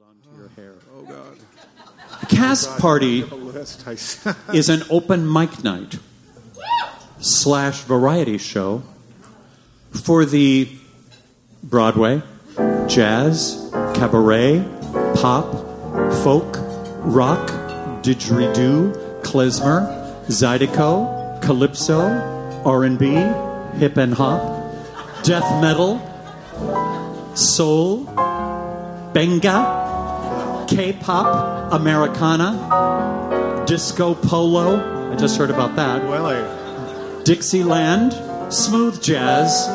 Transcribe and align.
Oh, 0.00 0.06
oh 0.94 1.02
God. 1.02 2.28
Cast 2.28 2.68
oh, 2.70 2.78
Party 2.78 3.22
List. 3.24 3.84
I- 3.86 3.92
is 4.54 4.68
an 4.68 4.82
open 4.90 5.30
mic 5.30 5.64
night 5.64 5.98
slash 7.18 7.80
variety 7.80 8.38
show 8.38 8.82
for 9.90 10.24
the 10.24 10.68
Broadway, 11.64 12.22
jazz, 12.86 13.70
cabaret, 13.94 14.64
pop, 15.16 15.52
folk, 16.22 16.56
rock, 16.98 17.48
didgeridoo, 18.02 19.22
klezmer, 19.22 19.82
zydeco, 20.26 21.42
calypso, 21.42 22.06
R&B, 22.64 23.06
hip 23.78 23.96
and 23.96 24.14
hop, 24.14 24.40
death 25.24 25.60
metal, 25.60 25.98
soul, 27.34 28.04
benga, 29.12 29.77
K-pop, 30.68 31.72
Americana, 31.72 33.64
disco 33.66 34.14
polo. 34.14 35.10
I 35.10 35.16
just 35.16 35.38
heard 35.38 35.50
about 35.50 35.74
that. 35.76 36.04
well, 36.04 37.24
Dixieland, 37.24 38.12
smooth 38.52 39.02
jazz, 39.02 39.66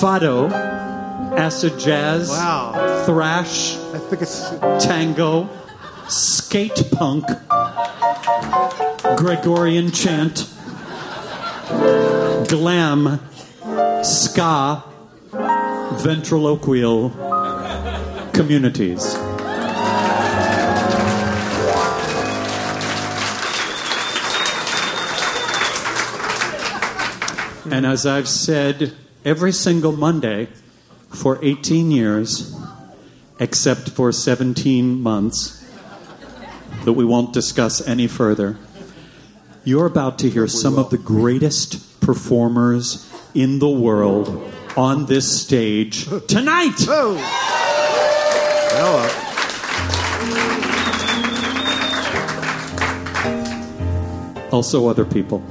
fado, 0.00 0.50
acid 1.38 1.78
jazz, 1.78 2.30
wow. 2.30 3.04
thrash, 3.04 3.76
I 3.76 3.98
think 3.98 4.22
it's 4.22 4.48
tango, 4.84 5.48
skate 6.08 6.90
punk, 6.92 7.26
Gregorian 9.18 9.90
chant, 9.90 10.48
glam, 12.48 13.20
ska, 14.02 14.84
ventriloquial 16.00 17.10
communities. 18.32 19.17
And 27.70 27.86
as 27.86 28.06
I've 28.06 28.28
said 28.28 28.94
every 29.24 29.52
single 29.52 29.92
Monday 29.92 30.48
for 31.10 31.38
18 31.44 31.90
years, 31.90 32.56
except 33.38 33.90
for 33.90 34.10
17 34.12 35.00
months 35.00 35.64
that 36.84 36.94
we 36.94 37.04
won't 37.04 37.32
discuss 37.32 37.86
any 37.86 38.06
further, 38.06 38.56
you're 39.64 39.86
about 39.86 40.18
to 40.20 40.30
hear 40.30 40.46
some 40.46 40.78
of 40.78 40.90
the 40.90 40.98
greatest 40.98 42.00
performers 42.00 43.12
in 43.34 43.58
the 43.58 43.68
world 43.68 44.52
on 44.76 45.06
this 45.06 45.40
stage 45.40 46.06
tonight. 46.26 46.86
oh. 46.88 47.14
Well, 48.74 48.98
uh, 48.98 49.24
Also, 54.50 54.88
other 54.88 55.04
people. 55.04 55.42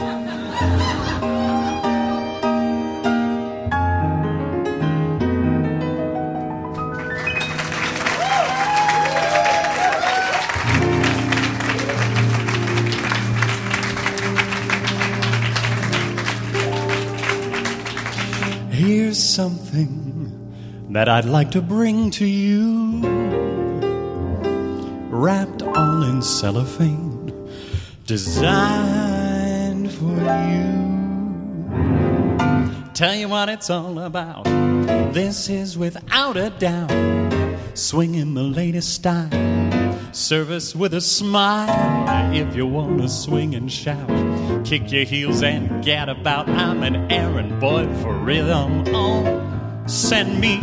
Something 19.38 20.34
that 20.90 21.08
I'd 21.08 21.26
like 21.26 21.52
to 21.52 21.62
bring 21.62 22.10
to 22.10 22.26
you. 22.26 23.02
Wrapped 25.12 25.62
all 25.62 26.02
in 26.02 26.24
cellophane, 26.24 27.32
designed 28.08 29.92
for 29.92 30.18
you. 30.54 30.74
Tell 32.96 33.14
you 33.14 33.30
what 33.30 33.50
it's 33.50 33.70
all 33.70 34.00
about. 34.00 34.46
This 35.14 35.50
is 35.50 35.78
without 35.78 36.36
a 36.36 36.50
doubt 36.50 36.90
swinging 37.76 38.34
the 38.34 38.42
latest 38.42 38.92
style. 38.96 39.57
Service 40.12 40.76
with 40.76 40.94
a 40.94 41.02
smile 41.02 42.34
if 42.34 42.56
you 42.56 42.66
want 42.66 43.02
to 43.02 43.10
swing 43.10 43.54
and 43.56 43.72
shout. 43.72 44.08
Kick 44.66 44.92
your 44.92 45.04
heels 45.04 45.44
and 45.44 45.84
get 45.84 46.10
about. 46.10 46.50
I'm 46.50 46.84
an 46.84 47.12
errand 47.12 47.60
boy 47.60 47.88
for 48.02 48.14
rhythm. 48.14 48.84
Oh, 48.88 49.84
send 49.86 50.40
me. 50.40 50.60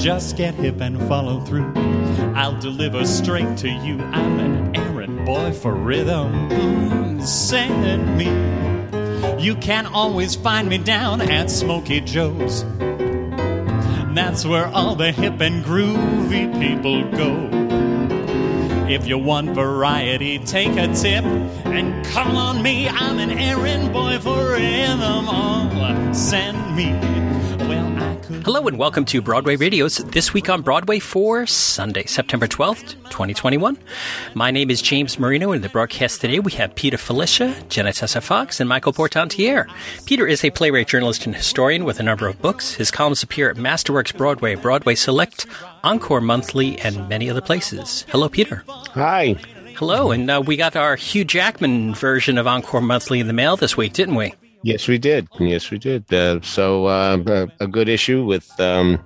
Just 0.00 0.36
get 0.36 0.54
hip 0.54 0.80
and 0.80 0.98
follow 1.08 1.40
through. 1.40 1.72
I'll 2.34 2.58
deliver 2.60 3.04
straight 3.04 3.56
to 3.58 3.68
you. 3.68 4.00
I'm 4.00 4.38
an 4.38 4.76
errand 4.76 5.26
boy 5.26 5.52
for 5.52 5.74
rhythm. 5.74 6.48
Mm, 6.50 7.22
send 7.22 8.16
me. 8.16 8.26
You 9.42 9.56
can 9.56 9.86
always 9.86 10.36
find 10.36 10.68
me 10.68 10.78
down 10.78 11.20
at 11.20 11.50
Smoky 11.50 12.00
Joe's. 12.00 12.64
That's 14.14 14.44
where 14.44 14.66
all 14.66 14.94
the 14.94 15.12
hip 15.12 15.40
and 15.40 15.64
groovy 15.64 16.52
people 16.60 17.08
go. 17.10 17.77
If 18.88 19.06
you 19.06 19.18
want 19.18 19.50
variety, 19.50 20.38
take 20.38 20.76
a 20.78 20.88
tip 20.94 21.22
and 21.66 22.06
call 22.06 22.38
on 22.38 22.62
me. 22.62 22.88
I'm 22.88 23.18
an 23.18 23.30
errand 23.30 23.92
boy 23.92 24.18
for 24.18 24.52
rhythm. 24.52 25.26
Oh, 25.28 26.10
send 26.14 26.74
me. 26.74 26.92
Well, 28.48 28.56
I 28.56 28.60
could. 28.60 28.64
Hello 28.64 28.66
and 28.66 28.78
welcome 28.78 29.04
to 29.04 29.20
Broadway 29.20 29.56
Radio's 29.56 29.98
This 29.98 30.32
Week 30.32 30.48
on 30.48 30.62
Broadway 30.62 31.00
for 31.00 31.46
Sunday, 31.46 32.06
September 32.06 32.46
12th, 32.46 32.94
2021. 33.10 33.76
My 34.32 34.50
name 34.50 34.70
is 34.70 34.80
James 34.80 35.18
Marino, 35.18 35.52
and 35.52 35.56
in 35.56 35.62
the 35.62 35.68
broadcast 35.68 36.22
today 36.22 36.38
we 36.38 36.52
have 36.52 36.74
Peter 36.74 36.96
Filichia, 36.96 37.68
Jena 37.68 37.92
Tesse 37.92 38.22
Fox, 38.22 38.58
and 38.58 38.66
Michael 38.66 38.94
Portantiere. 38.94 39.66
Peter 40.06 40.26
is 40.26 40.42
a 40.44 40.50
playwright, 40.50 40.88
journalist, 40.88 41.26
and 41.26 41.36
historian 41.36 41.84
with 41.84 42.00
a 42.00 42.02
number 42.02 42.26
of 42.26 42.40
books. 42.40 42.72
His 42.72 42.90
columns 42.90 43.22
appear 43.22 43.50
at 43.50 43.58
Masterworks 43.58 44.16
Broadway, 44.16 44.54
Broadway 44.54 44.94
Select, 44.94 45.46
Encore 45.84 46.22
Monthly, 46.22 46.80
and 46.80 47.06
many 47.06 47.28
other 47.28 47.42
places. 47.42 48.06
Hello, 48.08 48.30
Peter. 48.30 48.64
Hi. 48.94 49.36
Hello, 49.76 50.10
and 50.10 50.30
uh, 50.30 50.42
we 50.44 50.56
got 50.56 50.74
our 50.74 50.96
Hugh 50.96 51.26
Jackman 51.26 51.94
version 51.94 52.38
of 52.38 52.46
Encore 52.46 52.80
Monthly 52.80 53.20
in 53.20 53.26
the 53.26 53.34
mail 53.34 53.58
this 53.58 53.76
week, 53.76 53.92
didn't 53.92 54.14
we? 54.14 54.32
Yes, 54.62 54.88
we 54.88 54.98
did. 54.98 55.28
Yes, 55.38 55.70
we 55.70 55.78
did. 55.78 56.12
Uh, 56.12 56.40
so 56.42 56.86
uh, 56.86 57.18
a, 57.26 57.64
a 57.64 57.66
good 57.66 57.88
issue 57.88 58.24
with 58.24 58.58
um, 58.60 59.02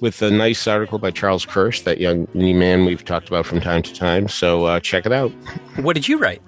with 0.00 0.20
a 0.20 0.30
nice 0.30 0.66
article 0.66 0.98
by 0.98 1.12
Charles 1.12 1.46
Kirsch, 1.46 1.82
that 1.82 2.00
young 2.00 2.26
man 2.34 2.84
we've 2.84 3.04
talked 3.04 3.28
about 3.28 3.46
from 3.46 3.60
time 3.60 3.82
to 3.82 3.94
time. 3.94 4.26
So 4.28 4.64
uh, 4.64 4.80
check 4.80 5.06
it 5.06 5.12
out. 5.12 5.30
What 5.76 5.94
did 5.94 6.08
you 6.08 6.18
write? 6.18 6.42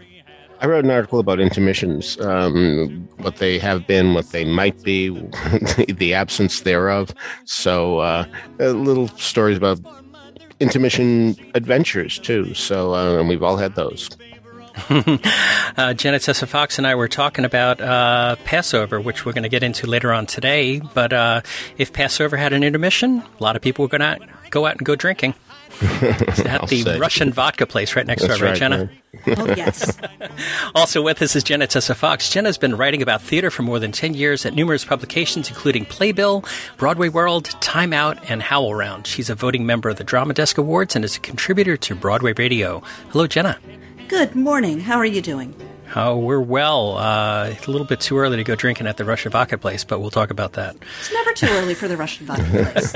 I 0.61 0.67
wrote 0.67 0.85
an 0.85 0.91
article 0.91 1.19
about 1.19 1.41
intermissions, 1.41 2.19
um, 2.21 3.09
what 3.19 3.37
they 3.37 3.59
have 3.59 3.87
been, 3.87 4.15
what 4.15 4.31
they 4.31 4.45
might 4.45 4.83
be, 4.83 5.11
the 5.89 6.15
absence 6.15 6.61
thereof. 6.63 7.15
So 7.45 7.99
uh, 7.99 8.25
little 8.59 9.09
stories 9.09 9.57
about 9.57 9.79
intermission 10.61 11.37
adventures 11.55 12.19
too. 12.19 12.55
So 12.55 12.95
uh, 12.95 13.19
and 13.19 13.29
we've 13.29 13.43
all 13.43 13.57
had 13.57 13.75
those. 13.75 14.09
Uh, 15.77 15.93
Janet 15.93 16.23
Tessa 16.23 16.47
Fox 16.47 16.79
and 16.79 16.87
I 16.87 16.95
were 16.95 17.09
talking 17.09 17.45
about 17.45 17.81
uh, 17.81 18.37
Pass 18.45 18.75
Over, 18.75 19.01
which 19.01 19.27
we're 19.27 19.33
going 19.33 19.43
to 19.43 19.49
get 19.49 19.65
into 19.65 19.89
later 19.89 20.13
on 20.13 20.25
today. 20.25 20.79
But 20.79 21.13
uh, 21.13 21.41
if 21.79 21.93
Pass 21.93 22.21
Over 22.21 22.37
had 22.37 22.53
an 22.53 22.63
intermission, 22.63 23.25
a 23.41 23.43
lot 23.43 23.57
of 23.57 23.63
people 23.63 23.85
were 23.85 23.89
going 23.89 24.01
to 24.03 24.25
go 24.51 24.67
out 24.67 24.77
and 24.77 24.87
go 24.87 24.95
drinking. 24.95 25.35
At 25.83 26.61
I'll 26.61 26.67
the 26.69 26.83
say. 26.83 26.99
Russian 27.01 27.33
vodka 27.33 27.67
place 27.67 27.97
right 27.97 28.07
next 28.07 28.23
That's 28.23 28.39
door, 28.39 28.47
right, 28.47 28.61
right, 28.61 28.71
Jena? 28.71 28.91
man. 29.27 29.37
Oh, 29.37 29.47
yes. 29.57 29.99
Also 30.77 31.03
with 31.03 31.21
us 31.23 31.35
is 31.35 31.43
Jena 31.43 31.67
Tesse 31.67 31.95
Fox. 31.95 32.29
Jena's 32.31 32.59
been 32.59 32.77
writing 32.77 33.03
about 33.03 33.21
theater 33.21 33.51
for 33.51 33.63
more 33.63 33.81
than 33.81 33.91
10 33.91 34.15
years 34.15 34.47
at 34.47 34.55
numerous 34.55 34.85
publications, 34.85 35.49
including 35.49 35.87
Playbill, 35.87 36.45
Broadway 36.77 37.09
World, 37.09 37.47
Time 37.61 37.93
Out, 37.93 38.19
and 38.31 38.43
HowlRound. 38.43 39.07
She's 39.07 39.29
a 39.29 39.35
voting 39.35 39.67
member 39.67 39.89
of 39.89 39.97
the 39.97 40.05
Drama 40.05 40.35
Desk 40.35 40.57
Awards 40.57 40.95
and 40.95 41.05
is 41.05 41.17
a 41.17 41.21
contributor 41.21 41.77
to 41.79 41.95
Broadway 41.97 42.33
Radio. 42.35 42.81
Hello, 43.11 43.27
Jenna. 43.27 43.59
Good 44.15 44.37
morning. 44.37 44.79
How 44.79 44.99
are 44.99 45.05
you 45.05 45.21
doing? 45.21 45.53
Oh, 45.97 46.17
we're 46.17 46.39
well. 46.39 46.97
Uh, 46.97 47.49
it's 47.49 47.67
a 47.67 47.71
little 47.73 47.85
bit 47.85 47.99
too 47.99 48.17
early 48.17 48.37
to 48.37 48.45
go 48.45 48.55
drinking 48.55 48.87
at 48.87 48.97
the 48.97 49.05
Russian 49.05 49.33
vodka 49.33 49.59
place, 49.59 49.83
but 49.83 49.99
we'll 49.99 50.13
talk 50.13 50.31
about 50.31 50.53
that. 50.53 50.77
It's 51.01 51.13
never 51.13 51.33
too 51.33 51.49
early 51.51 51.75
for 51.75 51.89
the 51.89 51.97
Russian 51.97 52.27
vodka 52.27 52.45
place. 52.45 52.95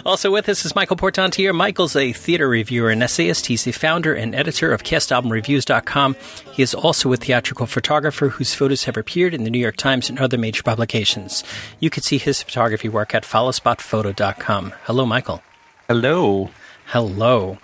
Also 0.06 0.30
with 0.30 0.48
us 0.48 0.64
is 0.64 0.76
Michael 0.76 0.96
Portantiere. 0.96 1.52
Michael's 1.52 1.96
a 1.96 2.12
theater 2.12 2.48
reviewer 2.48 2.90
and 2.90 3.02
essayist. 3.02 3.46
He's 3.46 3.64
the 3.64 3.72
founder 3.72 4.14
and 4.14 4.32
editor 4.32 4.72
of 4.72 4.84
CastAlbumReviews.com. 4.84 6.16
He 6.52 6.62
is 6.62 6.72
also 6.72 7.12
a 7.12 7.16
theatrical 7.16 7.66
photographer 7.66 8.28
whose 8.28 8.54
photos 8.54 8.84
have 8.84 8.96
appeared 8.96 9.34
in 9.34 9.42
the 9.42 9.50
New 9.50 9.58
York 9.58 9.76
Times 9.76 10.08
and 10.08 10.20
other 10.20 10.38
major 10.38 10.62
publications. 10.62 11.42
You 11.80 11.90
can 11.90 12.04
see 12.04 12.18
his 12.18 12.44
photography 12.44 12.88
work 12.88 13.12
at 13.12 13.24
followspotphoto.com. 13.24 14.74
Hello, 14.84 15.04
Michael. 15.04 15.42
Hello. 15.88 16.50
Hello. 16.86 17.58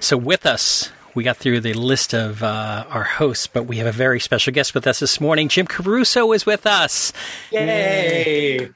So 0.00 0.16
with 0.16 0.46
us, 0.46 0.90
we 1.14 1.24
got 1.24 1.36
through 1.36 1.60
the 1.60 1.74
list 1.74 2.14
of 2.14 2.42
uh, 2.42 2.84
our 2.88 3.04
hosts, 3.04 3.46
but 3.46 3.64
we 3.64 3.76
have 3.78 3.86
a 3.86 3.92
very 3.92 4.20
special 4.20 4.52
guest 4.52 4.74
with 4.74 4.86
us 4.86 5.00
this 5.00 5.20
morning. 5.20 5.48
Jim 5.48 5.66
Caruso 5.66 6.32
is 6.32 6.46
with 6.46 6.66
us. 6.66 7.12
Yay! 7.50 8.70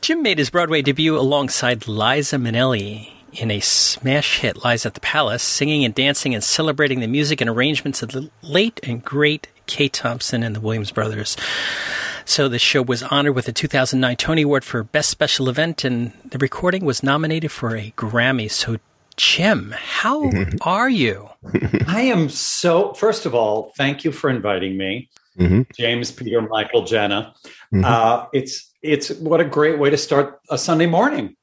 Jim 0.00 0.22
made 0.22 0.38
his 0.38 0.50
Broadway 0.50 0.82
debut 0.82 1.16
alongside 1.16 1.88
Liza 1.88 2.36
Minnelli 2.36 3.10
in 3.32 3.50
a 3.50 3.60
smash 3.60 4.40
hit, 4.40 4.64
Liza's 4.64 4.86
at 4.86 4.94
the 4.94 5.00
Palace, 5.00 5.42
singing 5.42 5.84
and 5.84 5.94
dancing 5.94 6.34
and 6.34 6.44
celebrating 6.44 7.00
the 7.00 7.06
music 7.06 7.40
and 7.40 7.48
arrangements 7.48 8.02
of 8.02 8.10
the 8.10 8.30
late 8.42 8.78
and 8.82 9.02
great 9.04 9.48
Kay 9.66 9.88
Thompson 9.88 10.42
and 10.42 10.54
the 10.54 10.60
Williams 10.60 10.90
Brothers. 10.90 11.36
So 12.24 12.48
the 12.48 12.58
show 12.58 12.82
was 12.82 13.02
honored 13.02 13.34
with 13.34 13.48
a 13.48 13.52
2009 13.52 14.16
Tony 14.16 14.42
Award 14.42 14.64
for 14.64 14.82
Best 14.84 15.08
Special 15.08 15.48
Event, 15.48 15.84
and 15.84 16.12
the 16.24 16.38
recording 16.38 16.84
was 16.84 17.02
nominated 17.02 17.50
for 17.50 17.76
a 17.76 17.92
Grammy. 17.96 18.50
So, 18.50 18.78
Jim, 19.32 19.72
how 19.78 20.30
are 20.62 20.90
you? 20.90 21.28
I 21.86 22.02
am 22.02 22.28
so. 22.28 22.92
First 22.94 23.24
of 23.24 23.36
all, 23.36 23.72
thank 23.76 24.02
you 24.04 24.10
for 24.10 24.28
inviting 24.28 24.76
me, 24.76 25.08
Mhm. 25.38 25.66
James, 25.78 26.10
Peter, 26.10 26.42
Michael, 26.42 26.84
Jena. 26.84 27.32
Mhm. 27.72 27.84
Uh, 27.84 28.26
it's 28.32 28.68
it's 28.82 29.10
what 29.20 29.40
a 29.40 29.44
great 29.44 29.78
way 29.78 29.90
to 29.90 29.96
start 29.96 30.40
a 30.50 30.58
Sunday 30.58 30.86
morning. 30.86 31.36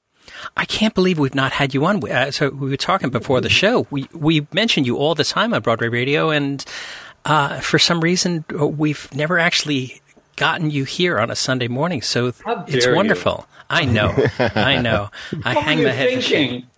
I 0.57 0.65
can't 0.65 0.93
believe 0.93 1.19
we've 1.19 1.33
not 1.33 1.53
had 1.53 1.73
you 1.73 1.85
on. 1.85 2.03
Uh, 2.07 2.31
so 2.31 2.49
we 2.49 2.69
were 2.69 2.75
talking 2.77 3.09
before 3.11 3.39
the 3.39 3.49
show. 3.49 3.87
We 3.89 4.09
we 4.13 4.45
mention 4.51 4.83
you 4.83 4.97
all 4.97 5.15
the 5.15 5.23
time 5.23 5.53
on 5.53 5.61
Broadway 5.61 5.87
Radio, 5.87 6.31
and 6.31 6.65
uh, 7.23 7.61
for 7.61 7.79
some 7.79 8.01
reason 8.01 8.43
uh, 8.59 8.67
we've 8.67 9.07
never 9.15 9.39
actually 9.39 10.01
gotten 10.35 10.69
you 10.69 10.83
here 10.83 11.17
on 11.17 11.31
a 11.31 11.35
Sunday 11.35 11.69
morning. 11.69 12.01
So 12.01 12.27
it's 12.27 12.41
dare 12.83 12.91
you. 12.91 12.95
wonderful. 12.97 13.47
I 13.69 13.85
know. 13.85 14.11
I 14.39 14.81
know. 14.81 15.09
I 15.45 15.53
hang 15.53 15.77
were 15.79 15.85
my 15.85 15.91
head. 15.91 16.09
in 16.09 16.21
shame. 16.21 16.49
thinking? 16.49 16.68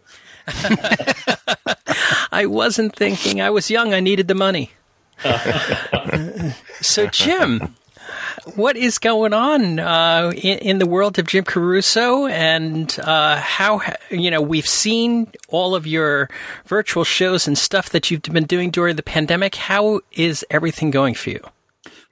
I 2.31 2.45
wasn't 2.45 2.95
thinking. 2.95 3.41
I 3.41 3.49
was 3.49 3.69
young. 3.69 3.93
I 3.93 3.99
needed 3.99 4.27
the 4.27 4.35
money. 4.35 4.71
so, 6.81 7.07
Jim, 7.07 7.75
what 8.55 8.75
is 8.75 8.97
going 8.97 9.33
on 9.33 9.79
uh, 9.79 10.31
in, 10.35 10.57
in 10.59 10.79
the 10.79 10.85
world 10.85 11.19
of 11.19 11.27
Jim 11.27 11.43
Caruso, 11.43 12.25
and 12.27 12.97
uh, 13.03 13.37
how 13.37 13.81
you 14.09 14.31
know 14.31 14.41
we've 14.41 14.67
seen 14.67 15.31
all 15.49 15.75
of 15.75 15.85
your 15.85 16.29
virtual 16.65 17.03
shows 17.03 17.47
and 17.47 17.57
stuff 17.57 17.89
that 17.89 18.09
you've 18.09 18.23
been 18.23 18.45
doing 18.45 18.71
during 18.71 18.95
the 18.95 19.03
pandemic. 19.03 19.55
How 19.55 20.01
is 20.11 20.45
everything 20.49 20.91
going 20.91 21.13
for 21.13 21.29
you? 21.31 21.41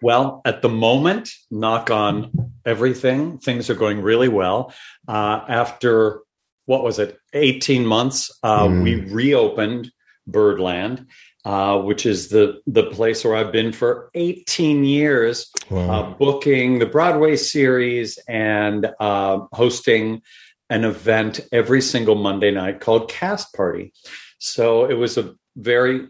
Well, 0.02 0.42
at 0.46 0.62
the 0.62 0.70
moment, 0.70 1.32
knock 1.52 1.92
on 1.92 2.54
everything, 2.66 3.38
things 3.38 3.70
are 3.70 3.76
going 3.76 4.02
really 4.02 4.30
well. 4.30 4.74
Uh, 5.08 5.44
after 5.48 6.22
what 6.70 6.84
was 6.84 7.00
it, 7.00 7.18
18 7.34 7.84
months, 7.84 8.30
uh, 8.44 8.68
Mm. 8.68 8.84
we 8.84 8.94
reopened 9.12 9.92
Birdland, 10.28 11.08
uh, 11.44 11.80
which 11.80 12.06
is 12.06 12.28
the, 12.30 12.62
the 12.68 12.84
place 12.84 13.26
where 13.26 13.36
I've 13.36 13.52
been 13.52 13.72
for 13.72 14.12
18 14.14 14.84
years, 14.86 15.50
Wow. 15.72 15.90
uh, 15.92 16.04
booking 16.14 16.78
the 16.78 16.86
Broadway 16.86 17.38
series 17.38 18.20
and 18.28 18.86
uh, 19.00 19.40
hosting 19.52 20.22
an 20.70 20.84
event 20.86 21.40
every 21.52 21.82
single 21.82 22.14
Monday 22.14 22.52
night 22.52 22.82
called 22.82 23.10
Cast 23.10 23.52
Party. 23.56 23.92
So 24.38 24.86
it 24.86 24.94
was 24.94 25.18
a 25.18 25.34
very 25.58 26.08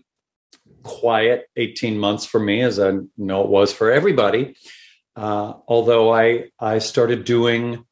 quiet 0.84 1.46
18 1.56 1.98
months 1.98 2.26
for 2.26 2.40
me, 2.42 2.62
as 2.64 2.82
I 2.82 2.92
know 3.18 3.44
it 3.44 3.50
was 3.50 3.72
for 3.72 3.90
everybody. 3.90 4.58
Uh, 5.16 5.54
although 5.70 6.14
I 6.14 6.50
I 6.60 6.80
started 6.80 7.24
doing 7.24 7.86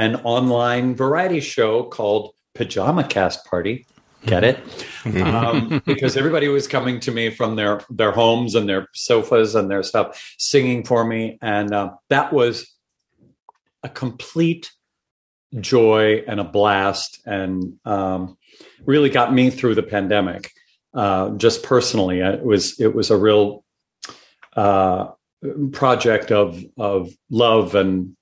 an 0.00 0.16
online 0.24 0.94
variety 0.94 1.40
show 1.40 1.82
called 1.82 2.32
Pajama 2.54 3.04
Cast 3.04 3.44
Party. 3.44 3.86
Get 4.24 4.44
it? 4.44 4.58
um, 5.22 5.82
because 5.86 6.16
everybody 6.16 6.48
was 6.48 6.66
coming 6.66 7.00
to 7.00 7.10
me 7.10 7.28
from 7.28 7.56
their 7.56 7.82
their 7.90 8.10
homes 8.10 8.54
and 8.54 8.66
their 8.66 8.88
sofas 8.94 9.54
and 9.54 9.70
their 9.70 9.82
stuff, 9.82 10.34
singing 10.38 10.84
for 10.84 11.04
me, 11.04 11.38
and 11.42 11.72
uh, 11.74 11.92
that 12.08 12.32
was 12.32 12.74
a 13.82 13.90
complete 13.90 14.70
joy 15.58 16.22
and 16.26 16.40
a 16.40 16.44
blast, 16.44 17.20
and 17.26 17.74
um, 17.84 18.38
really 18.86 19.10
got 19.10 19.34
me 19.34 19.50
through 19.50 19.74
the 19.74 19.82
pandemic. 19.82 20.50
Uh, 20.94 21.30
just 21.36 21.62
personally, 21.62 22.20
it 22.20 22.42
was 22.42 22.80
it 22.80 22.94
was 22.94 23.10
a 23.10 23.18
real 23.18 23.64
uh, 24.56 25.08
project 25.72 26.32
of 26.32 26.62
of 26.78 27.10
love 27.30 27.74
and 27.74 28.16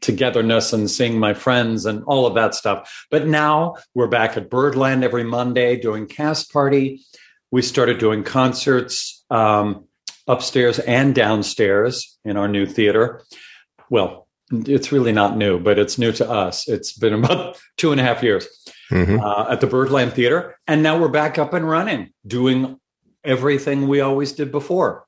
togetherness 0.00 0.72
and 0.72 0.90
seeing 0.90 1.18
my 1.18 1.34
friends 1.34 1.86
and 1.86 2.04
all 2.04 2.26
of 2.26 2.34
that 2.34 2.54
stuff. 2.54 3.06
But 3.10 3.26
now 3.26 3.76
we're 3.94 4.08
back 4.08 4.36
at 4.36 4.50
Birdland 4.50 5.04
every 5.04 5.24
Monday 5.24 5.76
doing 5.80 6.06
cast 6.06 6.52
party. 6.52 7.02
We 7.50 7.62
started 7.62 7.98
doing 7.98 8.24
concerts 8.24 9.24
um, 9.30 9.86
upstairs 10.26 10.78
and 10.78 11.14
downstairs 11.14 12.18
in 12.24 12.36
our 12.36 12.48
new 12.48 12.66
theater. 12.66 13.22
Well, 13.90 14.28
it's 14.52 14.92
really 14.92 15.12
not 15.12 15.36
new, 15.36 15.58
but 15.58 15.78
it's 15.78 15.98
new 15.98 16.12
to 16.12 16.30
us. 16.30 16.68
It's 16.68 16.92
been 16.96 17.14
about 17.24 17.58
two 17.76 17.92
and 17.92 18.00
a 18.00 18.04
half 18.04 18.22
years 18.22 18.46
Mhm. 18.90 19.18
uh, 19.22 19.50
at 19.50 19.60
the 19.60 19.66
Birdland 19.66 20.12
Theater. 20.12 20.56
And 20.66 20.82
now 20.82 20.98
we're 20.98 21.08
back 21.08 21.38
up 21.38 21.54
and 21.54 21.68
running, 21.68 22.10
doing 22.26 22.78
everything 23.24 23.88
we 23.88 24.00
always 24.00 24.32
did 24.32 24.52
before. 24.52 25.06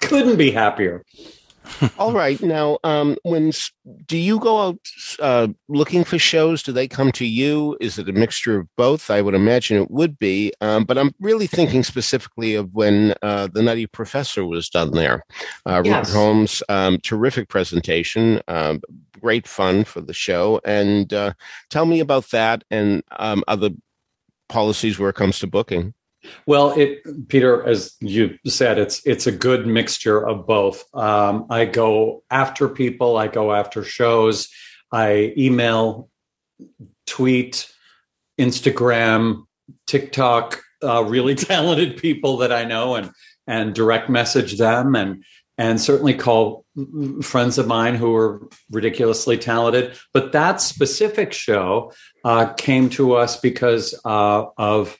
Couldn't 0.00 0.36
be 0.36 0.50
happier. 0.50 1.04
All 1.98 2.12
right. 2.12 2.40
Now, 2.42 2.78
um, 2.84 3.16
when 3.22 3.52
do 4.06 4.16
you 4.16 4.38
go 4.38 4.60
out 4.60 4.78
uh, 5.20 5.48
looking 5.68 6.04
for 6.04 6.18
shows? 6.18 6.62
Do 6.62 6.72
they 6.72 6.88
come 6.88 7.12
to 7.12 7.26
you? 7.26 7.76
Is 7.80 7.98
it 7.98 8.08
a 8.08 8.12
mixture 8.12 8.58
of 8.58 8.68
both? 8.76 9.10
I 9.10 9.22
would 9.22 9.34
imagine 9.34 9.80
it 9.80 9.90
would 9.90 10.18
be. 10.18 10.52
Um, 10.60 10.84
but 10.84 10.98
I'm 10.98 11.14
really 11.20 11.46
thinking 11.46 11.82
specifically 11.82 12.54
of 12.54 12.74
when 12.74 13.14
uh, 13.22 13.48
the 13.52 13.62
Nutty 13.62 13.86
Professor 13.86 14.44
was 14.44 14.68
done 14.68 14.92
there. 14.92 15.24
Uh, 15.66 15.82
Rupert 15.84 16.08
Holmes, 16.08 16.62
um, 16.68 16.98
terrific 16.98 17.48
presentation, 17.48 18.40
um, 18.48 18.80
great 19.20 19.46
fun 19.46 19.84
for 19.84 20.00
the 20.00 20.14
show. 20.14 20.60
And 20.64 21.12
uh, 21.12 21.32
tell 21.70 21.86
me 21.86 22.00
about 22.00 22.30
that 22.30 22.64
and 22.70 23.02
um, 23.18 23.44
other 23.48 23.70
policies 24.48 24.98
where 24.98 25.10
it 25.10 25.16
comes 25.16 25.38
to 25.40 25.46
booking. 25.46 25.94
Well, 26.46 26.70
it, 26.72 27.28
Peter, 27.28 27.66
as 27.66 27.94
you 28.00 28.38
said, 28.46 28.78
it's 28.78 29.04
it's 29.06 29.26
a 29.26 29.32
good 29.32 29.66
mixture 29.66 30.26
of 30.26 30.46
both. 30.46 30.84
Um, 30.94 31.46
I 31.50 31.64
go 31.64 32.22
after 32.30 32.68
people, 32.68 33.16
I 33.16 33.28
go 33.28 33.52
after 33.52 33.84
shows, 33.84 34.48
I 34.92 35.34
email, 35.36 36.08
tweet, 37.06 37.70
Instagram, 38.38 39.44
TikTok, 39.86 40.60
uh, 40.82 41.04
really 41.04 41.34
talented 41.36 41.96
people 41.96 42.38
that 42.38 42.52
I 42.52 42.64
know, 42.64 42.94
and 42.94 43.10
and 43.46 43.74
direct 43.74 44.08
message 44.08 44.58
them, 44.58 44.94
and 44.94 45.24
and 45.58 45.80
certainly 45.80 46.14
call 46.14 46.64
friends 47.22 47.58
of 47.58 47.66
mine 47.66 47.94
who 47.94 48.14
are 48.14 48.48
ridiculously 48.70 49.38
talented. 49.38 49.96
But 50.12 50.32
that 50.32 50.60
specific 50.60 51.32
show 51.32 51.92
uh, 52.24 52.52
came 52.54 52.90
to 52.90 53.14
us 53.14 53.40
because 53.40 53.98
uh, 54.04 54.44
of 54.58 54.96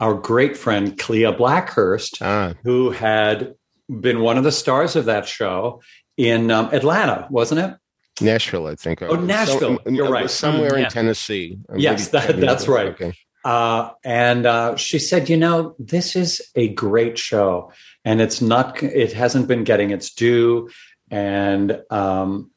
our 0.00 0.14
great 0.14 0.56
friend 0.56 0.96
Klea 0.98 1.32
Blackhurst, 1.36 2.18
Ah, 2.20 2.54
who 2.64 2.90
had 2.90 3.54
been 3.88 4.20
one 4.20 4.36
of 4.38 4.44
the 4.44 4.52
stars 4.52 4.96
of 4.96 5.04
that 5.06 5.26
show 5.26 5.80
in 6.16 6.50
um, 6.50 6.68
Atlanta, 6.72 7.26
wasn't 7.30 7.60
it? 7.60 7.74
Nashville, 8.20 8.66
I 8.66 8.74
think. 8.74 9.02
Oh, 9.02 9.14
Nashville. 9.16 9.78
So- 9.84 9.90
You're 9.90 10.08
right. 10.10 10.30
somewhere 10.30 10.70
Mm, 10.70 10.76
in 10.76 10.82
yeah. 10.82 10.88
Tennessee. 10.88 11.58
Uh, 11.70 11.74
Yes, 11.76 12.12
maybe 12.12 12.26
that- 12.26 12.40
that's 12.40 12.66
right. 12.68 12.88
Okay. 12.88 13.12
Uh, 13.44 13.90
and 14.04 14.44
uh, 14.44 14.74
she 14.76 14.98
said, 14.98 15.28
"You 15.28 15.36
know, 15.36 15.76
this 15.78 16.16
is 16.16 16.42
a 16.56 16.68
great 16.68 17.16
show, 17.16 17.70
and 18.04 18.20
it's 18.20 18.40
not. 18.42 18.82
It 18.82 19.12
hasn't 19.12 19.46
been 19.46 19.62
getting 19.62 19.90
its 19.92 20.12
due." 20.12 20.68
And 21.12 21.80
um, 21.90 22.50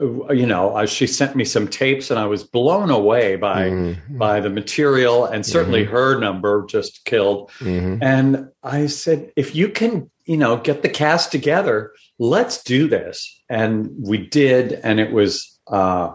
you 0.00 0.46
know, 0.46 0.76
uh, 0.76 0.86
she 0.86 1.06
sent 1.06 1.36
me 1.36 1.44
some 1.44 1.68
tapes, 1.68 2.10
and 2.10 2.18
I 2.18 2.26
was 2.26 2.44
blown 2.44 2.90
away 2.90 3.36
by 3.36 3.70
Mhm. 3.70 4.18
by 4.18 4.40
the 4.40 4.50
material, 4.50 5.24
and 5.24 5.44
certainly 5.44 5.84
her 5.84 6.18
number 6.18 6.66
just 6.68 7.04
killed. 7.04 7.50
Mhm. 7.60 7.98
And 8.02 8.48
I 8.62 8.86
said, 8.86 9.32
if 9.36 9.54
you 9.54 9.68
can, 9.68 10.10
you 10.24 10.36
know, 10.36 10.56
get 10.58 10.82
the 10.82 10.88
cast 10.88 11.32
together, 11.32 11.92
let's 12.18 12.62
do 12.62 12.88
this. 12.88 13.40
And 13.48 13.90
we 13.98 14.18
did, 14.18 14.72
and 14.82 15.00
it 15.00 15.12
was 15.12 15.58
uh, 15.70 16.14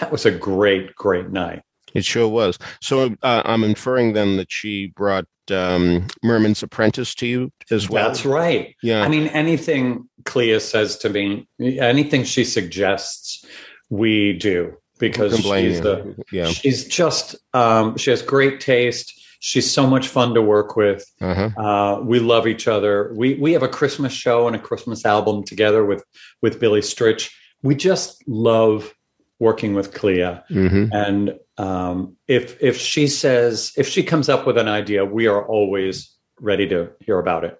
that 0.00 0.10
was 0.10 0.26
a 0.26 0.30
great, 0.30 0.94
great 0.94 1.30
night. 1.30 1.62
It 1.94 2.04
sure 2.04 2.28
was. 2.28 2.58
So 2.82 3.14
uh, 3.22 3.42
I'm 3.44 3.64
inferring 3.64 4.12
then 4.12 4.36
that 4.36 4.50
she 4.50 4.88
brought 4.88 5.24
um, 5.52 6.06
Merman's 6.22 6.62
Apprentice 6.62 7.14
to 7.16 7.26
you 7.26 7.50
as 7.70 7.88
well. 7.88 8.08
That's 8.08 8.24
right. 8.24 8.74
Yeah. 8.82 9.02
I 9.02 9.08
mean, 9.08 9.28
anything 9.28 10.08
Klea 10.24 10.60
says 10.60 10.98
to 10.98 11.08
me, 11.08 11.48
anything 11.60 12.24
she 12.24 12.44
suggests, 12.44 13.44
we 13.88 14.32
do 14.32 14.76
because 14.98 15.32
Who 15.32 15.38
can 15.38 15.44
blame 15.44 15.70
she's 15.72 15.80
the 15.80 16.24
yeah. 16.32 16.46
she's 16.46 16.84
just 16.86 17.36
um, 17.54 17.96
she 17.96 18.10
has 18.10 18.22
great 18.22 18.60
taste. 18.60 19.12
She's 19.38 19.70
so 19.70 19.86
much 19.86 20.08
fun 20.08 20.34
to 20.34 20.42
work 20.42 20.76
with. 20.76 21.04
Uh-huh. 21.20 21.50
Uh, 21.62 22.00
we 22.00 22.20
love 22.20 22.46
each 22.46 22.66
other. 22.66 23.12
We 23.14 23.34
we 23.34 23.52
have 23.52 23.62
a 23.62 23.68
Christmas 23.68 24.12
show 24.12 24.46
and 24.46 24.56
a 24.56 24.58
Christmas 24.58 25.04
album 25.04 25.44
together 25.44 25.84
with 25.84 26.04
with 26.42 26.58
Billy 26.58 26.80
Stritch. 26.80 27.30
We 27.62 27.74
just 27.74 28.26
love 28.26 28.92
working 29.38 29.74
with 29.74 29.92
Klea. 29.92 30.42
hmm 30.48 30.86
And 30.92 31.38
um, 31.58 32.16
if 32.28 32.62
if 32.62 32.76
she 32.76 33.06
says 33.06 33.72
if 33.76 33.88
she 33.88 34.02
comes 34.02 34.28
up 34.28 34.46
with 34.46 34.58
an 34.58 34.68
idea, 34.68 35.04
we 35.04 35.26
are 35.26 35.46
always 35.46 36.14
ready 36.40 36.68
to 36.68 36.90
hear 37.00 37.18
about 37.18 37.44
it. 37.44 37.58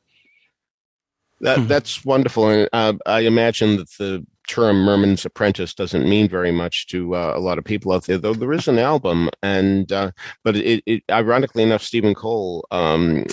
That 1.40 1.59
Mhm. 1.59 1.68
that's 1.68 2.04
wonderful, 2.04 2.49
and 2.49 2.68
uh, 2.73 2.95
I 3.04 3.21
imagine 3.21 3.76
that 3.76 3.90
the 3.99 4.26
term 4.46 4.84
Merman's 4.84 5.24
Apprentice 5.24 5.74
doesn't 5.74 6.08
mean 6.08 6.28
very 6.28 6.52
much 6.52 6.86
to 6.88 7.14
uh, 7.14 7.32
a 7.36 7.40
lot 7.40 7.58
of 7.58 7.64
people 7.64 7.92
out 7.92 8.06
there, 8.06 8.18
though 8.18 8.34
there 8.34 8.52
is 8.52 8.68
an 8.68 8.78
album. 8.78 9.28
And 9.42 9.90
uh, 9.92 10.12
but 10.44 10.56
it, 10.56 10.82
it, 10.86 11.02
ironically 11.10 11.62
enough, 11.62 11.82
Stephen 11.82 12.14
Cole, 12.14 12.66
um, 12.70 13.24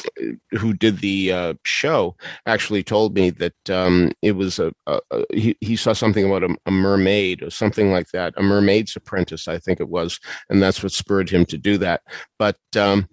who 0.51 0.73
did 0.73 0.99
the 0.99 1.31
uh, 1.31 1.53
show, 1.63 2.15
actually 2.45 2.83
told 2.83 3.15
me 3.15 3.29
that 3.31 3.69
um, 3.69 4.11
it 4.21 4.33
was 4.33 4.59
a, 4.59 4.73
a, 4.87 4.99
a 5.11 5.23
he, 5.33 5.57
he, 5.61 5.75
saw 5.75 5.93
something 5.93 6.25
about 6.25 6.43
a, 6.43 6.55
a, 6.65 6.71
mermaid 6.71 7.41
or 7.41 7.49
something 7.49 7.91
like 7.91 8.09
that, 8.11 8.33
a 8.37 8.43
mermaid's 8.43 8.95
apprentice, 8.95 9.47
I 9.47 9.57
think 9.59 9.79
it 9.79 9.89
was, 9.89 10.19
and 10.49 10.61
that's 10.61 10.83
what 10.83 10.91
spurred 10.91 11.29
him 11.29 11.45
to 11.45 11.57
do 11.57 11.77
that. 11.79 12.01
But 12.37 12.57
um, 12.77 13.07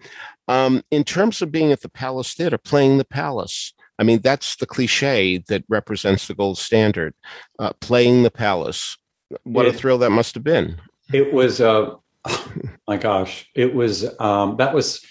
um 0.48 0.82
in 0.90 1.04
terms 1.04 1.42
of 1.42 1.52
being 1.52 1.72
at 1.72 1.80
the 1.80 1.88
Palace 1.88 2.34
Theater, 2.34 2.58
playing 2.58 2.98
the 2.98 3.04
Palace. 3.04 3.72
I 4.00 4.02
mean, 4.02 4.20
that's 4.22 4.56
the 4.56 4.66
cliche 4.66 5.44
that 5.48 5.62
represents 5.68 6.26
the 6.26 6.34
gold 6.34 6.56
standard. 6.56 7.14
Uh, 7.58 7.72
playing 7.80 8.22
the 8.22 8.30
palace. 8.30 8.96
What 9.44 9.66
it, 9.66 9.74
a 9.74 9.78
thrill 9.78 9.98
that 9.98 10.10
must 10.10 10.34
have 10.34 10.42
been. 10.42 10.80
It 11.12 11.34
was, 11.34 11.60
uh, 11.60 11.94
oh 12.24 12.52
my 12.88 12.96
gosh, 12.96 13.46
it 13.54 13.74
was, 13.74 14.18
um, 14.18 14.56
that 14.56 14.74
was, 14.74 15.04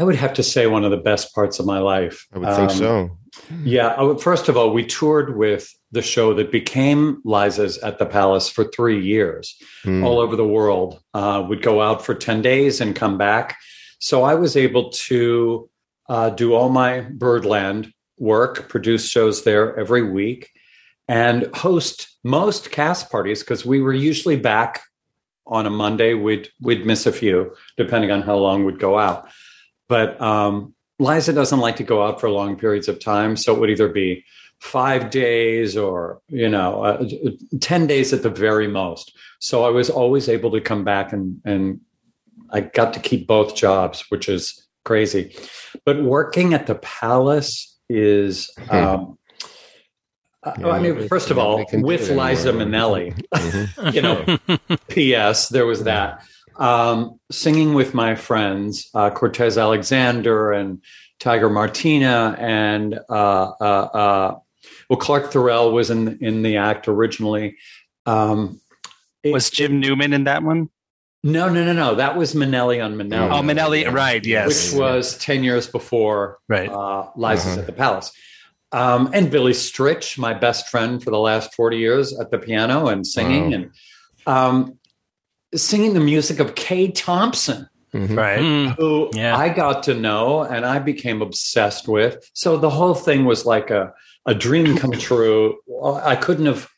I 0.00 0.04
would 0.04 0.16
have 0.16 0.32
to 0.34 0.42
say, 0.42 0.66
one 0.66 0.84
of 0.84 0.90
the 0.90 0.96
best 0.96 1.34
parts 1.34 1.58
of 1.58 1.66
my 1.66 1.80
life. 1.80 2.26
I 2.32 2.38
would 2.38 2.48
think 2.54 2.70
um, 2.70 2.76
so. 2.78 3.18
Yeah. 3.62 4.14
First 4.16 4.48
of 4.48 4.56
all, 4.56 4.72
we 4.72 4.86
toured 4.86 5.36
with 5.36 5.70
the 5.92 6.02
show 6.02 6.32
that 6.34 6.50
became 6.50 7.20
Liza's 7.24 7.76
at 7.78 7.98
the 7.98 8.06
Palace 8.06 8.48
for 8.48 8.64
three 8.64 9.00
years, 9.04 9.54
mm. 9.84 10.02
all 10.02 10.18
over 10.18 10.34
the 10.34 10.48
world. 10.48 11.00
Uh, 11.12 11.44
would 11.46 11.62
go 11.62 11.82
out 11.82 12.04
for 12.04 12.14
10 12.14 12.40
days 12.40 12.80
and 12.80 12.96
come 12.96 13.18
back. 13.18 13.56
So 14.00 14.22
I 14.22 14.34
was 14.34 14.56
able 14.56 14.90
to 14.90 15.68
uh, 16.08 16.30
do 16.30 16.54
all 16.54 16.70
my 16.70 17.00
Birdland 17.00 17.92
work, 18.18 18.68
produce 18.68 19.08
shows 19.08 19.44
there 19.44 19.78
every 19.78 20.02
week, 20.02 20.50
and 21.08 21.54
host 21.54 22.16
most 22.24 22.70
cast 22.70 23.10
parties 23.10 23.40
because 23.40 23.64
we 23.64 23.80
were 23.80 23.94
usually 23.94 24.36
back 24.36 24.82
on 25.46 25.66
a 25.66 25.70
Monday. 25.70 26.14
We'd 26.14 26.48
we'd 26.60 26.86
miss 26.86 27.06
a 27.06 27.12
few 27.12 27.54
depending 27.76 28.10
on 28.10 28.22
how 28.22 28.36
long 28.36 28.64
we'd 28.64 28.78
go 28.78 28.98
out. 28.98 29.28
But 29.88 30.20
um, 30.20 30.74
Liza 30.98 31.32
doesn't 31.32 31.60
like 31.60 31.76
to 31.76 31.84
go 31.84 32.04
out 32.04 32.20
for 32.20 32.28
long 32.28 32.56
periods 32.56 32.88
of 32.88 33.00
time, 33.00 33.36
so 33.36 33.54
it 33.54 33.60
would 33.60 33.70
either 33.70 33.88
be 33.88 34.24
five 34.60 35.10
days 35.10 35.76
or 35.76 36.20
you 36.28 36.48
know 36.48 36.82
uh, 36.82 37.04
10 37.60 37.86
days 37.86 38.12
at 38.12 38.22
the 38.22 38.30
very 38.30 38.66
most 38.66 39.16
so 39.38 39.64
i 39.64 39.68
was 39.68 39.88
always 39.88 40.28
able 40.28 40.50
to 40.50 40.60
come 40.60 40.82
back 40.82 41.12
and 41.12 41.40
and 41.44 41.80
i 42.50 42.60
got 42.60 42.92
to 42.92 43.00
keep 43.00 43.26
both 43.26 43.54
jobs 43.54 44.04
which 44.08 44.28
is 44.28 44.66
crazy 44.84 45.34
but 45.84 46.02
working 46.02 46.54
at 46.54 46.66
the 46.66 46.74
palace 46.76 47.77
is 47.88 48.50
hmm. 48.58 48.74
um, 48.74 49.18
yeah, 50.58 50.68
I 50.68 50.80
mean, 50.80 51.08
first 51.08 51.30
of 51.30 51.38
all, 51.38 51.66
with 51.72 52.10
Liza 52.10 52.52
Minnelli, 52.52 53.20
mm-hmm. 53.34 53.88
you 53.94 54.00
know, 54.00 54.78
P.S. 54.88 55.48
There 55.48 55.66
was 55.66 55.84
that 55.84 56.22
um, 56.58 57.18
singing 57.30 57.74
with 57.74 57.94
my 57.94 58.14
friends 58.14 58.90
uh, 58.94 59.10
Cortez 59.10 59.56
Alexander 59.58 60.52
and 60.52 60.82
Tiger 61.18 61.48
Martina 61.48 62.36
and 62.38 62.98
uh, 63.08 63.52
uh, 63.60 63.88
uh, 63.92 64.38
well, 64.88 64.98
Clark 64.98 65.30
Thorell 65.32 65.72
was 65.72 65.90
in 65.90 66.18
in 66.20 66.42
the 66.42 66.56
act 66.56 66.88
originally. 66.88 67.56
Um, 68.06 68.60
it, 69.22 69.32
was 69.32 69.50
Jim 69.50 69.80
Newman 69.80 70.12
in 70.12 70.24
that 70.24 70.42
one? 70.42 70.70
No, 71.24 71.48
no, 71.48 71.64
no, 71.64 71.72
no. 71.72 71.94
That 71.96 72.16
was 72.16 72.34
Minnelli 72.34 72.84
on 72.84 72.94
Minnelli. 72.94 73.30
Oh, 73.30 73.42
Minnelli, 73.42 73.92
right? 73.92 74.24
Yes, 74.24 74.72
which 74.72 74.80
was 74.80 75.18
ten 75.18 75.42
years 75.42 75.66
before 75.66 76.38
right. 76.48 76.70
Uh, 76.70 77.10
Liza's 77.16 77.46
uh-huh. 77.46 77.60
at 77.60 77.66
the 77.66 77.72
Palace. 77.72 78.12
Um, 78.70 79.10
and 79.12 79.30
Billy 79.30 79.52
Stritch, 79.52 80.18
my 80.18 80.34
best 80.34 80.68
friend 80.68 81.02
for 81.02 81.10
the 81.10 81.18
last 81.18 81.54
forty 81.54 81.78
years, 81.78 82.18
at 82.18 82.30
the 82.30 82.38
piano 82.38 82.86
and 82.86 83.06
singing 83.06 83.50
wow. 83.50 83.56
and 83.56 83.70
um, 84.26 84.78
singing 85.54 85.94
the 85.94 86.00
music 86.00 86.38
of 86.38 86.54
Kay 86.54 86.92
Thompson. 86.92 87.68
Mm-hmm. 87.94 88.14
Right. 88.14 88.74
Who 88.78 89.10
yeah. 89.14 89.34
I 89.34 89.48
got 89.48 89.84
to 89.84 89.94
know 89.94 90.42
and 90.42 90.66
I 90.66 90.78
became 90.78 91.22
obsessed 91.22 91.88
with. 91.88 92.30
So 92.34 92.58
the 92.58 92.68
whole 92.68 92.94
thing 92.94 93.24
was 93.24 93.46
like 93.46 93.70
a, 93.70 93.94
a 94.26 94.34
dream 94.34 94.76
come 94.76 94.92
true. 94.92 95.58
I 95.82 96.14
couldn't 96.14 96.44
have 96.44 96.68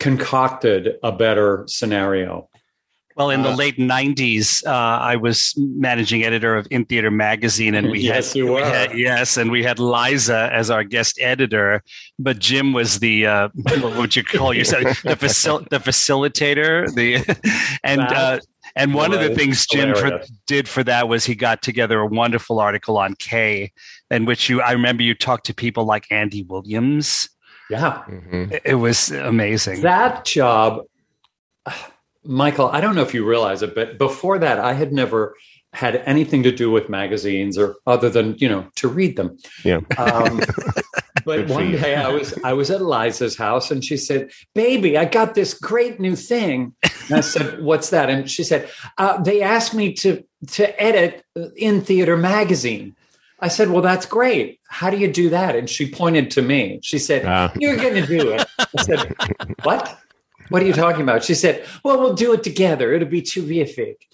concocted 0.00 0.96
a 1.04 1.12
better 1.12 1.64
scenario. 1.68 2.48
Well, 3.16 3.30
in 3.30 3.42
the 3.42 3.48
uh, 3.48 3.56
late 3.56 3.78
'90s, 3.78 4.64
uh, 4.66 4.70
I 4.70 5.16
was 5.16 5.54
managing 5.56 6.22
editor 6.22 6.54
of 6.54 6.66
In 6.70 6.84
Theater 6.84 7.10
magazine, 7.10 7.74
and 7.74 7.90
we 7.90 8.00
yes, 8.00 8.28
had, 8.28 8.36
you 8.36 8.46
were. 8.52 8.62
Had, 8.62 8.98
yes, 8.98 9.38
and 9.38 9.50
we 9.50 9.64
had 9.64 9.78
Liza 9.78 10.50
as 10.52 10.68
our 10.68 10.84
guest 10.84 11.18
editor, 11.18 11.82
but 12.18 12.38
Jim 12.38 12.74
was 12.74 12.98
the 12.98 13.26
uh, 13.26 13.48
what 13.54 13.96
would 13.96 14.16
you 14.16 14.22
call 14.22 14.52
yourself 14.52 15.02
the 15.02 15.16
facil- 15.16 15.66
the 15.70 15.78
facilitator, 15.78 16.94
the 16.94 17.78
and. 17.84 18.00
Uh, 18.02 18.38
and 18.74 18.92
one 18.92 19.14
of 19.14 19.20
the 19.20 19.34
things 19.34 19.64
Jim 19.66 19.94
for, 19.94 20.20
did 20.46 20.68
for 20.68 20.84
that 20.84 21.08
was 21.08 21.24
he 21.24 21.34
got 21.34 21.62
together 21.62 22.00
a 22.00 22.06
wonderful 22.06 22.58
article 22.58 22.98
on 22.98 23.14
Kay, 23.14 23.72
in 24.10 24.26
which 24.26 24.50
you 24.50 24.60
I 24.60 24.72
remember 24.72 25.02
you 25.02 25.14
talked 25.14 25.46
to 25.46 25.54
people 25.54 25.86
like 25.86 26.06
Andy 26.10 26.42
Williams. 26.42 27.26
Yeah, 27.70 28.02
mm-hmm. 28.06 28.52
it, 28.52 28.62
it 28.66 28.74
was 28.74 29.10
amazing. 29.10 29.80
That 29.80 30.26
job 30.26 30.82
Michael, 32.26 32.68
I 32.68 32.80
don't 32.80 32.94
know 32.94 33.02
if 33.02 33.14
you 33.14 33.24
realize 33.24 33.62
it, 33.62 33.74
but 33.74 33.98
before 33.98 34.38
that, 34.38 34.58
I 34.58 34.72
had 34.72 34.92
never 34.92 35.34
had 35.72 35.96
anything 36.06 36.42
to 36.42 36.50
do 36.50 36.70
with 36.70 36.88
magazines 36.88 37.58
or 37.58 37.76
other 37.86 38.08
than 38.08 38.34
you 38.38 38.48
know 38.48 38.66
to 38.76 38.88
read 38.88 39.16
them. 39.16 39.36
Yeah. 39.64 39.80
Um, 39.98 40.40
but 41.24 41.48
one 41.48 41.72
day 41.72 41.96
I 41.96 42.08
was 42.08 42.34
I 42.42 42.54
was 42.54 42.70
at 42.70 42.80
Liza's 42.80 43.36
house 43.36 43.70
and 43.70 43.84
she 43.84 43.96
said, 43.96 44.30
"Baby, 44.54 44.96
I 44.96 45.04
got 45.04 45.34
this 45.34 45.52
great 45.52 46.00
new 46.00 46.16
thing." 46.16 46.74
And 46.82 47.18
I 47.18 47.20
said, 47.20 47.62
"What's 47.68 47.90
that?" 47.90 48.08
And 48.08 48.30
she 48.30 48.42
said, 48.42 48.70
uh, 48.96 49.22
"They 49.22 49.42
asked 49.42 49.74
me 49.74 49.92
to 49.94 50.24
to 50.52 50.82
edit 50.82 51.24
in 51.56 51.82
theater 51.82 52.16
magazine." 52.16 52.96
I 53.40 53.48
said, 53.48 53.68
"Well, 53.68 53.82
that's 53.82 54.06
great. 54.06 54.60
How 54.68 54.88
do 54.88 54.96
you 54.96 55.12
do 55.12 55.28
that?" 55.30 55.56
And 55.56 55.68
she 55.68 55.90
pointed 55.90 56.30
to 56.32 56.42
me. 56.42 56.80
She 56.82 56.98
said, 56.98 57.26
uh. 57.26 57.50
"You're 57.58 57.76
going 57.76 57.94
to 57.94 58.06
do 58.06 58.30
it." 58.30 58.46
I 58.58 58.82
said, 58.82 59.14
"What?" 59.62 59.98
What 60.48 60.62
are 60.62 60.66
you 60.66 60.72
talking 60.72 61.02
about? 61.02 61.24
She 61.24 61.34
said, 61.34 61.64
well, 61.84 61.98
we'll 61.98 62.14
do 62.14 62.32
it 62.32 62.42
together. 62.42 62.92
It'll 62.92 63.08
be 63.08 63.22
too 63.22 63.46
terrific. 63.46 64.06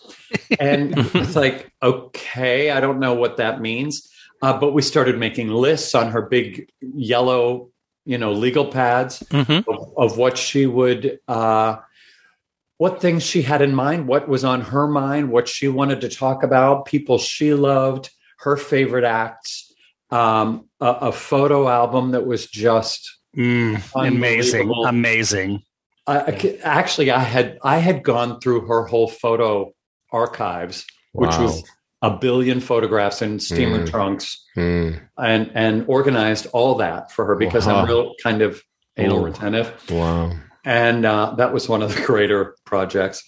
And 0.58 0.94
it's 0.96 1.36
like, 1.36 1.72
okay, 1.82 2.70
I 2.70 2.80
don't 2.80 3.00
know 3.00 3.14
what 3.14 3.36
that 3.38 3.60
means. 3.60 4.08
Uh, 4.40 4.58
but 4.58 4.72
we 4.72 4.82
started 4.82 5.18
making 5.18 5.48
lists 5.48 5.94
on 5.94 6.10
her 6.10 6.22
big 6.22 6.68
yellow, 6.80 7.70
you 8.04 8.18
know, 8.18 8.32
legal 8.32 8.66
pads 8.66 9.22
mm-hmm. 9.30 9.70
of, 9.70 9.92
of, 9.96 10.18
what 10.18 10.36
she 10.36 10.66
would, 10.66 11.20
uh, 11.28 11.76
what 12.78 13.00
things 13.00 13.22
she 13.22 13.42
had 13.42 13.62
in 13.62 13.72
mind, 13.72 14.08
what 14.08 14.28
was 14.28 14.44
on 14.44 14.60
her 14.60 14.88
mind, 14.88 15.30
what 15.30 15.46
she 15.46 15.68
wanted 15.68 16.00
to 16.00 16.08
talk 16.08 16.42
about, 16.42 16.86
people 16.86 17.18
she 17.18 17.54
loved, 17.54 18.10
her 18.38 18.56
favorite 18.56 19.04
acts, 19.04 19.72
um, 20.10 20.68
a, 20.80 20.86
a, 20.86 21.12
photo 21.12 21.68
album 21.68 22.10
that 22.10 22.26
was 22.26 22.46
just 22.46 23.18
mm, 23.36 23.80
amazing, 23.94 24.72
amazing. 24.86 25.62
I, 26.06 26.58
actually, 26.62 27.10
I 27.10 27.20
had 27.20 27.58
I 27.62 27.78
had 27.78 28.02
gone 28.02 28.40
through 28.40 28.66
her 28.66 28.86
whole 28.86 29.08
photo 29.08 29.72
archives, 30.10 30.84
wow. 31.12 31.26
which 31.26 31.38
was 31.38 31.62
a 32.02 32.10
billion 32.10 32.60
photographs 32.60 33.22
in 33.22 33.38
steamer 33.38 33.84
mm. 33.84 33.90
trunks, 33.90 34.44
mm. 34.56 35.00
and 35.18 35.50
and 35.54 35.84
organized 35.86 36.46
all 36.52 36.74
that 36.76 37.12
for 37.12 37.24
her 37.24 37.36
because 37.36 37.66
wow. 37.66 37.80
I'm 37.80 37.88
real 37.88 38.14
kind 38.22 38.42
of 38.42 38.62
anal 38.96 39.22
retentive. 39.22 39.72
Wow! 39.90 40.32
And 40.64 41.04
uh, 41.04 41.34
that 41.36 41.52
was 41.52 41.68
one 41.68 41.82
of 41.82 41.94
the 41.94 42.02
greater 42.06 42.56
projects. 42.66 43.22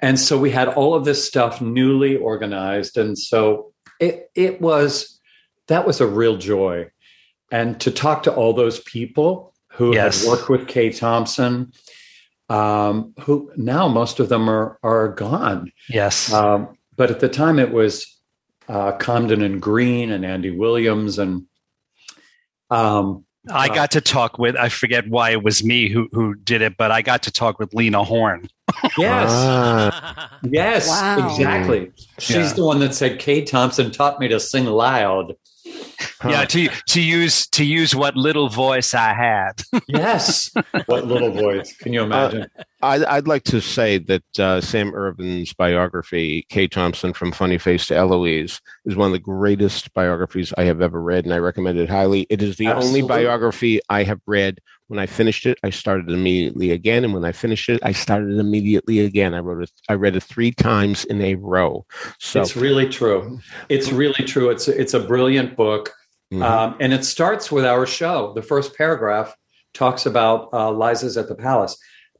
And 0.00 0.18
so 0.18 0.38
we 0.38 0.50
had 0.50 0.68
all 0.68 0.94
of 0.94 1.04
this 1.04 1.26
stuff 1.26 1.60
newly 1.60 2.16
organized, 2.16 2.96
and 2.96 3.18
so 3.18 3.72
it 4.00 4.30
it 4.34 4.60
was 4.60 5.20
that 5.68 5.86
was 5.86 6.00
a 6.00 6.06
real 6.06 6.38
joy, 6.38 6.90
and 7.52 7.78
to 7.80 7.90
talk 7.90 8.22
to 8.22 8.34
all 8.34 8.54
those 8.54 8.80
people 8.80 9.54
who 9.76 9.94
yes. 9.94 10.22
had 10.22 10.30
worked 10.30 10.48
with 10.48 10.66
Kay 10.68 10.90
Thompson 10.90 11.72
um, 12.48 13.14
who 13.20 13.50
now 13.56 13.88
most 13.88 14.20
of 14.20 14.28
them 14.28 14.48
are 14.48 14.78
are 14.82 15.08
gone. 15.08 15.72
Yes, 15.88 16.32
um, 16.32 16.76
but 16.96 17.10
at 17.10 17.20
the 17.20 17.28
time 17.28 17.58
it 17.58 17.72
was 17.72 18.06
uh, 18.68 18.92
Comden 18.98 19.44
and 19.44 19.60
Green 19.60 20.10
and 20.10 20.24
Andy 20.24 20.50
Williams 20.50 21.18
and. 21.18 21.46
Um, 22.68 23.24
I 23.48 23.68
uh, 23.68 23.74
got 23.74 23.92
to 23.92 24.00
talk 24.00 24.38
with 24.38 24.56
I 24.56 24.68
forget 24.68 25.08
why 25.08 25.30
it 25.30 25.44
was 25.44 25.62
me 25.62 25.88
who 25.88 26.08
who 26.10 26.34
did 26.34 26.62
it, 26.62 26.76
but 26.76 26.90
I 26.90 27.02
got 27.02 27.22
to 27.24 27.30
talk 27.30 27.60
with 27.60 27.72
Lena 27.74 28.02
Horne. 28.02 28.48
yes, 28.98 29.30
ah. 29.30 30.38
yes, 30.42 30.88
wow. 30.88 31.28
exactly. 31.28 31.92
She's 32.18 32.36
yeah. 32.36 32.52
the 32.54 32.64
one 32.64 32.80
that 32.80 32.94
said 32.94 33.20
Kay 33.20 33.44
Thompson 33.44 33.92
taught 33.92 34.18
me 34.18 34.26
to 34.28 34.40
sing 34.40 34.66
loud. 34.66 35.36
Huh. 36.20 36.30
Yeah, 36.30 36.44
to 36.46 36.68
to 36.88 37.00
use 37.00 37.46
to 37.48 37.64
use 37.64 37.94
what 37.94 38.16
little 38.16 38.48
voice 38.48 38.94
I 38.94 39.14
had. 39.14 39.62
yes, 39.88 40.50
what 40.86 41.06
little 41.06 41.30
voice? 41.30 41.76
Can 41.76 41.92
you 41.92 42.02
imagine? 42.02 42.42
Uh, 42.42 42.62
I'd, 42.82 43.04
I'd 43.04 43.28
like 43.28 43.44
to 43.44 43.60
say 43.60 43.98
that 43.98 44.38
uh, 44.38 44.60
Sam 44.60 44.94
Irvin's 44.94 45.52
biography, 45.54 46.46
Kay 46.48 46.68
Thompson 46.68 47.12
from 47.12 47.32
Funny 47.32 47.58
Face 47.58 47.86
to 47.86 47.96
Eloise, 47.96 48.60
is 48.84 48.96
one 48.96 49.06
of 49.06 49.12
the 49.12 49.18
greatest 49.18 49.92
biographies 49.94 50.52
I 50.56 50.64
have 50.64 50.80
ever 50.80 51.00
read, 51.00 51.24
and 51.24 51.34
I 51.34 51.38
recommend 51.38 51.78
it 51.78 51.88
highly. 51.88 52.26
It 52.30 52.42
is 52.42 52.56
the 52.56 52.66
Absolutely. 52.66 53.02
only 53.02 53.08
biography 53.08 53.80
I 53.88 54.02
have 54.04 54.20
read 54.26 54.60
When 54.88 55.00
I 55.00 55.06
finished 55.06 55.46
it, 55.46 55.58
I 55.64 55.70
started 55.70 56.10
immediately 56.10 56.70
again, 56.70 57.02
and 57.04 57.12
when 57.12 57.24
I 57.24 57.32
finished 57.32 57.68
it, 57.68 57.80
I 57.82 57.90
started 57.90 58.38
immediately 58.38 59.00
again. 59.00 59.34
I 59.34 59.40
wrote 59.40 59.64
it. 59.64 59.70
I 59.88 59.94
read 59.94 60.14
it 60.14 60.22
three 60.22 60.52
times 60.52 61.04
in 61.06 61.20
a 61.22 61.34
row. 61.34 61.84
So 62.20 62.40
It's 62.40 62.54
really 62.56 62.88
true. 62.88 63.40
It's 63.68 63.90
really 63.90 64.24
true. 64.24 64.48
It's 64.50 64.68
it's 64.68 64.94
a 64.94 65.00
brilliant 65.00 65.56
book, 65.56 65.92
Mhm. 66.32 66.42
um, 66.42 66.76
and 66.78 66.92
it 66.92 67.04
starts 67.04 67.50
with 67.50 67.64
our 67.64 67.84
show. 67.84 68.32
The 68.34 68.42
first 68.42 68.76
paragraph 68.76 69.34
talks 69.74 70.06
about 70.06 70.50
uh, 70.52 70.70
Liza's 70.70 71.16
at 71.16 71.26
the 71.28 71.34
Palace, 71.34 71.76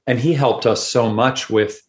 and 0.08 0.18
he 0.18 0.32
helped 0.32 0.66
us 0.66 0.82
so 0.87 1.08
much 1.08 1.49
with 1.49 1.80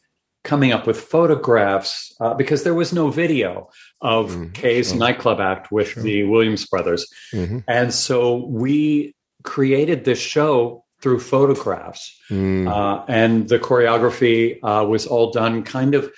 coming 0.44 0.72
up 0.72 0.86
with 0.88 1.02
photographs 1.02 2.14
uh, 2.22 2.34
because 2.36 2.64
there 2.64 2.76
was 2.76 2.94
no 2.94 3.10
video 3.10 3.68
of 4.02 4.32
Mhm. 4.32 4.54
Kay's 4.54 4.90
Sure. 4.90 4.98
nightclub 4.98 5.40
act 5.42 5.72
with 5.72 5.90
Sure. 5.90 6.04
the 6.04 6.24
Williams 6.24 6.66
brothers, 6.68 7.08
Mhm. 7.34 7.64
and 7.68 7.92
so 7.94 8.46
we 8.48 9.14
created 9.56 10.04
this 10.04 10.20
show 10.20 10.84
through 11.02 11.20
photographs. 11.20 12.04
Mm. 12.30 12.68
Uh, 12.68 13.04
and 13.08 13.48
the 13.50 13.60
choreography 13.60 14.60
uh, 14.64 14.86
was 14.86 15.08
all 15.08 15.32
done 15.32 15.64
kind 15.64 15.96
of 15.96 16.12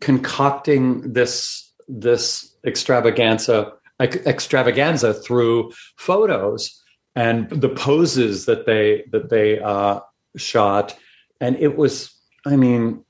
concocting 0.00 1.12
this 1.12 1.72
this 1.88 2.54
extravaganza 2.64 3.72
extravaganza 4.00 5.14
through 5.14 5.72
photos 5.96 6.82
and 7.14 7.48
the 7.48 7.68
poses 7.68 8.44
that 8.46 8.66
they 8.66 9.04
that 9.12 9.30
they 9.30 9.58
uh, 9.60 10.00
shot 10.36 10.94
and 11.40 11.56
it 11.56 11.76
was 11.76 12.12
i 12.44 12.54
mean 12.56 13.02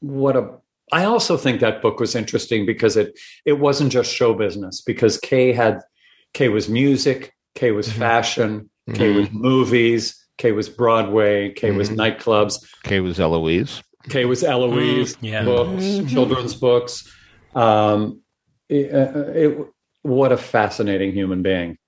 what 0.00 0.36
a 0.36 0.50
i 0.90 1.04
also 1.04 1.36
think 1.36 1.60
that 1.60 1.80
book 1.80 2.00
was 2.00 2.14
interesting 2.16 2.66
because 2.66 2.96
it 2.96 3.16
it 3.44 3.60
wasn't 3.66 3.92
just 3.92 4.12
show 4.12 4.34
business 4.34 4.80
because 4.80 5.18
kay 5.18 5.52
had 5.52 5.80
kay 6.32 6.48
was 6.48 6.68
music 6.68 7.32
kay 7.54 7.70
was 7.70 7.88
Mhm. 7.88 7.98
fashion 7.98 8.70
kay 8.92 9.12
Mhm. 9.12 9.16
was 9.16 9.30
movies 9.32 10.26
K 10.36 10.52
was 10.52 10.68
broadway 10.68 11.52
kay 11.52 11.70
was 11.70 11.88
Mhm. 11.90 11.96
nightclubs 12.18 12.64
K 12.82 13.00
was 13.00 13.18
Eloise. 13.18 13.82
K 14.10 14.24
was 14.26 14.44
eloise 14.44 15.16
Mm, 15.16 15.18
yeah. 15.22 15.44
books 15.44 15.82
Mhm. 15.84 16.08
children's 16.10 16.54
books 16.54 17.10
um 17.54 18.20
it, 18.68 18.92
uh, 18.94 19.20
it- 19.34 19.58
what 20.02 20.32
a 20.32 20.36
fascinating 20.36 21.12
human 21.12 21.42
being 21.42 21.78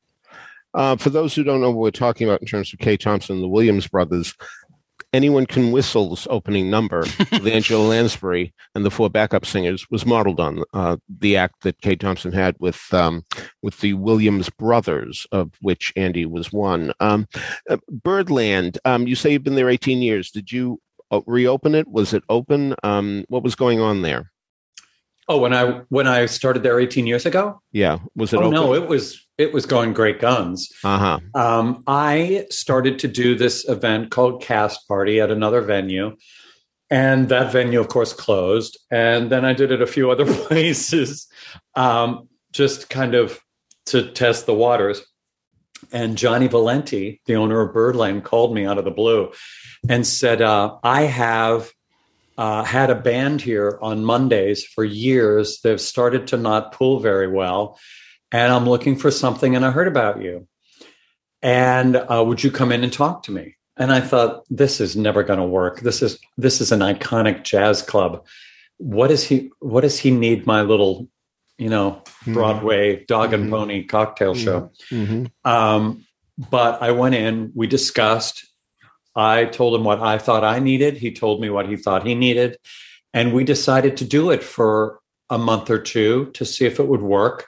Uh, 0.74 0.94
for 0.96 1.08
those 1.08 1.34
who 1.34 1.42
don't 1.42 1.60
know 1.62 1.70
what 1.70 1.78
we're 1.80 1.90
talking 1.90 2.28
about 2.28 2.40
in 2.42 2.46
terms 2.46 2.70
of 2.72 2.78
Kay 2.78 2.98
Thompson 2.98 3.36
and 3.36 3.42
the 3.42 3.48
Williams 3.48 3.86
brothers, 3.86 4.34
Anyone 5.16 5.46
Can 5.46 5.72
Whistle's 5.72 6.26
opening 6.28 6.68
number 6.68 7.00
with 7.32 7.46
Angela 7.46 7.82
Lansbury 7.86 8.52
and 8.74 8.84
the 8.84 8.90
four 8.90 9.08
backup 9.08 9.46
singers 9.46 9.86
was 9.90 10.04
modeled 10.04 10.40
on 10.40 10.62
uh, 10.74 10.98
the 11.08 11.38
act 11.38 11.62
that 11.62 11.80
Kate 11.80 11.98
Thompson 11.98 12.32
had 12.32 12.54
with 12.60 12.92
um, 12.92 13.24
with 13.62 13.80
the 13.80 13.94
Williams 13.94 14.50
brothers, 14.50 15.26
of 15.32 15.52
which 15.62 15.90
Andy 15.96 16.26
was 16.26 16.52
one. 16.52 16.92
Um, 17.00 17.26
uh, 17.70 17.78
Birdland, 17.90 18.78
um, 18.84 19.06
you 19.06 19.14
say 19.16 19.32
you've 19.32 19.42
been 19.42 19.54
there 19.54 19.70
18 19.70 20.02
years. 20.02 20.30
Did 20.30 20.52
you 20.52 20.80
uh, 21.10 21.22
reopen 21.26 21.74
it? 21.74 21.88
Was 21.88 22.12
it 22.12 22.22
open? 22.28 22.74
Um, 22.82 23.24
what 23.28 23.42
was 23.42 23.54
going 23.54 23.80
on 23.80 24.02
there? 24.02 24.30
oh 25.28 25.38
when 25.38 25.52
i 25.52 25.80
when 25.88 26.06
i 26.06 26.24
started 26.24 26.62
there 26.62 26.78
18 26.78 27.04
years 27.04 27.26
ago 27.26 27.60
Yeah, 27.72 27.98
was 28.14 28.32
it 28.32 28.36
oh 28.36 28.44
open? 28.44 28.52
no 28.52 28.74
it 28.74 28.86
was 28.86 29.25
it 29.38 29.52
was 29.52 29.66
going 29.66 29.92
great 29.92 30.20
guns 30.20 30.72
uh 30.84 30.98
huh. 30.98 31.40
um, 31.40 31.82
I 31.86 32.46
started 32.50 32.98
to 33.00 33.08
do 33.08 33.34
this 33.34 33.68
event 33.68 34.10
called 34.10 34.42
Cast 34.42 34.86
Party 34.88 35.20
at 35.20 35.30
another 35.30 35.60
venue. 35.60 36.16
And 36.88 37.28
that 37.30 37.52
venue, 37.52 37.80
of 37.80 37.88
course, 37.88 38.12
closed. 38.12 38.78
And 38.90 39.30
then 39.30 39.44
I 39.44 39.52
did 39.52 39.72
it 39.72 39.82
a 39.82 39.86
few 39.86 40.10
other 40.12 40.24
places, 40.24 41.26
um, 41.74 42.28
just 42.52 42.88
kind 42.88 43.14
of 43.14 43.40
to 43.86 44.10
test 44.12 44.46
the 44.46 44.54
waters. 44.54 45.02
And 45.92 46.16
Gianni 46.16 46.48
Valenti, 46.48 47.20
the 47.26 47.36
owner 47.36 47.60
of 47.60 47.74
Birdland, 47.74 48.24
called 48.24 48.54
me 48.54 48.64
out 48.64 48.78
of 48.78 48.84
the 48.84 48.90
blue 48.90 49.32
and 49.88 50.06
said, 50.06 50.40
uh, 50.40 50.76
I 50.82 51.02
have 51.02 51.70
uh, 52.38 52.64
had 52.64 52.90
a 52.90 52.94
band 52.94 53.42
here 53.42 53.78
on 53.82 54.04
Mondays 54.04 54.64
for 54.64 54.84
years. 54.84 55.60
They've 55.60 55.80
started 55.80 56.28
to 56.28 56.36
not 56.36 56.72
pull 56.72 57.00
very 57.00 57.28
well. 57.28 57.78
And 58.32 58.52
I'm 58.52 58.68
looking 58.68 58.96
for 58.96 59.10
something, 59.10 59.54
and 59.54 59.64
I 59.64 59.70
heard 59.70 59.88
about 59.88 60.20
you. 60.20 60.48
And 61.42 61.96
uh, 61.96 62.24
would 62.26 62.42
you 62.42 62.50
come 62.50 62.72
in 62.72 62.82
and 62.82 62.92
talk 62.92 63.22
to 63.24 63.32
me? 63.32 63.54
And 63.78 63.92
i 63.92 64.00
thought 64.00 64.44
this 64.48 64.80
is 64.80 64.96
never 64.96 65.22
going 65.22 65.38
to 65.38 65.44
work. 65.44 65.80
This 65.80 66.00
is 66.02 66.18
this 66.38 66.60
is 66.62 66.72
an 66.72 66.80
iconic 66.80 67.44
jazz 67.44 67.82
club. 67.82 68.24
What 68.78 69.08
does 69.08 69.22
he 69.22 69.50
what 69.60 69.82
does 69.82 69.98
he 69.98 70.10
need 70.10 70.46
my 70.46 70.62
little 70.62 71.08
you 71.58 71.68
know 71.68 72.02
broadway 72.26 73.04
dog 73.04 73.32
and 73.34 73.46
Mhm. 73.46 73.50
pony 73.50 73.84
cocktail 73.84 74.34
show? 74.34 74.70
Hmm 74.88 75.26
um, 75.44 76.04
but 76.50 76.82
i 76.82 76.90
went 76.90 77.14
in 77.14 77.52
we 77.54 77.66
discussed. 77.66 78.46
I 79.14 79.44
told 79.44 79.74
him 79.78 79.84
what 79.84 80.00
i 80.00 80.16
thought 80.18 80.42
i 80.42 80.58
needed. 80.58 80.96
He 80.96 81.12
told 81.12 81.42
me 81.42 81.50
what 81.50 81.68
he 81.68 81.76
thought 81.76 82.06
he 82.06 82.14
needed. 82.14 82.56
And 83.12 83.34
we 83.34 83.44
decided 83.44 83.96
to 83.98 84.04
do 84.06 84.30
it 84.30 84.42
for 84.42 85.00
a 85.28 85.36
month 85.38 85.68
or 85.70 85.78
two 85.78 86.30
to 86.32 86.44
see 86.46 86.64
if 86.64 86.80
it 86.80 86.88
would 86.88 87.02
work 87.02 87.46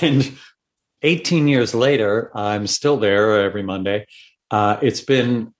and 0.00 0.36
18 1.02 1.48
years 1.48 1.74
later, 1.74 2.30
I'm 2.34 2.66
still 2.66 2.96
there 2.96 3.40
every 3.42 3.62
Monday. 3.62 4.06
Uh, 4.50 4.78
it's 4.82 5.00
been, 5.00 5.52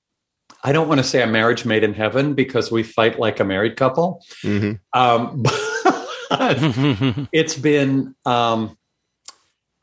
I 0.62 0.72
don't 0.72 0.88
want 0.88 0.98
to 0.98 1.04
say 1.04 1.22
a 1.22 1.26
marriage 1.26 1.64
made 1.64 1.82
in 1.82 1.94
heaven 1.94 2.34
because 2.34 2.70
we 2.70 2.82
fight 2.82 3.18
like 3.18 3.40
a 3.40 3.44
married 3.44 3.76
couple. 3.76 4.24
hmm 4.42 4.72
Um, 4.92 5.42
but 6.30 6.58
it's 7.32 7.56
been, 7.56 8.14
um, 8.24 8.76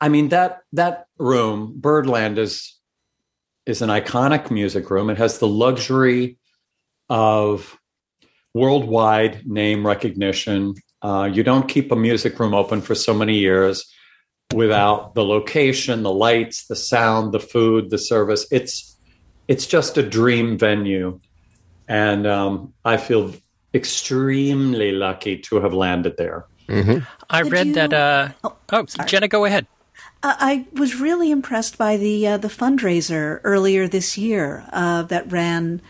I 0.00 0.08
mean, 0.08 0.30
that, 0.30 0.62
that 0.72 1.06
room, 1.18 1.74
Birdland 1.76 2.38
is, 2.38 2.78
is 3.66 3.82
an 3.82 3.90
iconic 3.90 4.50
music 4.50 4.90
room. 4.90 5.10
It 5.10 5.18
has 5.18 5.38
the 5.38 5.46
luxury 5.46 6.38
of 7.10 7.78
worldwide 8.54 9.46
name 9.46 9.86
recognition. 9.86 10.74
Uh, 11.02 11.28
you 11.30 11.42
don't 11.42 11.68
keep 11.68 11.92
a 11.92 11.96
music 11.96 12.38
room 12.40 12.54
open 12.54 12.80
for 12.80 12.94
so 12.94 13.12
many 13.12 13.36
years 13.36 13.84
without 14.54 15.14
the 15.14 15.24
location, 15.24 16.02
the 16.02 16.12
lights, 16.12 16.66
the 16.66 16.76
sound, 16.76 17.32
the 17.32 17.40
food, 17.40 17.90
the 17.90 17.98
service. 17.98 18.46
It's 18.50 18.96
it's 19.48 19.66
just 19.66 19.98
a 19.98 20.02
dream 20.02 20.58
venue, 20.58 21.20
and 21.88 22.26
um, 22.26 22.72
I 22.84 22.96
feel 22.96 23.34
extremely 23.74 24.92
lucky 24.92 25.38
to 25.38 25.60
have 25.60 25.72
landed 25.74 26.16
there. 26.16 26.46
hmm 26.68 26.98
I 27.28 27.42
Did 27.42 27.52
read 27.52 27.66
you- 27.68 27.74
that. 27.74 27.92
Uh, 27.92 28.28
Oh, 28.44 28.56
oh. 28.72 28.86
Jena, 29.06 29.28
go 29.28 29.44
ahead. 29.44 29.66
Uh, 30.22 30.34
I 30.38 30.66
was 30.72 30.96
really 31.00 31.30
impressed 31.30 31.78
by 31.78 31.96
the 31.96 32.26
uh, 32.26 32.36
the 32.36 32.48
fundraiser 32.48 33.40
earlier 33.44 33.88
this 33.88 34.16
year 34.18 34.64
uh, 34.72 35.02
that 35.04 35.30
ran. 35.30 35.80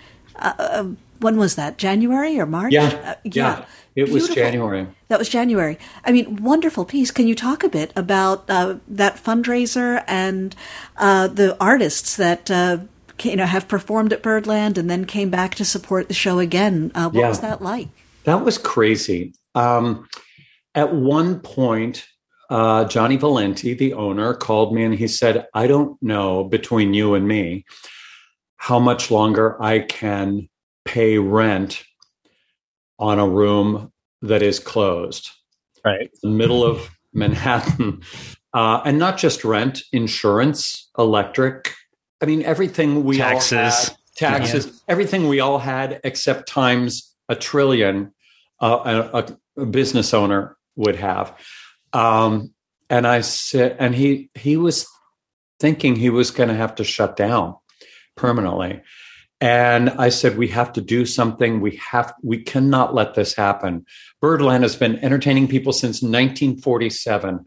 When 1.20 1.36
was 1.36 1.54
that? 1.56 1.76
January 1.78 2.38
or 2.40 2.46
March? 2.46 2.72
Yeah, 2.72 2.88
Uh, 3.04 3.14
yeah. 3.24 3.64
It 3.96 4.08
was 4.10 4.28
January. 4.28 4.86
That 5.08 5.18
was 5.18 5.28
January. 5.28 5.76
I 6.04 6.12
mean, 6.12 6.36
wonderful 6.42 6.84
piece. 6.84 7.10
Can 7.10 7.26
you 7.26 7.34
talk 7.34 7.62
a 7.64 7.68
bit 7.68 7.92
about 7.96 8.48
uh, 8.48 8.76
that 8.88 9.16
fundraiser 9.16 10.02
and 10.06 10.54
uh, 10.96 11.26
the 11.28 11.56
artists 11.62 12.16
that 12.16 12.50
uh, 12.50 12.78
you 13.22 13.36
know 13.36 13.46
have 13.46 13.66
performed 13.68 14.12
at 14.12 14.22
Birdland 14.22 14.78
and 14.78 14.88
then 14.88 15.04
came 15.04 15.28
back 15.28 15.54
to 15.56 15.64
support 15.64 16.08
the 16.08 16.14
show 16.14 16.38
again? 16.38 16.92
Uh, 16.94 17.10
what 17.10 17.20
Yeah. 17.20 17.28
was 17.28 17.40
that 17.40 17.60
like? 17.60 17.88
That 18.24 18.44
was 18.44 18.56
crazy. 18.58 19.34
Um, 19.54 20.06
at 20.74 20.94
one 20.94 21.40
point, 21.40 22.06
uh, 22.48 22.84
Gianni 22.84 23.16
Valenti, 23.16 23.74
the 23.74 23.92
owner, 23.94 24.34
called 24.34 24.72
me 24.74 24.84
and 24.84 24.94
he 24.94 25.08
said, 25.08 25.46
I 25.52 25.66
don't 25.66 26.00
know 26.02 26.44
between 26.44 26.94
you 26.94 27.14
and 27.14 27.26
me 27.26 27.64
how 28.56 28.78
much 28.78 29.10
longer 29.10 29.60
I 29.62 29.80
can 29.80 30.48
pay 30.84 31.18
rent 31.18 31.82
on 32.98 33.18
a 33.18 33.28
room 33.28 33.92
that 34.22 34.42
is 34.42 34.58
closed. 34.58 35.30
Right. 35.84 36.10
The 36.22 36.28
middle 36.28 36.64
of 36.64 36.90
Manhattan. 37.12 38.02
Uh, 38.52 38.82
and 38.84 38.98
not 38.98 39.16
just 39.16 39.44
rent, 39.44 39.84
insurance, 39.92 40.90
electric. 40.98 41.72
I 42.20 42.26
mean, 42.26 42.42
everything 42.42 43.04
we 43.04 43.22
all 43.22 43.34
Taxes. 43.38 43.88
had, 43.90 43.96
taxes, 44.16 44.82
everything 44.88 45.28
we 45.28 45.38
all 45.38 45.60
had, 45.60 46.00
except 46.02 46.48
times 46.48 47.14
a 47.28 47.36
trillion 47.36 48.12
uh, 48.60 49.06
a, 49.12 49.62
a 49.62 49.66
business 49.66 50.12
owner 50.12 50.56
would 50.76 50.96
have. 50.96 51.32
Um, 51.92 52.52
and 52.88 53.06
I 53.06 53.20
said, 53.20 53.76
and 53.78 53.94
he 53.94 54.30
he 54.34 54.56
was 54.56 54.86
thinking 55.60 55.94
he 55.96 56.10
was 56.10 56.30
going 56.30 56.48
to 56.48 56.54
have 56.54 56.74
to 56.76 56.84
shut 56.84 57.16
down 57.16 57.54
permanently. 58.16 58.82
And 59.40 59.88
I 59.90 60.10
said, 60.10 60.36
we 60.36 60.48
have 60.48 60.74
to 60.74 60.82
do 60.82 61.06
something. 61.06 61.60
We 61.60 61.80
have, 61.90 62.12
we 62.22 62.42
cannot 62.42 62.94
let 62.94 63.14
this 63.14 63.34
happen. 63.34 63.86
Birdland 64.20 64.64
has 64.64 64.76
been 64.76 64.98
entertaining 64.98 65.48
people 65.48 65.72
since 65.72 66.02
1947. 66.02 67.46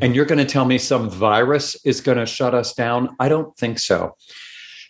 And 0.00 0.14
you're 0.14 0.26
going 0.26 0.38
to 0.38 0.44
tell 0.44 0.64
me 0.64 0.78
some 0.78 1.10
virus 1.10 1.76
is 1.84 2.00
going 2.00 2.18
to 2.18 2.26
shut 2.26 2.54
us 2.54 2.72
down? 2.72 3.16
I 3.18 3.28
don't 3.28 3.56
think 3.56 3.80
so. 3.80 4.16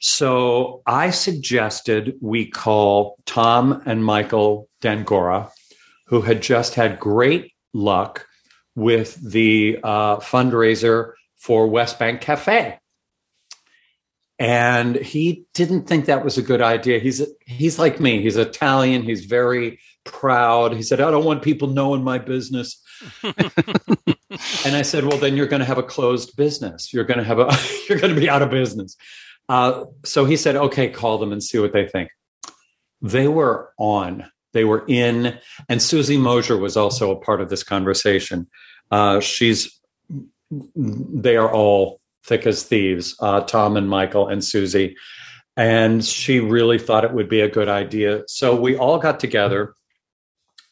So 0.01 0.83
I 0.87 1.11
suggested 1.11 2.17
we 2.21 2.45
call 2.45 3.17
Tom 3.25 3.83
and 3.87 4.05
Michael 4.05 4.69
D'Angora, 4.83 5.51
who 6.09 6.21
had 6.21 6.43
just 6.43 6.75
had 6.75 7.01
great 7.01 7.55
luck 7.73 8.27
with 8.75 9.15
the 9.15 9.79
uh, 9.83 10.19
fundraiser 10.19 11.13
for 11.37 11.67
West 11.69 11.99
Bank 11.99 12.21
Cafe. 12.21 12.79
And 14.39 14.97
he 14.97 15.45
didn't 15.55 15.87
think 15.87 16.07
that 16.07 16.25
was 16.25 16.39
a 16.39 16.43
good 16.43 16.61
idea. 16.61 16.99
He's 16.99 17.23
he's 17.47 17.79
like 17.79 18.01
me. 18.01 18.21
He's 18.21 18.37
Italian. 18.37 19.03
He's 19.03 19.27
very 19.27 19.79
proud. 20.05 20.75
He 20.75 20.83
said, 20.83 21.01
"I 21.01 21.11
don't 21.11 21.25
want 21.25 21.43
people 21.43 21.69
knowing 21.69 22.03
my 22.03 22.19
business." 22.19 22.83
and 23.23 24.77
I 24.77 24.83
said, 24.83 25.05
"Well, 25.05 25.19
then 25.19 25.37
you're 25.37 25.47
going 25.47 25.61
to 25.61 25.67
have 25.67 25.79
a 25.79 25.85
closed 25.85 26.37
business. 26.37 26.93
You're 26.93 27.05
going 27.05 27.19
to 27.19 27.25
have 27.25 27.39
a 27.39 27.57
you're 27.89 27.99
going 27.99 28.15
to 28.15 28.21
be 28.21 28.29
out 28.29 28.43
of 28.43 28.51
business." 28.51 28.97
Uh, 29.49 29.85
so 30.05 30.25
he 30.25 30.37
said, 30.37 30.57
"Okay, 30.57 30.89
call 30.89 31.19
them 31.19 31.31
and 31.31 31.43
see 31.43 31.59
what 31.59 31.73
they 31.73 31.87
think." 31.87 32.11
They 33.01 33.29
were 33.29 33.73
on. 33.79 34.31
They 34.53 34.65
were 34.65 34.85
in, 34.89 35.39
and 35.69 35.83
Susie 35.83 36.17
Mosher 36.17 36.57
was 36.57 36.77
also 36.77 37.11
a 37.11 37.21
part 37.21 37.41
of 37.41 37.51
this 37.51 37.63
conversation. 37.63 38.49
Uh, 38.91 39.21
she's 39.21 39.79
they 40.77 41.37
are 41.37 41.53
all 41.53 42.01
thick 42.27 42.47
as 42.47 42.63
thieves, 42.63 43.17
uh, 43.21 43.41
Tom 43.43 43.77
and 43.77 43.89
Michael 43.89 44.29
and 44.29 44.43
Susie. 44.43 44.97
And 45.57 46.05
she 46.05 46.41
really 46.41 46.79
thought 46.79 47.05
it 47.05 47.13
would 47.13 47.29
be 47.29 47.41
a 47.41 47.49
good 47.49 47.69
idea. 47.69 48.23
So 48.27 48.59
we 48.59 48.77
all 48.77 48.99
got 48.99 49.21
together, 49.21 49.75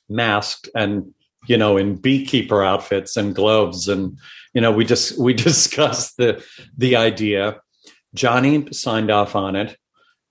masked 0.08 0.68
and, 0.74 1.14
you 1.46 1.56
know, 1.56 1.76
in 1.76 1.96
beekeeper 1.96 2.64
outfits 2.64 3.16
and 3.16 3.34
gloves. 3.34 3.88
And, 3.88 4.18
you 4.54 4.60
know, 4.60 4.72
we 4.72 4.84
just, 4.84 5.18
we 5.18 5.34
discussed 5.50 6.16
the, 6.16 6.44
the 6.76 6.96
idea. 6.96 7.60
Gianni 8.14 8.72
signed 8.72 9.10
off 9.10 9.36
on 9.36 9.56
it. 9.56 9.76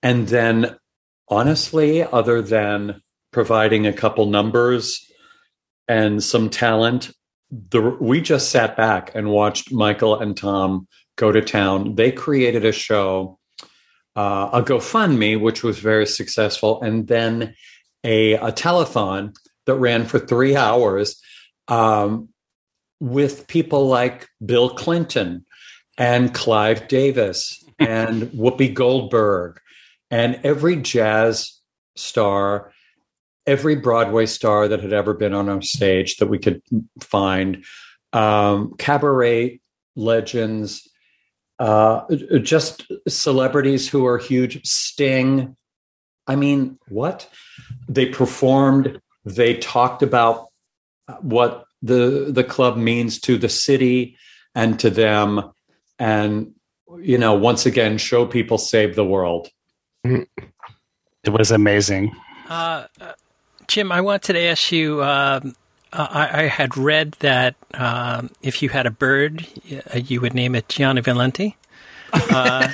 And 0.04 0.28
then 0.28 0.78
honestly, 1.30 2.04
other 2.04 2.42
than 2.42 3.02
providing 3.32 3.88
a 3.88 3.94
couple 3.94 4.26
numbers 4.26 5.10
and 5.88 6.22
some 6.22 6.50
talent, 6.50 7.12
the, 7.52 7.82
we 7.82 8.22
just 8.22 8.50
sat 8.50 8.76
back 8.76 9.12
and 9.16 9.30
watched 9.30 9.72
Michael 9.72 10.20
and 10.20 10.36
Tom 10.36 10.88
go 11.15 11.32
to 11.32 11.41
town. 11.41 11.95
They 11.95 12.12
created 12.12 12.65
a 12.65 12.71
show, 12.71 13.38
uh, 14.15 14.50
a 14.54 14.62
GoFundMe, 14.62 15.39
which 15.39 15.63
was 15.63 15.80
very 15.80 16.06
successful, 16.06 16.82
and 16.82 17.08
then 17.08 17.56
a, 18.04 18.34
a 18.34 18.52
telethon 18.52 19.36
that 19.65 19.76
ran 19.76 20.06
for 20.06 20.19
three 20.19 20.56
hours 20.56 21.21
um, 21.67 22.30
with 23.00 23.47
people 23.47 23.88
like 23.88 24.28
Bill 24.43 24.69
Clinton 24.69 25.45
and 25.97 26.34
Clive 26.34 26.88
Davis 26.88 27.63
and 27.80 28.24
Whoopi 28.32 28.74
Goldberg 28.74 29.60
and 30.10 30.39
every 30.43 30.76
jazz 30.76 31.60
star, 31.95 32.74
every 33.47 33.76
Broadway 33.76 34.26
star 34.26 34.67
that 34.67 34.82
had 34.82 34.93
ever 34.93 35.13
been 35.13 35.34
on 35.34 35.50
our 35.50 35.62
stage 35.62 36.17
that 36.17 36.28
we 36.28 36.38
could 36.38 36.62
find, 37.00 37.63
um, 38.13 38.74
cabaret 38.78 39.62
legends, 39.95 40.88
uh, 41.62 42.06
just 42.41 42.91
celebrities 43.08 43.88
who 43.88 44.08
are 44.08 44.17
huge. 44.17 44.65
Sting. 44.65 45.56
I 46.26 46.36
mean, 46.36 46.80
what? 46.88 47.30
They 47.88 48.08
performed, 48.08 49.00
they 49.26 49.58
talked 49.58 50.02
about 50.02 50.47
what 51.21 51.65
the 51.84 52.32
the 52.32 52.43
club 52.43 52.78
means 52.78 53.19
to 53.21 53.38
the 53.38 53.50
city 53.50 54.17
and 54.56 54.80
to 54.80 54.89
them 54.89 55.52
and 56.00 56.54
you 57.00 57.17
know 57.17 57.34
once 57.34 57.65
again 57.65 57.97
show 57.97 58.26
people 58.26 58.58
save 58.58 58.95
the 58.95 59.06
world 59.06 59.50
it 60.04 60.28
was 61.28 61.52
amazing 61.52 62.12
uh, 62.50 62.86
uh, 63.00 63.13
jim 63.67 63.91
i 63.91 64.00
wanted 64.00 64.34
to 64.34 64.39
ask 64.39 64.71
you 64.71 65.04
um, 65.04 65.56
I, 65.93 66.43
I, 66.43 66.47
had 66.47 66.77
read 66.77 67.13
that 67.19 67.56
um, 67.73 68.30
if 68.41 68.62
you 68.62 68.69
had 68.69 68.86
a 68.86 68.91
bird, 68.91 69.45
you 69.93 70.21
would 70.21 70.34
name 70.34 70.56
it 70.56 70.69
Gianni 70.69 71.01
Valenti. 71.01 71.58
Uh, 72.13 72.67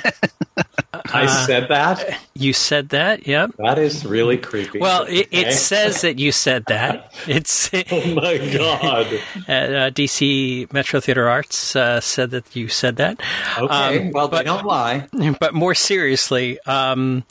I 1.12 1.24
uh, 1.24 1.46
said 1.46 1.68
that. 1.68 2.18
You 2.34 2.52
said 2.52 2.88
that. 2.90 3.26
Yep. 3.26 3.52
That 3.58 3.78
is 3.78 4.04
really 4.04 4.36
creepy. 4.36 4.78
Well, 4.78 5.04
it, 5.04 5.28
it 5.30 5.52
says 5.52 6.00
that 6.02 6.18
you 6.18 6.32
said 6.32 6.64
that. 6.66 7.14
It's. 7.28 7.70
oh 7.72 8.14
my 8.14 8.38
god. 8.38 9.20
At, 9.46 9.74
uh, 9.74 9.90
DC 9.90 10.72
Metro 10.72 10.98
Theater 10.98 11.28
Arts 11.28 11.76
uh, 11.76 12.00
said 12.00 12.30
that 12.30 12.56
you 12.56 12.68
said 12.68 12.96
that. 12.96 13.20
Okay. 13.58 14.06
Um, 14.06 14.10
well, 14.12 14.28
but, 14.28 14.38
they 14.38 14.44
don't 14.44 14.64
lie. 14.64 15.06
But 15.38 15.54
more 15.54 15.74
seriously, 15.74 16.58
um, 16.66 17.24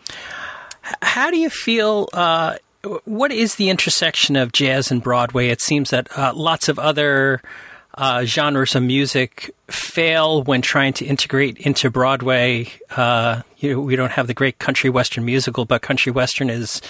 how 1.02 1.32
do 1.32 1.38
you 1.38 1.50
feel? 1.50 2.10
What 3.06 3.32
is 3.32 3.56
the 3.56 3.70
intersection 3.70 4.36
of 4.36 4.52
jazz 4.52 4.92
and 4.92 5.02
Broadway? 5.02 5.50
It 5.50 5.62
seems 5.62 5.90
that 5.90 6.08
uh, 6.18 6.34
lots 6.36 6.70
of 6.70 6.80
other 6.80 7.42
uh, 7.96 8.26
genres 8.26 8.76
of 8.76 8.84
music 8.84 9.54
fail 9.68 10.44
when 10.44 10.62
trying 10.62 10.94
to 10.94 11.06
integrate 11.06 11.58
into 11.58 11.90
Broadway. 11.90 12.72
Uh, 12.96 13.42
you 13.58 13.74
know, 13.74 13.80
we 13.80 13.96
don't 13.96 14.12
have 14.12 14.28
the 14.28 14.34
great 14.34 14.60
country 14.60 14.90
western 14.90 15.26
musical, 15.26 15.66
but 15.66 15.82
country 15.82 16.12
western 16.12 16.50
is 16.50 16.82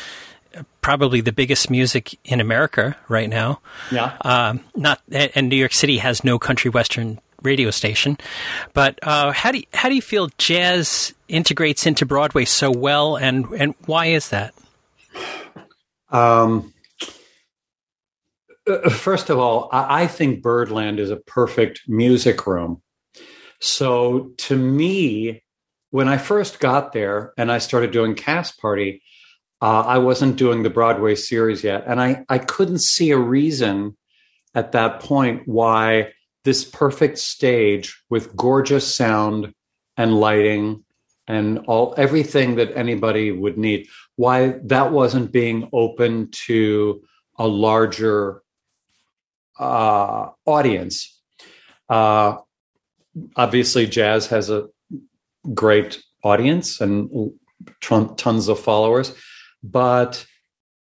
probably 0.81 1.21
the 1.21 1.31
biggest 1.31 1.69
music 1.69 2.17
in 2.25 2.41
America 2.41 2.95
right 3.07 3.29
now. 3.29 3.59
Yeah. 3.91 4.17
Um, 4.21 4.61
not 4.75 5.01
and 5.11 5.49
New 5.49 5.55
York 5.55 5.73
City 5.73 5.97
has 5.97 6.23
no 6.23 6.39
country 6.39 6.69
western 6.69 7.19
radio 7.41 7.71
station. 7.71 8.17
But 8.73 8.99
uh, 9.03 9.31
how 9.31 9.51
do 9.51 9.59
you, 9.59 9.65
how 9.73 9.89
do 9.89 9.95
you 9.95 10.01
feel 10.01 10.29
jazz 10.37 11.13
integrates 11.27 11.85
into 11.85 12.05
Broadway 12.05 12.45
so 12.45 12.71
well, 12.71 13.15
and 13.15 13.45
and 13.53 13.75
why 13.85 14.07
is 14.07 14.29
that? 14.29 14.53
Um, 16.09 16.73
uh, 18.67 18.89
first 18.89 19.29
of 19.29 19.39
all, 19.39 19.69
I 19.71 20.07
think 20.07 20.41
Birdland 20.41 20.99
is 20.99 21.09
a 21.09 21.17
perfect 21.17 21.81
music 21.87 22.45
room. 22.45 22.81
So 23.59 24.33
to 24.37 24.55
me, 24.55 25.43
when 25.89 26.07
I 26.07 26.17
first 26.17 26.59
got 26.59 26.91
there 26.91 27.33
and 27.37 27.51
I 27.51 27.57
started 27.59 27.91
doing 27.91 28.13
Cast 28.13 28.59
Party, 28.59 29.01
uh, 29.61 29.81
I 29.81 29.97
wasn't 29.97 30.35
doing 30.35 30.63
the 30.63 30.69
Broadway 30.69 31.15
series 31.15 31.63
yet. 31.63 31.85
And 31.87 31.99
I, 31.99 32.25
I 32.29 32.37
couldn't 32.37 32.79
see 32.79 33.11
a 33.11 33.17
reason 33.17 33.97
at 34.53 34.73
that 34.73 34.99
point 34.99 35.43
why 35.45 36.13
this 36.43 36.63
perfect 36.63 37.17
stage 37.17 38.01
with 38.09 38.35
gorgeous 38.35 38.93
sound 38.93 39.53
and 39.95 40.19
lighting 40.19 40.83
and 41.27 41.59
all 41.67 41.93
everything 41.97 42.55
that 42.55 42.75
anybody 42.75 43.31
would 43.31 43.57
need, 43.57 43.87
why 44.15 44.59
that 44.63 44.91
wasn't 44.91 45.31
being 45.31 45.69
open 45.73 46.29
to 46.31 47.03
a 47.37 47.47
larger 47.47 48.41
uh, 49.59 50.29
audience. 50.45 51.21
Uh, 51.89 52.37
obviously, 53.35 53.85
jazz 53.85 54.27
has 54.27 54.49
a 54.49 54.67
great 55.53 56.01
audience 56.23 56.81
and 56.81 57.31
tons 57.81 58.47
of 58.47 58.59
followers, 58.59 59.13
but 59.63 60.25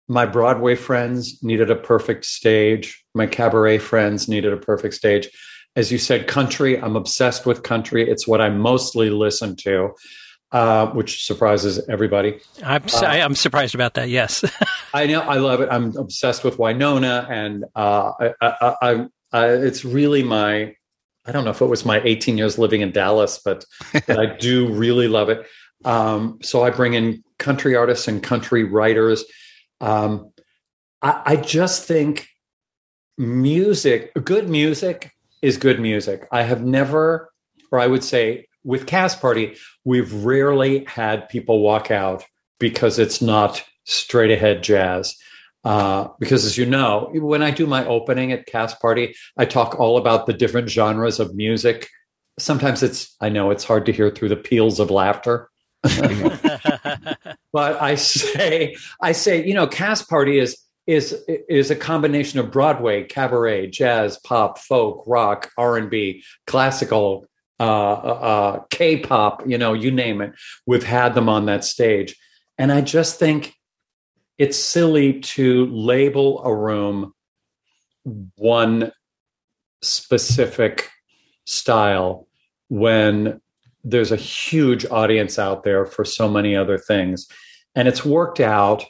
my 0.08 0.26
Broadway 0.26 0.74
friends 0.74 1.42
needed 1.42 1.70
a 1.70 1.76
perfect 1.76 2.24
stage. 2.24 3.04
My 3.14 3.26
cabaret 3.26 3.78
friends 3.78 4.28
needed 4.28 4.52
a 4.52 4.56
perfect 4.56 4.94
stage. 4.94 5.28
As 5.74 5.90
you 5.90 5.96
said, 5.96 6.26
country, 6.26 6.78
I'm 6.78 6.96
obsessed 6.96 7.46
with 7.46 7.62
country. 7.62 8.08
It's 8.08 8.26
what 8.26 8.40
I 8.40 8.50
mostly 8.50 9.08
listen 9.08 9.56
to 9.56 9.92
uh, 10.52 10.86
which 10.88 11.24
surprises 11.24 11.80
everybody. 11.88 12.38
I'm 12.62 12.82
uh, 12.94 13.06
I'm 13.06 13.34
surprised 13.34 13.74
about 13.74 13.94
that. 13.94 14.08
Yes, 14.08 14.44
I 14.94 15.06
know 15.06 15.20
I 15.20 15.36
love 15.36 15.60
it. 15.60 15.68
I'm 15.70 15.96
obsessed 15.96 16.44
with 16.44 16.58
Wynonna, 16.58 17.28
and 17.30 17.64
uh, 17.74 18.12
I, 18.40 18.74
I, 18.82 19.06
I, 19.32 19.48
it's 19.48 19.84
really 19.84 20.22
my. 20.22 20.74
I 21.24 21.30
don't 21.30 21.44
know 21.44 21.50
if 21.50 21.60
it 21.60 21.66
was 21.66 21.84
my 21.84 22.00
18 22.02 22.36
years 22.36 22.58
living 22.58 22.80
in 22.80 22.90
Dallas, 22.90 23.40
but, 23.44 23.64
but 23.92 24.18
I 24.18 24.36
do 24.36 24.72
really 24.74 25.06
love 25.06 25.28
it. 25.28 25.46
Um, 25.84 26.40
so 26.42 26.64
I 26.64 26.70
bring 26.70 26.94
in 26.94 27.22
country 27.38 27.76
artists 27.76 28.08
and 28.08 28.20
country 28.20 28.64
writers. 28.64 29.24
Um, 29.80 30.32
I, 31.00 31.22
I 31.24 31.36
just 31.36 31.84
think 31.84 32.26
music, 33.16 34.12
good 34.24 34.48
music, 34.48 35.12
is 35.42 35.56
good 35.58 35.80
music. 35.80 36.26
I 36.32 36.42
have 36.42 36.64
never, 36.64 37.30
or 37.70 37.78
I 37.78 37.86
would 37.86 38.02
say 38.02 38.46
with 38.64 38.86
Cast 38.86 39.20
Party, 39.20 39.56
we've 39.84 40.24
rarely 40.24 40.84
had 40.84 41.28
people 41.28 41.60
walk 41.60 41.90
out 41.90 42.24
because 42.58 42.98
it's 42.98 43.20
not 43.20 43.62
straight 43.84 44.30
ahead 44.30 44.62
jazz. 44.62 45.16
Uh, 45.64 46.08
because 46.18 46.44
as 46.44 46.58
you 46.58 46.66
know, 46.66 47.10
when 47.14 47.42
I 47.42 47.50
do 47.50 47.66
my 47.66 47.86
opening 47.86 48.32
at 48.32 48.46
Cast 48.46 48.80
Party, 48.80 49.14
I 49.36 49.44
talk 49.44 49.78
all 49.78 49.96
about 49.96 50.26
the 50.26 50.32
different 50.32 50.68
genres 50.68 51.20
of 51.20 51.34
music. 51.34 51.88
Sometimes 52.38 52.82
it's, 52.82 53.14
I 53.20 53.28
know 53.28 53.50
it's 53.50 53.64
hard 53.64 53.86
to 53.86 53.92
hear 53.92 54.10
through 54.10 54.30
the 54.30 54.36
peals 54.36 54.80
of 54.80 54.90
laughter. 54.90 55.48
but 55.82 57.82
I 57.82 57.96
say, 57.96 58.76
I 59.00 59.12
say, 59.12 59.46
you 59.46 59.54
know, 59.54 59.66
Cast 59.66 60.08
Party 60.08 60.38
is 60.38 60.56
is 60.86 61.16
is 61.48 61.70
a 61.70 61.76
combination 61.76 62.40
of 62.40 62.50
Broadway, 62.50 63.04
cabaret, 63.04 63.68
jazz, 63.68 64.18
pop, 64.24 64.58
folk, 64.58 65.04
rock, 65.06 65.50
R 65.56 65.76
and 65.76 65.90
B, 65.90 66.24
classical, 66.46 67.26
uh, 67.62 67.92
uh, 67.92 68.18
uh, 68.32 68.62
K-pop, 68.70 69.46
you 69.46 69.56
know, 69.56 69.72
you 69.72 69.92
name 69.92 70.20
it. 70.20 70.32
We've 70.66 70.82
had 70.82 71.14
them 71.14 71.28
on 71.28 71.46
that 71.46 71.64
stage, 71.64 72.16
and 72.58 72.72
I 72.72 72.80
just 72.80 73.18
think 73.18 73.54
it's 74.36 74.58
silly 74.58 75.20
to 75.20 75.66
label 75.66 76.42
a 76.44 76.54
room 76.54 77.14
one 78.34 78.90
specific 79.80 80.90
style 81.44 82.26
when 82.68 83.40
there's 83.84 84.10
a 84.12 84.16
huge 84.16 84.84
audience 84.86 85.38
out 85.38 85.62
there 85.62 85.86
for 85.86 86.04
so 86.04 86.28
many 86.28 86.56
other 86.56 86.78
things. 86.78 87.28
And 87.74 87.86
it's 87.86 88.04
worked 88.04 88.40
out 88.40 88.84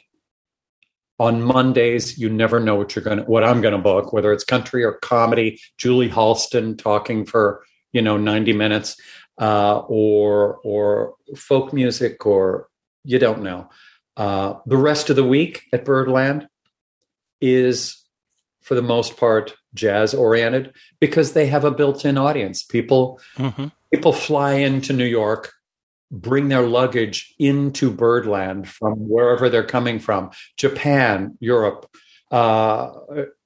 on 1.19 1.43
Mondays, 1.43 2.17
you 2.17 2.29
never 2.29 2.59
know 2.59 2.75
what 2.75 2.95
you're 2.95 3.03
going 3.03 3.19
to, 3.19 3.23
what 3.23 3.43
I'm 3.43 3.61
going 3.61 3.73
to 3.73 3.77
book, 3.77 4.13
whether 4.13 4.31
it's 4.31 4.43
country 4.43 4.83
or 4.83 4.93
comedy, 4.93 5.59
Julie 5.77 6.09
Halston 6.09 6.77
talking 6.77 7.25
for, 7.25 7.63
you 7.93 8.01
know, 8.01 8.17
90 8.17 8.51
minutes, 8.53 8.97
uh, 9.39 9.79
or, 9.87 10.57
or 10.63 11.13
folk 11.35 11.71
music, 11.71 12.25
or 12.25 12.67
you 13.05 13.19
don't 13.19 13.41
know. 13.43 13.69
Uh, 14.17 14.55
the 14.65 14.77
rest 14.77 15.09
of 15.09 15.15
the 15.15 15.23
week 15.23 15.63
at 15.71 15.85
Birdland 15.85 16.47
is, 17.41 18.03
for 18.61 18.75
the 18.75 18.81
most 18.81 19.17
part, 19.17 19.55
jazz 19.73 20.13
oriented 20.13 20.73
because 20.99 21.33
they 21.33 21.47
have 21.47 21.63
a 21.65 21.71
built-in 21.71 22.17
audience. 22.17 22.63
People 22.63 23.19
Mhm. 23.37 23.71
people 23.91 24.13
fly 24.13 24.53
into 24.53 24.93
New 24.93 25.05
York, 25.05 25.51
bring 26.11 26.49
their 26.49 26.61
luggage 26.67 27.33
into 27.39 27.91
Birdland 27.91 28.67
from 28.69 28.93
wherever 29.09 29.49
they're 29.49 29.65
coming 29.65 29.99
from, 29.99 30.29
Japan, 30.57 31.37
Europe, 31.39 31.87
uh, 32.31 32.91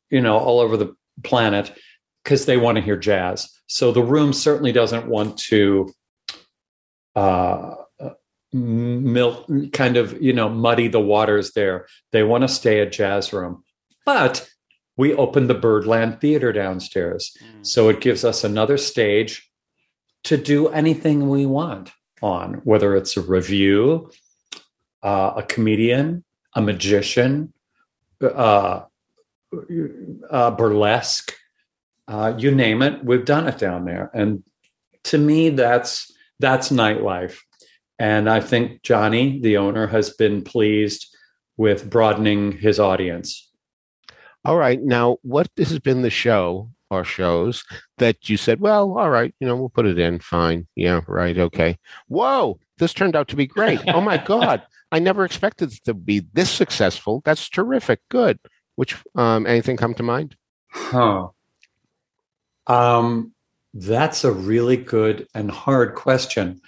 you 0.10 0.21
know, 0.21 0.38
all 0.38 0.60
over 0.60 0.77
the 0.77 0.93
planet, 1.23 1.71
because 2.27 2.45
they 2.45 2.57
want 2.57 2.75
to 2.75 2.81
hear 2.81 2.97
jazz. 2.97 3.49
So 3.67 3.93
the 3.93 4.03
room 4.03 4.33
certainly 4.33 4.73
doesn't 4.73 5.07
want 5.07 5.37
to 5.47 5.93
uh, 7.15 7.75
milk, 8.51 9.49
kind 9.71 9.95
of, 9.95 10.21
you 10.21 10.33
know, 10.33 10.49
muddy 10.49 10.89
the 10.89 10.99
waters 10.99 11.53
there. 11.53 11.87
They 12.11 12.23
want 12.23 12.41
to 12.41 12.49
stay 12.49 12.79
a 12.81 12.89
jazz 12.89 13.31
room. 13.31 13.63
But 14.05 14.45
we 14.97 15.13
opened 15.13 15.49
the 15.49 15.53
Birdland 15.53 16.19
Theater 16.19 16.51
downstairs. 16.51 17.33
So 17.61 17.87
it 17.87 18.01
gives 18.01 18.25
us 18.25 18.43
another 18.43 18.77
stage 18.77 19.49
to 20.25 20.35
do 20.35 20.67
anything 20.67 21.29
we 21.29 21.45
want 21.45 21.93
on, 22.21 22.55
whether 22.65 22.93
it's 22.93 23.15
a 23.15 23.21
review, 23.21 24.11
uh, 25.01 25.31
a 25.37 25.43
comedian, 25.43 26.25
a 26.53 26.61
magician, 26.61 27.53
uh, 28.21 28.81
uh, 30.29 30.51
burlesque, 30.51 31.33
uh, 32.08 32.34
you 32.38 32.52
name 32.52 32.82
it. 32.82 33.04
We've 33.04 33.26
done 33.26 33.48
it 33.48 33.58
down 33.58 33.86
there, 33.86 34.10
and 34.13 34.43
to 35.06 35.17
me, 35.17 35.50
that's 35.50 36.12
that's 36.39 36.70
nightlife. 36.70 37.38
And 38.00 38.30
I 38.30 38.39
think 38.41 38.84
Gianni, 38.84 39.41
the 39.41 39.58
owner, 39.58 39.88
has 39.88 40.12
been 40.12 40.43
pleased 40.43 41.15
with 41.58 41.89
broadening 41.89 42.52
his 42.52 42.80
audience. 42.80 43.52
All 44.46 44.56
right. 44.56 44.82
Now, 44.82 45.17
what 45.24 45.50
has 45.58 45.80
been 45.80 46.04
the 46.04 46.10
show 46.12 46.70
or 46.89 47.04
shows 47.04 47.65
that 47.98 48.30
you 48.30 48.38
said, 48.38 48.62
well, 48.62 48.98
all 48.98 49.10
right, 49.10 49.34
you 49.39 49.48
know, 49.48 49.56
we'll 49.56 49.70
put 49.70 49.86
it 49.86 50.00
in. 50.00 50.20
Fine. 50.20 50.67
Yeah, 50.76 51.02
right. 51.08 51.38
Okay. 51.38 51.78
Whoa, 52.08 52.60
this 52.78 52.93
turned 52.93 53.15
out 53.15 53.28
to 53.30 53.36
be 53.36 53.48
great. 53.48 53.82
Oh 53.88 54.02
my 54.02 54.17
God. 54.26 54.62
I 54.91 55.00
never 55.00 55.26
expected 55.26 55.74
it 55.74 55.84
to 55.84 55.93
be 55.93 56.26
this 56.32 56.50
successful. 56.50 57.22
That's 57.26 57.50
terrific. 57.50 58.00
Good. 58.10 58.39
Which, 58.78 58.96
um, 59.15 59.46
anything 59.46 59.76
come 59.76 59.93
to 59.96 60.04
mind? 60.04 60.38
Huh. 60.72 61.28
Um, 62.67 63.34
that's 63.73 64.23
a 64.23 64.32
really 64.32 64.77
good 64.77 65.27
and 65.34 65.49
hard 65.51 65.95
question. 65.95 66.62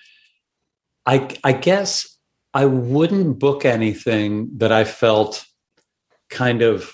I 1.06 1.36
I 1.44 1.54
guess 1.54 2.18
I 2.54 2.66
wouldn't 2.66 3.40
book 3.40 3.66
anything 3.66 4.50
that 4.58 4.72
I 4.72 4.84
felt 4.84 5.46
kind 6.30 6.62
of 6.62 6.94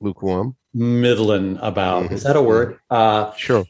Lukewarm. 0.00 0.56
middling 0.74 1.58
about. 1.60 2.12
Is 2.12 2.22
that 2.24 2.36
a 2.36 2.42
word? 2.42 2.78
Uh, 2.90 3.32
Sure. 3.34 3.64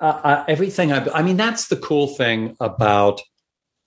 uh, 0.00 0.04
uh, 0.04 0.44
everything 0.48 0.92
I, 0.92 1.06
I 1.14 1.22
mean, 1.22 1.36
that's 1.36 1.68
the 1.68 1.76
cool 1.76 2.08
thing 2.08 2.56
about 2.60 3.20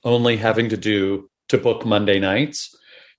only 0.04 0.38
having 0.38 0.70
to 0.70 0.78
do 0.78 1.30
to 1.50 1.58
book 1.58 1.86
Monday 1.86 2.20
nights 2.20 2.76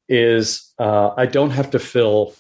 is 0.09 0.73
uh, 0.79 1.11
I 1.17 1.27
don't 1.27 1.51
have 1.51 1.71
to 1.73 1.79
fill 1.79 2.35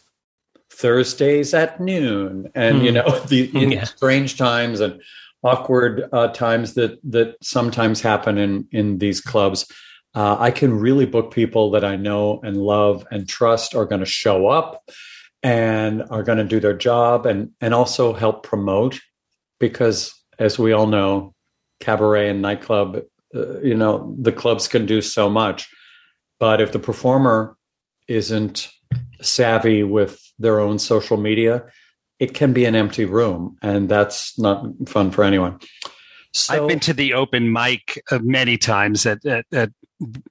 Thursdays 0.74 1.54
at 1.54 1.80
noon 1.80 2.50
and 2.54 2.82
you 2.84 2.90
Hmm. 2.90 2.94
know 2.96 3.18
the 3.28 3.50
Yeah. 3.54 3.84
strange 3.84 4.36
times 4.36 4.80
and 4.80 5.00
awkward 5.42 6.08
uh, 6.12 6.28
times 6.28 6.74
that 6.74 6.98
that 7.10 7.36
sometimes 7.42 8.00
happen 8.00 8.38
in 8.38 8.66
in 8.72 8.98
these 8.98 9.20
clubs. 9.20 9.66
Uh, 10.14 10.36
I 10.38 10.50
can 10.52 10.72
really 10.78 11.06
book 11.06 11.32
people 11.32 11.70
that 11.72 11.84
I 11.84 11.96
know 11.96 12.40
and 12.44 12.56
love 12.56 13.04
and 13.10 13.28
trust 13.28 13.74
are 13.74 13.84
going 13.84 13.98
to 14.00 14.06
show 14.06 14.46
up 14.46 14.88
and 15.42 16.02
are 16.10 16.22
going 16.22 16.38
to 16.38 16.44
do 16.44 16.60
their 16.60 16.76
job 16.76 17.26
and 17.26 17.50
and 17.60 17.74
also 17.74 18.12
help 18.12 18.42
promote 18.42 19.00
because 19.60 20.12
as 20.38 20.58
we 20.58 20.72
all 20.72 20.86
know 20.86 21.34
cabaret 21.80 22.30
and 22.30 22.40
nightclub 22.42 23.02
uh, 23.34 23.60
you 23.60 23.74
know 23.74 24.14
the 24.20 24.32
clubs 24.32 24.68
can 24.68 24.86
do 24.86 25.00
so 25.02 25.28
much 25.28 25.68
but 26.40 26.60
if 26.60 26.70
the 26.72 26.78
performer 26.78 27.56
isn't 28.08 28.68
savvy 29.20 29.82
with 29.82 30.20
their 30.38 30.60
own 30.60 30.78
social 30.78 31.16
media 31.16 31.64
it 32.20 32.34
can 32.34 32.52
be 32.52 32.64
an 32.64 32.74
empty 32.74 33.04
room 33.04 33.56
and 33.62 33.88
that's 33.88 34.38
not 34.38 34.64
fun 34.86 35.10
for 35.10 35.24
anyone 35.24 35.58
so 36.36 36.62
I've 36.62 36.68
been 36.68 36.80
to 36.80 36.92
the 36.92 37.14
open 37.14 37.52
mic 37.52 38.02
uh, 38.10 38.18
many 38.22 38.56
times 38.58 39.06
at 39.06 39.24
at 39.24 39.46
at, 39.52 39.70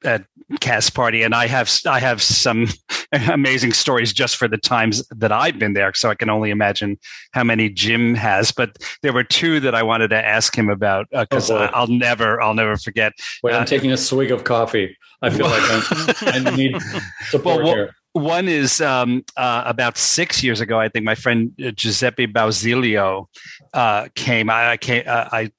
at 0.04 0.26
cast 0.60 0.94
party, 0.94 1.24
and 1.24 1.34
I 1.34 1.48
have 1.48 1.72
I 1.88 2.02
have 2.02 2.22
some 2.22 2.68
amazing 3.14 3.72
stories 3.72 4.12
just 4.12 4.36
for 4.36 4.50
the 4.50 4.58
times 4.58 5.08
that 5.16 5.32
I've 5.32 5.58
been 5.58 5.74
there. 5.74 5.94
So 5.96 6.10
I 6.10 6.16
can 6.16 6.30
only 6.30 6.50
imagine 6.50 7.00
how 7.32 7.46
many 7.46 7.70
Jim 7.70 8.16
has. 8.16 8.52
But 8.52 8.76
there 9.02 9.14
were 9.14 9.24
two 9.24 9.62
that 9.62 9.74
I 9.74 9.82
wanted 9.84 10.10
to 10.10 10.18
ask 10.28 10.54
him 10.58 10.70
about 10.70 11.08
because 11.12 11.50
Oh. 11.50 11.56
I'll 11.74 11.88
never 11.88 12.42
I'll 12.42 12.54
never 12.54 12.76
forget. 12.76 13.14
wait, 13.42 13.54
uh, 13.54 13.60
i'm 13.60 13.66
taking 13.66 13.94
a 13.94 13.98
swig 13.98 14.30
of 14.32 14.44
coffee 14.44 14.98
i 15.22 15.30
feel 15.30 15.46
like 15.46 15.64
I'm, 15.64 16.46
i 16.48 16.56
need 16.56 16.76
support 17.30 17.64
Well, 17.64 17.76
here 17.76 17.96
One 18.14 18.48
is 18.48 18.80
um, 18.80 19.26
uh, 19.38 19.64
about 19.66 19.98
six 19.98 20.44
years 20.44 20.62
ago. 20.62 20.80
I 20.80 20.88
think 20.88 21.04
my 21.04 21.16
friend 21.16 21.52
uh, 21.64 21.72
Giuseppe 21.72 22.28
Bausilio 22.28 23.28
uh, 23.74 24.08
came. 24.14 24.52
I, 24.52 24.72
I 24.72 24.78
came. 24.78 25.04
Uh, 25.08 25.30
I 25.32 25.52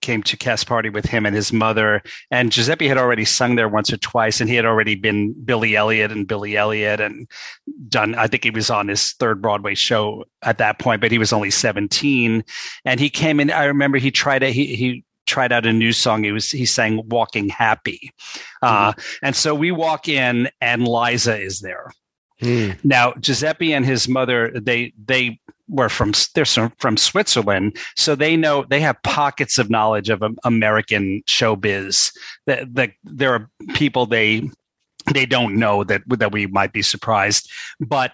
came 0.00 0.22
to 0.22 0.36
cast 0.36 0.66
party 0.66 0.88
with 0.88 1.04
him 1.04 1.26
and 1.26 1.36
his 1.36 1.52
mother. 1.52 2.02
And 2.30 2.50
Giuseppe 2.50 2.88
had 2.88 2.96
already 2.96 3.26
sung 3.26 3.56
there 3.56 3.68
once 3.68 3.92
or 3.92 3.98
twice, 3.98 4.40
and 4.40 4.48
he 4.48 4.56
had 4.56 4.64
already 4.64 4.94
been 4.94 5.34
Billy 5.44 5.76
Elliot 5.76 6.10
and 6.10 6.26
Billy 6.26 6.56
Elliot 6.56 6.98
and 6.98 7.28
done. 7.88 8.14
I 8.14 8.26
think 8.26 8.42
he 8.42 8.50
was 8.50 8.70
on 8.70 8.88
his 8.88 9.12
third 9.12 9.42
Broadway 9.42 9.74
show 9.74 10.24
at 10.42 10.56
that 10.58 10.78
point, 10.78 11.02
but 11.02 11.12
he 11.12 11.18
was 11.18 11.34
only 11.34 11.50
seventeen. 11.50 12.42
And 12.86 13.00
he 13.00 13.10
came 13.10 13.38
in. 13.38 13.50
I 13.50 13.64
remember 13.64 13.98
he 13.98 14.10
tried 14.10 14.38
to. 14.38 14.50
He 14.50 14.76
he 14.76 15.04
tried 15.28 15.52
out 15.52 15.66
a 15.66 15.72
new 15.72 15.92
song. 15.92 16.24
He 16.24 16.32
was 16.32 16.50
he 16.50 16.66
sang 16.66 17.02
"Walking 17.08 17.48
Happy," 17.48 18.10
uh, 18.62 18.92
and 19.22 19.36
so 19.36 19.54
we 19.54 19.70
walk 19.70 20.08
in, 20.08 20.48
and 20.60 20.88
Liza 20.88 21.38
is 21.38 21.60
there. 21.60 21.92
Hmm. 22.40 22.70
Now 22.84 23.12
Giuseppe 23.14 23.72
and 23.72 23.84
his 23.84 24.08
mother, 24.08 24.50
they 24.54 24.92
they 25.02 25.40
were 25.68 25.88
from 25.88 26.12
they're 26.34 26.44
from 26.44 26.72
from 26.78 26.96
Switzerland, 26.96 27.76
so 27.96 28.14
they 28.14 28.36
know 28.36 28.64
they 28.68 28.80
have 28.80 29.02
pockets 29.02 29.58
of 29.58 29.70
knowledge 29.70 30.08
of 30.08 30.22
American 30.44 31.22
showbiz. 31.26 32.12
That 32.46 32.74
that 32.74 32.90
there 33.04 33.34
are 33.34 33.50
people 33.74 34.06
they 34.06 34.48
they 35.12 35.26
don't 35.26 35.56
know 35.56 35.84
that 35.84 36.02
that 36.06 36.32
we 36.32 36.46
might 36.46 36.72
be 36.72 36.82
surprised, 36.82 37.50
but 37.80 38.12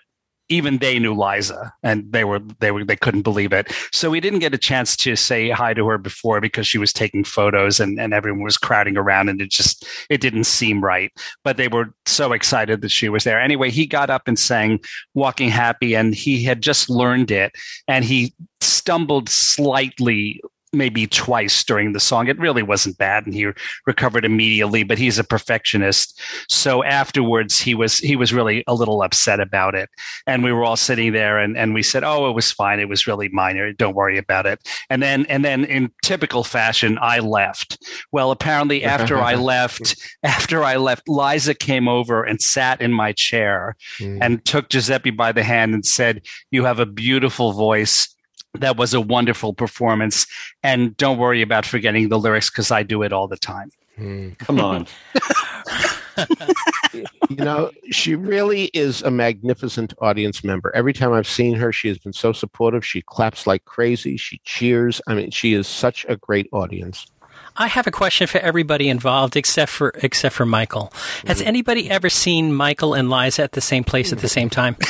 even 0.49 0.79
they 0.79 0.99
knew 0.99 1.15
Liza, 1.15 1.73
and 1.83 2.11
they 2.13 2.25
were 2.25 2.41
they 2.61 2.71
were 2.71 2.85
they 2.85 2.97
couldn't 2.97 3.23
believe 3.23 3.53
it. 3.53 3.73
So 3.93 4.11
we 4.11 4.21
didn't 4.21 4.41
get 4.41 4.55
a 4.55 4.59
chance 4.59 4.97
to 4.99 5.17
say 5.17 5.51
hi 5.51 5.75
to 5.75 5.87
her 5.87 5.99
before 5.99 6.41
because 6.41 6.67
she 6.67 6.79
was 6.79 6.93
taking 6.93 7.25
photos 7.25 7.81
and 7.81 7.99
and 7.99 8.13
everyone 8.13 8.43
was 8.43 8.59
crowding 8.59 8.97
around, 8.97 9.29
and 9.29 9.41
it 9.41 9.51
just 9.51 9.87
it 10.11 10.21
didn't 10.21 10.45
seem 10.45 10.85
right. 10.85 11.13
But 11.45 11.57
they 11.57 11.69
were 11.69 11.95
so 12.07 12.33
excited 12.33 12.83
that 12.83 12.91
she 12.91 13.09
was 13.09 13.25
there. 13.25 13.41
Anyway, 13.41 13.71
he 13.71 13.87
got 13.87 14.11
up 14.11 14.29
and 14.29 14.39
sang 14.39 14.81
"Walking 15.15 15.49
Happy," 15.49 15.95
and 15.95 16.15
he 16.15 16.45
had 16.45 16.61
just 16.63 16.91
learned 16.91 17.31
it, 17.31 17.53
and 17.89 18.05
he 18.05 18.35
stumbled 18.61 19.29
slightly 19.29 20.41
maybe 20.75 21.07
twice 21.07 21.65
during 21.65 21.93
the 21.93 22.01
song. 22.01 22.29
It 22.29 22.39
really 22.39 22.63
wasn't 22.63 22.99
bad, 22.99 23.25
and 23.27 23.35
he 23.35 23.49
recovered 23.87 24.25
immediately. 24.25 24.83
But 24.83 24.99
he's 24.99 25.19
a 25.19 25.25
perfectionist, 25.25 26.21
so 26.49 26.83
afterwards 26.85 27.59
he 27.61 27.75
was 27.75 27.99
he 27.99 28.17
was 28.17 28.33
really 28.33 28.65
a 28.67 28.75
little 28.75 29.03
upset 29.03 29.41
about 29.41 29.75
it. 29.75 29.89
And 30.27 30.43
we 30.45 30.53
were 30.53 30.65
all 30.65 30.77
sitting 30.77 31.13
there, 31.13 31.39
and 31.39 31.57
and 31.57 31.75
we 31.75 31.83
said, 31.83 32.05
"Oh, 32.05 32.29
it 32.29 32.35
was 32.35 32.51
fine. 32.53 32.81
It 32.81 32.89
was 32.89 33.07
really 33.07 33.29
minor. 33.29 33.73
Don't 33.73 33.95
worry 33.95 34.19
about 34.19 34.47
it." 34.47 34.61
And 34.91 35.03
then 35.03 35.27
and 35.27 35.45
then 35.45 35.65
in 35.65 35.91
typical 36.03 36.45
fashion, 36.45 36.99
I 37.01 37.21
left. 37.21 37.79
Well, 38.13 38.31
apparently 38.31 38.85
after 38.95 39.19
I 39.19 39.35
left, 39.35 39.97
after 40.23 40.63
I 40.65 40.77
left, 40.77 41.09
Liza 41.09 41.55
came 41.55 41.89
over 41.89 42.25
and 42.25 42.41
sat 42.41 42.81
in 42.81 42.93
my 42.93 43.13
chair 43.13 43.77
Hmm. 43.99 44.19
and 44.23 44.45
took 44.45 44.69
Giuseppe 44.71 45.11
by 45.11 45.33
the 45.33 45.43
hand 45.43 45.75
and 45.75 45.85
said, 45.85 46.23
"You 46.51 46.65
have 46.65 46.79
a 46.81 46.87
beautiful 46.87 47.53
voice." 47.53 48.14
That 48.55 48.77
was 48.77 48.95
a 48.95 49.01
wonderful 49.01 49.53
performance. 49.55 50.27
And 50.63 50.97
don't 50.97 51.19
worry 51.19 51.43
about 51.43 51.67
forgetting 51.67 52.09
the 52.09 52.19
lyrics 52.19 52.51
because 52.51 52.71
I 52.71 52.83
do 52.83 53.03
it 53.03 53.13
all 53.13 53.29
the 53.29 53.37
time. 53.37 53.71
Hmm. 53.97 54.31
come 54.41 54.61
on 54.61 54.89
you 57.29 57.37
know, 57.37 57.71
she 57.91 58.15
really 58.15 58.65
is 58.67 59.03
a 59.03 59.11
magnificent 59.11 59.95
audience 60.01 60.43
member. 60.45 60.73
Every 60.75 60.93
time 60.93 61.13
I've 61.13 61.27
seen 61.29 61.55
her, 61.55 61.73
she 61.73 61.89
has 61.89 61.99
been 61.99 62.13
so 62.13 62.33
supportive. 62.33 62.85
She 62.85 63.03
claps 63.03 63.47
like 63.47 63.65
crazy. 63.65 64.17
She 64.17 64.41
cheers. 64.45 65.01
I 65.07 65.15
mean, 65.15 65.31
she 65.31 65.55
is 65.55 65.67
such 65.67 66.07
a 66.09 66.17
great 66.17 66.49
audience. 66.53 67.07
I 67.57 67.69
have 67.69 67.87
a 67.87 67.91
question 67.93 68.27
for 68.27 68.39
everybody 68.39 68.89
involved 68.89 69.37
except 69.37 69.71
for 69.71 69.93
except 70.03 70.35
for 70.35 70.45
Michael. 70.47 70.93
Has 71.27 71.41
Mm. 71.41 71.47
anybody 71.47 71.91
ever 71.91 72.09
seen 72.09 72.53
Michael 72.53 72.95
and 72.95 73.11
Liza 73.11 73.43
at 73.45 73.53
the 73.53 73.61
same 73.61 73.85
place 73.85 74.13
at 74.13 74.19
the 74.19 74.29
same 74.29 74.51
time? 74.51 74.77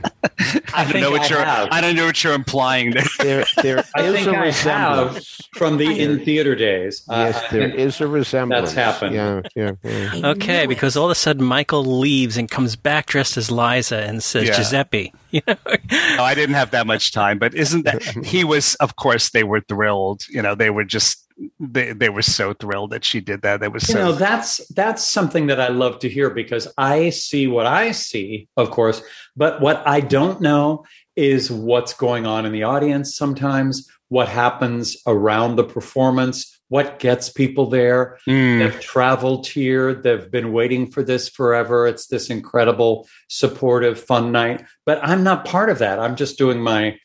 I 0.74 0.88
don't 0.90 1.00
know 1.00 1.10
what 1.10 1.22
I 1.22 1.28
you're. 1.28 1.44
have. 1.44 1.68
I 1.72 1.80
don't 1.80 1.96
know 1.96 2.06
what 2.06 2.22
you're 2.22 2.32
implying. 2.34 2.92
there. 2.92 3.04
There, 3.18 3.44
there 3.62 3.84
I 3.96 4.02
is 4.02 4.14
think 4.14 4.26
a 4.28 4.30
I 4.30 4.34
have 4.34 4.44
resemblance. 4.44 5.40
from 5.54 5.76
the 5.76 6.00
in 6.00 6.24
theater 6.24 6.54
days. 6.54 7.02
Yes, 7.10 7.36
Uh, 7.36 7.48
there 7.50 7.68
is 7.68 8.00
a 8.00 8.06
resemblance. 8.06 8.72
That's 8.72 9.00
happened. 9.00 9.14
Yeah, 9.14 9.40
yeah. 9.56 9.72
yeah. 9.82 10.28
Okay, 10.30 10.66
because 10.66 10.96
all 10.96 11.06
of 11.06 11.10
a 11.10 11.14
sudden 11.16 11.44
Michael 11.44 11.84
leaves 11.84 12.36
and 12.36 12.48
comes 12.50 12.76
back 12.76 13.06
dressed 13.06 13.36
as 13.36 13.50
Liza 13.50 13.98
and 13.98 14.22
says 14.22 14.48
Yeah. 14.48 14.56
Giuseppe. 14.56 15.12
You 15.30 15.42
know, 15.46 15.56
No, 15.66 16.22
I 16.24 16.34
didn't 16.34 16.54
have 16.54 16.70
that 16.70 16.86
much 16.86 17.12
time, 17.12 17.38
but 17.38 17.52
isn't 17.54 17.82
that 17.84 18.02
he 18.24 18.44
was? 18.44 18.76
Of 18.76 18.96
course, 18.96 19.28
they 19.28 19.44
were 19.44 19.60
thrilled. 19.60 20.22
You 20.30 20.40
know, 20.40 20.54
they 20.54 20.70
were 20.70 20.84
just 20.84 21.27
they 21.60 21.92
they 21.92 22.08
were 22.08 22.22
so 22.22 22.52
thrilled 22.52 22.90
that 22.90 23.04
she 23.04 23.20
did 23.20 23.42
that. 23.42 23.60
That 23.60 23.72
was 23.72 23.88
you 23.88 23.94
so. 23.94 23.98
know 23.98 24.12
that's 24.12 24.66
that's 24.68 25.06
something 25.06 25.46
that 25.46 25.60
I 25.60 25.68
love 25.68 25.98
to 26.00 26.08
hear 26.08 26.30
because 26.30 26.68
I 26.76 27.10
see 27.10 27.46
what 27.46 27.66
I 27.66 27.92
see, 27.92 28.48
of 28.56 28.70
course, 28.70 29.02
but 29.36 29.60
what 29.60 29.86
I 29.86 30.00
don't 30.00 30.40
know 30.40 30.84
is 31.16 31.50
what's 31.50 31.92
going 31.92 32.26
on 32.26 32.46
in 32.46 32.52
the 32.52 32.62
audience 32.62 33.16
sometimes, 33.16 33.88
what 34.08 34.28
happens 34.28 34.96
around 35.06 35.56
the 35.56 35.64
performance, 35.64 36.58
what 36.68 36.98
gets 36.98 37.28
people 37.28 37.66
there. 37.66 38.18
Mm. 38.28 38.58
They've 38.60 38.80
traveled 38.80 39.46
here, 39.46 39.94
they've 39.94 40.30
been 40.30 40.52
waiting 40.52 40.90
for 40.90 41.02
this 41.02 41.28
forever. 41.28 41.86
It's 41.86 42.06
this 42.06 42.30
incredible, 42.30 43.08
supportive, 43.28 44.00
fun 44.00 44.32
night. 44.32 44.64
But 44.86 45.00
I'm 45.02 45.24
not 45.24 45.44
part 45.44 45.70
of 45.70 45.78
that. 45.78 45.98
I'm 45.98 46.16
just 46.16 46.38
doing 46.38 46.60
my, 46.60 46.98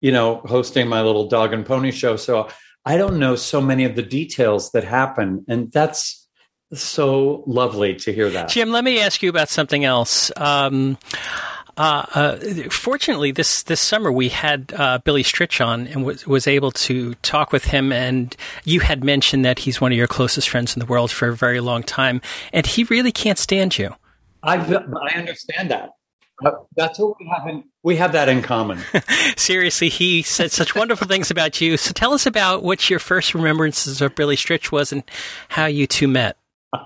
you 0.00 0.12
know, 0.12 0.36
hosting 0.46 0.88
my 0.88 1.02
little 1.02 1.28
dog 1.28 1.52
and 1.52 1.66
pony 1.66 1.90
show. 1.90 2.16
So 2.16 2.48
I 2.84 2.96
don't 2.96 3.18
know 3.18 3.36
so 3.36 3.60
many 3.60 3.84
of 3.84 3.96
the 3.96 4.02
details 4.02 4.70
that 4.72 4.84
happen. 4.84 5.44
And 5.48 5.70
that's 5.72 6.26
so 6.72 7.42
lovely 7.46 7.94
to 7.96 8.12
hear 8.12 8.30
that. 8.30 8.48
Jim, 8.48 8.70
let 8.70 8.84
me 8.84 9.00
ask 9.00 9.22
you 9.22 9.30
about 9.30 9.48
something 9.48 9.84
else. 9.84 10.30
Um, 10.36 10.98
uh, 11.76 12.04
uh, 12.14 12.36
fortunately, 12.70 13.30
this 13.30 13.62
this 13.62 13.80
summer 13.80 14.10
we 14.10 14.28
had 14.28 14.72
uh, 14.76 14.98
Billy 15.04 15.22
Stritch 15.22 15.64
on 15.64 15.86
and 15.86 16.04
was 16.04 16.26
was 16.26 16.46
able 16.46 16.72
to 16.72 17.14
talk 17.16 17.52
with 17.52 17.66
him. 17.66 17.92
And 17.92 18.36
you 18.64 18.80
had 18.80 19.04
mentioned 19.04 19.44
that 19.44 19.60
he's 19.60 19.80
one 19.80 19.92
of 19.92 19.98
your 19.98 20.08
closest 20.08 20.48
friends 20.48 20.74
in 20.74 20.80
the 20.80 20.86
world 20.86 21.12
for 21.12 21.28
a 21.28 21.36
very 21.36 21.60
long 21.60 21.84
time, 21.84 22.20
and 22.52 22.66
he 22.66 22.82
really 22.84 23.12
can't 23.12 23.38
stand 23.38 23.78
you. 23.78 23.94
I, 24.42 24.56
I 24.56 25.18
understand 25.18 25.70
that. 25.70 25.90
Uh, 26.44 26.52
That's 26.76 26.98
what 26.98 27.18
we 27.18 27.26
have 27.26 27.48
in, 27.48 27.64
we 27.82 27.96
have 27.96 28.12
that 28.12 28.28
in 28.28 28.42
common. 28.42 28.78
Seriously, 29.36 29.88
he 29.88 30.22
said 30.22 30.52
such 30.52 30.74
wonderful 30.74 31.08
things 31.08 31.30
about 31.30 31.60
you. 31.60 31.76
So 31.76 31.92
tell 31.92 32.12
us 32.12 32.26
about 32.26 32.62
what 32.62 32.88
your 32.88 32.98
first 32.98 33.34
remembrances 33.34 34.00
of 34.00 34.14
Billy 34.14 34.36
Stritch 34.36 34.70
was 34.70 34.92
and 34.92 35.02
how 35.48 35.66
you 35.66 35.86
two 35.86 36.06
met. 36.06 36.36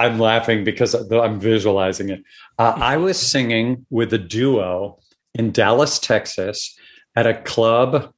I'm 0.00 0.18
laughing 0.18 0.64
because 0.64 0.94
I'm 0.94 1.38
visualizing 1.38 2.08
it. 2.08 2.22
Uh, 2.58 2.74
I 2.76 2.96
was 2.96 3.18
singing 3.18 3.86
with 3.90 4.12
a 4.14 4.18
duo 4.18 4.98
in 5.34 5.52
Dallas, 5.52 5.98
Texas, 5.98 6.74
at 7.14 7.26
a 7.26 7.34
club. 7.34 8.12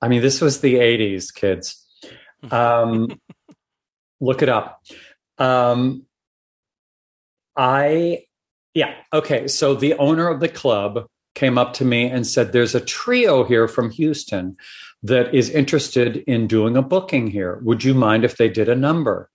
I 0.00 0.08
mean, 0.08 0.22
this 0.22 0.40
was 0.40 0.60
the 0.60 0.76
'80s, 0.76 1.32
kids. 1.32 1.86
Um, 2.50 3.20
look 4.20 4.42
it 4.42 4.48
up. 4.48 4.82
Um, 5.38 6.06
I, 7.56 8.24
yeah, 8.74 8.94
okay. 9.12 9.48
So 9.48 9.74
the 9.74 9.94
owner 9.94 10.28
of 10.28 10.40
the 10.40 10.48
club 10.48 11.06
came 11.34 11.56
up 11.56 11.74
to 11.74 11.84
me 11.84 12.06
and 12.08 12.26
said, 12.26 12.52
"There's 12.52 12.74
a 12.74 12.80
trio 12.80 13.44
here 13.44 13.68
from 13.68 13.90
Houston 13.90 14.56
that 15.02 15.34
is 15.34 15.50
interested 15.50 16.18
in 16.26 16.46
doing 16.46 16.76
a 16.76 16.82
booking 16.82 17.26
here. 17.28 17.60
Would 17.64 17.84
you 17.84 17.94
mind 17.94 18.24
if 18.24 18.36
they 18.36 18.48
did 18.48 18.68
a 18.68 18.76
number?" 18.76 19.30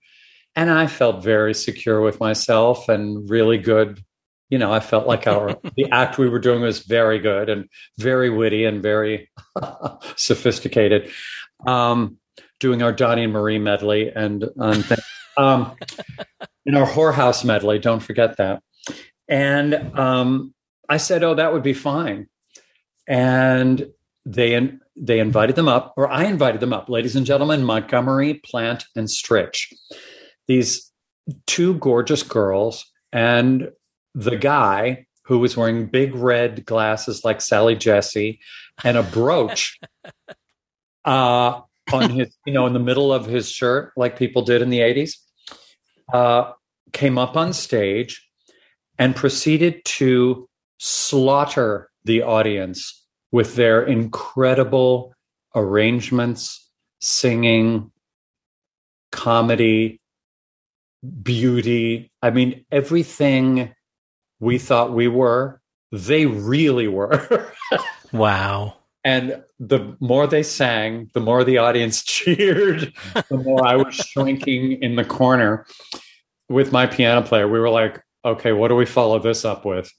and 0.58 0.70
I 0.70 0.88
felt 0.88 1.22
very 1.22 1.54
secure 1.54 2.00
with 2.00 2.18
myself 2.18 2.88
and 2.88 3.30
really 3.30 3.58
good. 3.58 4.02
You 4.50 4.58
know, 4.58 4.72
I 4.72 4.80
felt 4.80 5.06
like 5.06 5.28
our 5.28 5.56
the 5.76 5.88
act 5.92 6.18
we 6.18 6.28
were 6.28 6.40
doing 6.40 6.62
was 6.62 6.80
very 6.80 7.20
good 7.20 7.48
and 7.48 7.68
very 7.96 8.28
witty 8.28 8.64
and 8.64 8.82
very 8.82 9.30
sophisticated. 10.16 11.12
Um, 11.64 12.16
doing 12.58 12.82
our 12.82 12.92
Donnie 12.92 13.22
and 13.22 13.32
Marie 13.32 13.60
medley 13.60 14.10
and 14.10 14.48
um, 14.58 14.84
um, 15.36 15.76
in 16.66 16.74
our 16.74 16.86
whorehouse 16.86 17.44
medley. 17.44 17.78
Don't 17.78 18.02
forget 18.02 18.36
that. 18.38 18.60
And 19.28 19.98
um, 19.98 20.54
I 20.88 20.96
said, 20.96 21.22
"Oh, 21.22 21.34
that 21.34 21.52
would 21.52 21.62
be 21.62 21.74
fine." 21.74 22.28
And 23.06 23.86
they 24.24 24.70
they 24.96 25.20
invited 25.20 25.56
them 25.56 25.68
up, 25.68 25.94
or 25.96 26.10
I 26.10 26.24
invited 26.24 26.60
them 26.60 26.72
up, 26.72 26.88
ladies 26.88 27.16
and 27.16 27.26
gentlemen, 27.26 27.64
Montgomery, 27.64 28.40
Plant, 28.44 28.84
and 28.96 29.06
Stritch 29.06 29.66
these 30.48 30.90
two 31.46 31.74
gorgeous 31.74 32.22
girls 32.24 32.86
and 33.12 33.70
the 34.14 34.36
guy 34.36 35.06
who 35.24 35.38
was 35.38 35.56
wearing 35.56 35.86
big 35.86 36.14
red 36.14 36.64
glasses 36.64 37.22
like 37.22 37.40
Sally 37.40 37.76
Jessy 37.76 38.40
and 38.82 38.96
a 38.96 39.02
brooch 39.02 39.78
uh, 41.04 41.60
on 41.92 42.10
his, 42.10 42.34
you 42.46 42.52
know, 42.52 42.66
in 42.66 42.72
the 42.72 42.78
middle 42.78 43.12
of 43.12 43.26
his 43.26 43.50
shirt, 43.50 43.92
like 43.96 44.18
people 44.18 44.42
did 44.42 44.62
in 44.62 44.70
the 44.70 44.80
80s, 44.80 45.12
uh, 46.12 46.52
came 46.92 47.18
up 47.18 47.36
on 47.36 47.52
stage 47.52 48.26
and 48.98 49.14
proceeded 49.14 49.84
to 49.84 50.48
slaughter 50.78 51.90
the 52.04 52.22
audience 52.22 53.04
with 53.30 53.56
their 53.56 53.82
incredible 53.82 55.14
arrangements, 55.54 56.68
singing, 57.00 57.90
comedy, 59.12 60.00
beauty. 61.22 62.10
I 62.22 62.30
mean, 62.30 62.64
everything 62.72 63.74
we 64.40 64.58
thought 64.58 64.92
we 64.92 65.08
were, 65.08 65.60
they 65.92 66.26
really 66.26 66.88
were. 66.88 67.52
Wow. 68.10 68.76
and 69.04 69.42
the 69.60 69.94
more 70.00 70.26
they 70.26 70.42
sang, 70.42 71.10
the 71.12 71.20
more 71.20 71.44
the 71.44 71.58
audience 71.58 72.02
cheered, 72.04 72.90
the 73.28 73.36
more 73.36 73.66
I 73.66 73.76
was 73.76 73.94
shrinking 73.94 74.82
in 74.82 74.96
the 74.96 75.04
corner 75.04 75.66
with 76.48 76.72
my 76.72 76.86
piano 76.86 77.20
player. 77.20 77.46
We 77.46 77.58
were 77.60 77.68
like, 77.68 78.00
okay, 78.28 78.52
what 78.52 78.68
do 78.68 78.74
we 78.74 78.86
follow 78.86 79.18
this 79.18 79.44
up 79.44 79.64
with? 79.64 79.92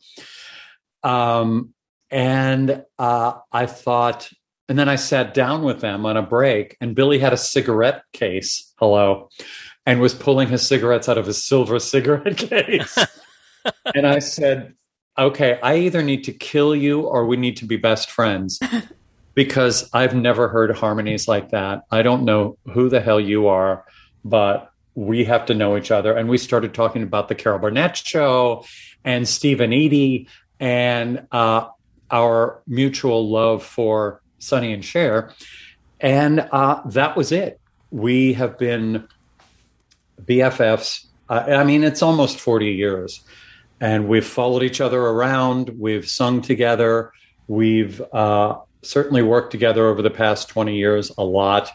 Um, 1.03 1.73
and 2.09 2.83
uh, 2.97 3.33
I 3.51 3.65
thought, 3.65 4.29
and 4.67 4.77
then 4.77 4.89
I 4.89 4.95
sat 4.95 5.33
down 5.33 5.63
with 5.63 5.81
them 5.81 6.05
on 6.05 6.17
a 6.17 6.21
break, 6.21 6.77
and 6.81 6.95
Billy 6.95 7.19
had 7.19 7.33
a 7.33 7.37
cigarette 7.37 8.03
case. 8.13 8.73
Hello 8.77 9.29
and 9.89 9.99
was 9.99 10.13
pulling 10.13 10.47
his 10.47 10.65
cigarettes 10.65 11.09
out 11.09 11.17
of 11.17 11.25
his 11.25 11.43
silver 11.43 11.79
cigarette 11.93 12.37
case. 12.37 12.95
and 13.95 14.05
I 14.05 14.19
said, 14.19 14.75
okay, 15.17 15.59
I 15.63 15.77
either 15.77 16.03
need 16.03 16.25
to 16.25 16.31
kill 16.31 16.75
you 16.75 17.01
or 17.01 17.25
we 17.25 17.37
need 17.37 17.57
to 17.57 17.65
be 17.65 17.75
best 17.75 18.11
friends 18.11 18.59
because 19.33 19.89
I've 19.91 20.15
never 20.15 20.47
heard 20.47 20.77
harmonies 20.77 21.27
like 21.27 21.49
that. 21.49 21.85
I 21.89 22.03
don't 22.03 22.23
know 22.23 22.59
who 22.71 22.87
the 22.89 23.01
hell 23.01 23.19
you 23.19 23.47
are, 23.47 23.83
but 24.23 24.68
we 24.95 25.23
have 25.25 25.45
to 25.47 25.53
know 25.53 25.77
each 25.77 25.91
other. 25.91 26.15
And 26.15 26.29
we 26.29 26.37
started 26.37 26.73
talking 26.73 27.03
about 27.03 27.27
the 27.27 27.35
Carol 27.35 27.59
Burnett 27.59 27.97
show 27.97 28.65
and 29.03 29.27
Steve 29.27 29.61
and 29.61 29.73
Eydie 29.73 30.27
and 30.59 31.25
uh, 31.31 31.67
our 32.11 32.61
mutual 32.67 33.29
love 33.29 33.63
for 33.63 34.21
Sonny 34.39 34.73
and 34.73 34.83
Cher. 34.83 35.31
And 35.99 36.47
uh, 36.51 36.81
that 36.87 37.15
was 37.15 37.31
it. 37.31 37.59
We 37.91 38.33
have 38.33 38.57
been 38.57 39.07
BFFs. 40.23 41.05
Uh, 41.29 41.45
I 41.47 41.63
mean, 41.63 41.83
it's 41.83 42.01
almost 42.01 42.39
40 42.39 42.67
years. 42.67 43.21
And 43.81 44.07
we've 44.07 44.25
followed 44.25 44.63
each 44.63 44.81
other 44.81 45.01
around. 45.01 45.69
We've 45.79 46.07
sung 46.07 46.41
together. 46.41 47.13
We've 47.47 48.01
uh, 48.13 48.59
certainly 48.81 49.23
worked 49.23 49.51
together 49.51 49.87
over 49.87 50.01
the 50.01 50.09
past 50.09 50.49
20 50.49 50.75
years 50.75 51.11
a 51.17 51.23
lot. 51.23 51.71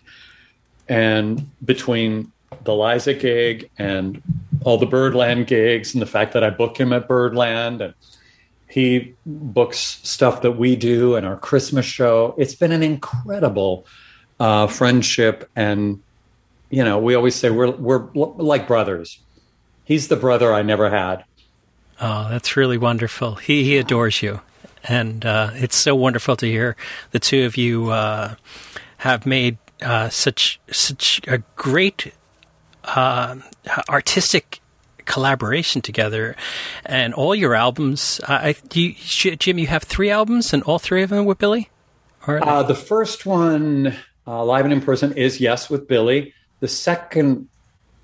And 0.89 1.51
between 1.65 2.31
the 2.63 2.75
Liza 2.75 3.15
gig 3.15 3.71
and 3.79 4.23
all 4.65 4.79
the 4.79 4.87
Birdland 4.87 5.47
gigs 5.47 5.95
and 5.95 6.03
the 6.03 6.07
fact 6.07 6.33
that 6.33 6.45
I 6.45 6.51
book 6.51 6.79
him 6.79 6.93
at 6.93 7.09
Birdland 7.09 7.81
and 7.81 7.95
he 8.69 9.15
books 9.27 9.79
stuff 9.79 10.43
that 10.43 10.53
we 10.53 10.77
do 10.77 11.17
and 11.17 11.27
our 11.27 11.37
Christmas 11.37 11.87
show, 11.87 12.35
it's 12.39 12.55
been 12.55 12.73
an 12.73 12.83
incredible 12.83 13.87
uh, 14.41 14.67
friendship 14.67 15.49
and 15.55 16.01
you 16.75 16.83
know, 16.83 16.99
we 16.99 17.15
always 17.15 17.37
say 17.37 17.51
we're 17.51 17.71
we're 17.71 18.09
like 18.15 18.67
brothers. 18.67 19.21
He's 19.85 20.09
the 20.09 20.17
brother 20.17 20.53
I 20.53 20.63
never 20.63 20.91
had. 20.91 21.25
Oh, 22.01 22.29
that's 22.29 22.57
really 22.57 22.79
wonderful. 22.79 23.37
He 23.37 23.63
he 23.63 23.77
adores 23.77 24.23
you, 24.23 24.41
and 24.83 25.25
uh, 25.25 25.51
it's 25.55 25.77
so 25.77 25.95
wonderful 25.95 26.35
to 26.37 26.47
hear 26.47 26.75
the 27.13 27.21
two 27.21 27.45
of 27.45 27.57
you 27.57 27.91
uh, 27.91 28.35
have 28.99 29.25
made 29.25 29.59
uh, 29.83 30.09
such 30.09 30.59
such 30.71 31.21
a 31.29 31.39
great 31.55 32.13
uh, 32.85 33.37
artistic 33.89 34.61
collaboration 35.05 35.83
together, 35.83 36.37
and 36.85 37.15
all 37.15 37.35
your 37.35 37.55
albums. 37.55 38.21
I, 38.27 38.57
you, 38.73 38.95
Jim, 38.95 39.59
you 39.59 39.67
have 39.67 39.83
three 39.83 40.11
albums, 40.11 40.53
and 40.53 40.63
all 40.63 40.79
three 40.79 41.03
of 41.03 41.11
them 41.11 41.25
with 41.25 41.39
Billy. 41.39 41.71
Uh, 42.27 42.63
the 42.63 42.75
first 42.75 43.27
one 43.27 43.95
uh, 44.27 44.45
live 44.45 44.65
and 44.65 44.73
in 44.73 44.81
person 44.81 45.13
is 45.13 45.41
yes 45.41 45.69
with 45.69 45.87
Billy. 45.87 46.33
The 46.61 46.69
second 46.69 47.49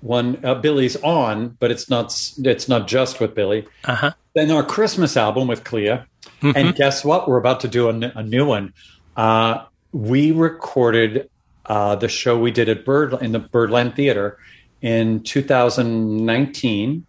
one, 0.01 0.43
uh, 0.43 0.55
Billy's 0.55 0.95
on, 0.97 1.57
but 1.59 1.71
it's 1.71 1.89
not. 1.89 2.13
It's 2.37 2.67
not 2.67 2.87
just 2.87 3.19
with 3.19 3.33
Billy. 3.35 3.67
Uh 3.83 3.95
huh. 3.95 4.11
Then 4.33 4.51
our 4.51 4.63
Christmas 4.63 5.17
album 5.17 5.47
with 5.47 5.63
Klea, 5.63 6.05
and 6.41 6.75
guess 6.75 7.03
what? 7.03 7.27
We're 7.27 7.37
about 7.37 7.61
to 7.61 7.67
do 7.67 7.89
a 7.89 8.23
new 8.23 8.45
one. 8.45 8.73
Uh, 9.17 9.65
we 9.91 10.31
recorded 10.31 11.29
uh, 11.65 11.95
the 11.95 12.07
show 12.07 12.39
we 12.39 12.51
did 12.51 12.69
at 12.69 12.85
Bird 12.85 13.13
in 13.21 13.31
the 13.31 13.39
Birdland 13.39 13.95
Theater 13.95 14.37
in 14.81 15.23
2019. 15.23 17.05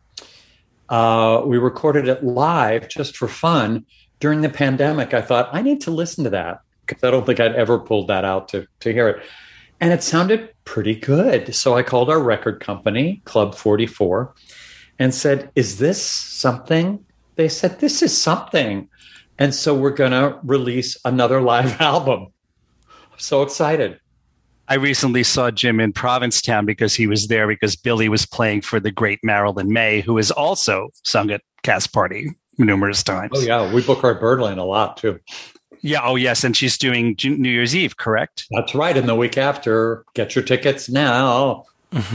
Uh, 0.88 1.42
we 1.46 1.58
recorded 1.58 2.08
it 2.08 2.22
live 2.22 2.88
just 2.88 3.16
for 3.16 3.28
fun 3.28 3.86
during 4.20 4.42
the 4.42 4.48
pandemic. 4.48 5.14
I 5.14 5.22
thought 5.22 5.48
I 5.52 5.62
need 5.62 5.80
to 5.82 5.90
listen 5.90 6.24
to 6.24 6.30
that 6.30 6.60
because 6.86 7.02
I 7.02 7.10
don't 7.10 7.24
think 7.24 7.40
I'd 7.40 7.54
ever 7.54 7.78
pulled 7.78 8.08
that 8.08 8.24
out 8.24 8.48
to 8.48 8.66
to 8.80 8.92
hear 8.92 9.08
it, 9.08 9.22
and 9.80 9.92
it 9.92 10.02
sounded 10.02 10.52
pretty 10.64 10.94
good. 10.94 11.54
So 11.54 11.74
I 11.74 11.82
called 11.82 12.10
our 12.10 12.20
record 12.20 12.60
company, 12.60 13.22
Club 13.24 13.54
44, 13.54 14.34
and 14.98 15.14
said, 15.14 15.50
"Is 15.54 15.78
this 15.78 16.02
something?" 16.02 17.04
They 17.36 17.48
said, 17.48 17.80
"This 17.80 18.02
is 18.02 18.16
something." 18.16 18.88
And 19.38 19.54
so 19.54 19.74
we're 19.74 19.90
going 19.90 20.12
to 20.12 20.38
release 20.44 20.96
another 21.04 21.40
live 21.52 21.80
album. 21.80 22.28
I'm 23.12 23.18
so 23.18 23.42
excited. 23.42 23.98
I 24.68 24.74
recently 24.74 25.22
saw 25.22 25.50
Jim 25.50 25.80
in 25.80 25.92
Provincetown 25.92 26.66
because 26.66 26.94
he 26.94 27.06
was 27.06 27.28
there 27.28 27.46
because 27.46 27.76
Billy 27.76 28.08
was 28.08 28.26
playing 28.26 28.62
for 28.62 28.80
the 28.80 28.90
great 28.90 29.20
Marilyn 29.22 29.72
Maye, 29.72 30.00
who 30.00 30.16
has 30.16 30.30
also 30.30 30.88
sung 31.04 31.30
at 31.30 31.42
Cast 31.62 31.92
Party 31.92 32.30
numerous 32.58 33.02
times. 33.02 33.32
Oh, 33.34 33.40
yeah. 33.40 33.72
We 33.72 33.82
book 33.82 34.00
her 34.02 34.14
at 34.14 34.20
Birdland 34.20 34.60
a 34.60 34.64
lot, 34.64 34.96
too. 34.96 35.18
Yeah. 35.80 36.00
Oh, 36.04 36.16
yes. 36.16 36.44
And 36.44 36.56
she's 36.56 36.78
doing 36.78 37.16
New 37.24 37.50
Year's 37.50 37.74
Eve, 37.74 37.96
correct? 37.96 38.46
That's 38.50 38.74
right. 38.74 38.96
And 38.96 39.08
the 39.08 39.16
week 39.16 39.36
after, 39.36 40.04
get 40.14 40.34
your 40.34 40.44
tickets 40.44 40.88
now. 40.88 41.64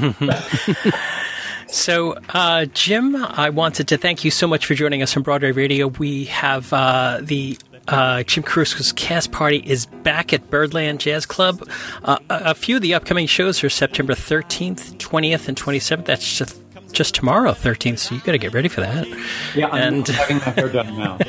So, 1.70 2.16
uh, 2.30 2.66
Jim, 2.66 3.16
I 3.16 3.50
wanted 3.50 3.90
to 3.90 3.98
thank 3.98 4.24
you 4.24 4.32
so 4.32 4.48
much 4.48 4.66
for 4.66 4.74
joining 4.74 5.02
us 5.02 5.18
on 5.18 5.24
Broadway 5.24 5.52
Radio. 5.52 5.88
We 5.88 6.26
have 6.26 6.72
uh, 6.72 7.20
the 7.22 7.58
uh, 7.88 8.24
Jim 8.24 8.44
Caruso's 8.44 8.92
Cast 8.94 9.32
Party 9.32 9.58
is 9.66 9.86
back 9.86 10.34
at 10.34 10.50
Birdland 10.50 11.00
Jazz 11.00 11.26
Club. 11.26 11.68
Uh, 12.04 12.18
a 12.30 12.42
a 12.48 12.54
few 12.56 12.76
of 12.78 12.82
the 12.82 12.94
upcoming 12.94 13.28
shows 13.28 13.64
are 13.64 13.70
September 13.70 14.14
13th, 14.14 14.98
20th, 14.98 15.48
and 15.48 15.58
27th. 15.58 16.06
That's 16.06 16.38
just 16.38 16.58
just 16.94 17.16
tomorrow, 17.16 17.52
13th. 17.52 18.00
So 18.00 18.16
you 18.16 18.22
got 18.22 18.32
to 18.32 18.38
get 18.38 18.54
ready 18.54 18.70
for 18.70 18.82
that. 18.82 19.08
Yeah, 19.56 19.68
I'm 19.68 19.94
And- 19.96 20.08
having 20.08 20.38
my 20.38 20.44
hair 20.44 20.70
done 20.70 20.98
now. 20.98 21.18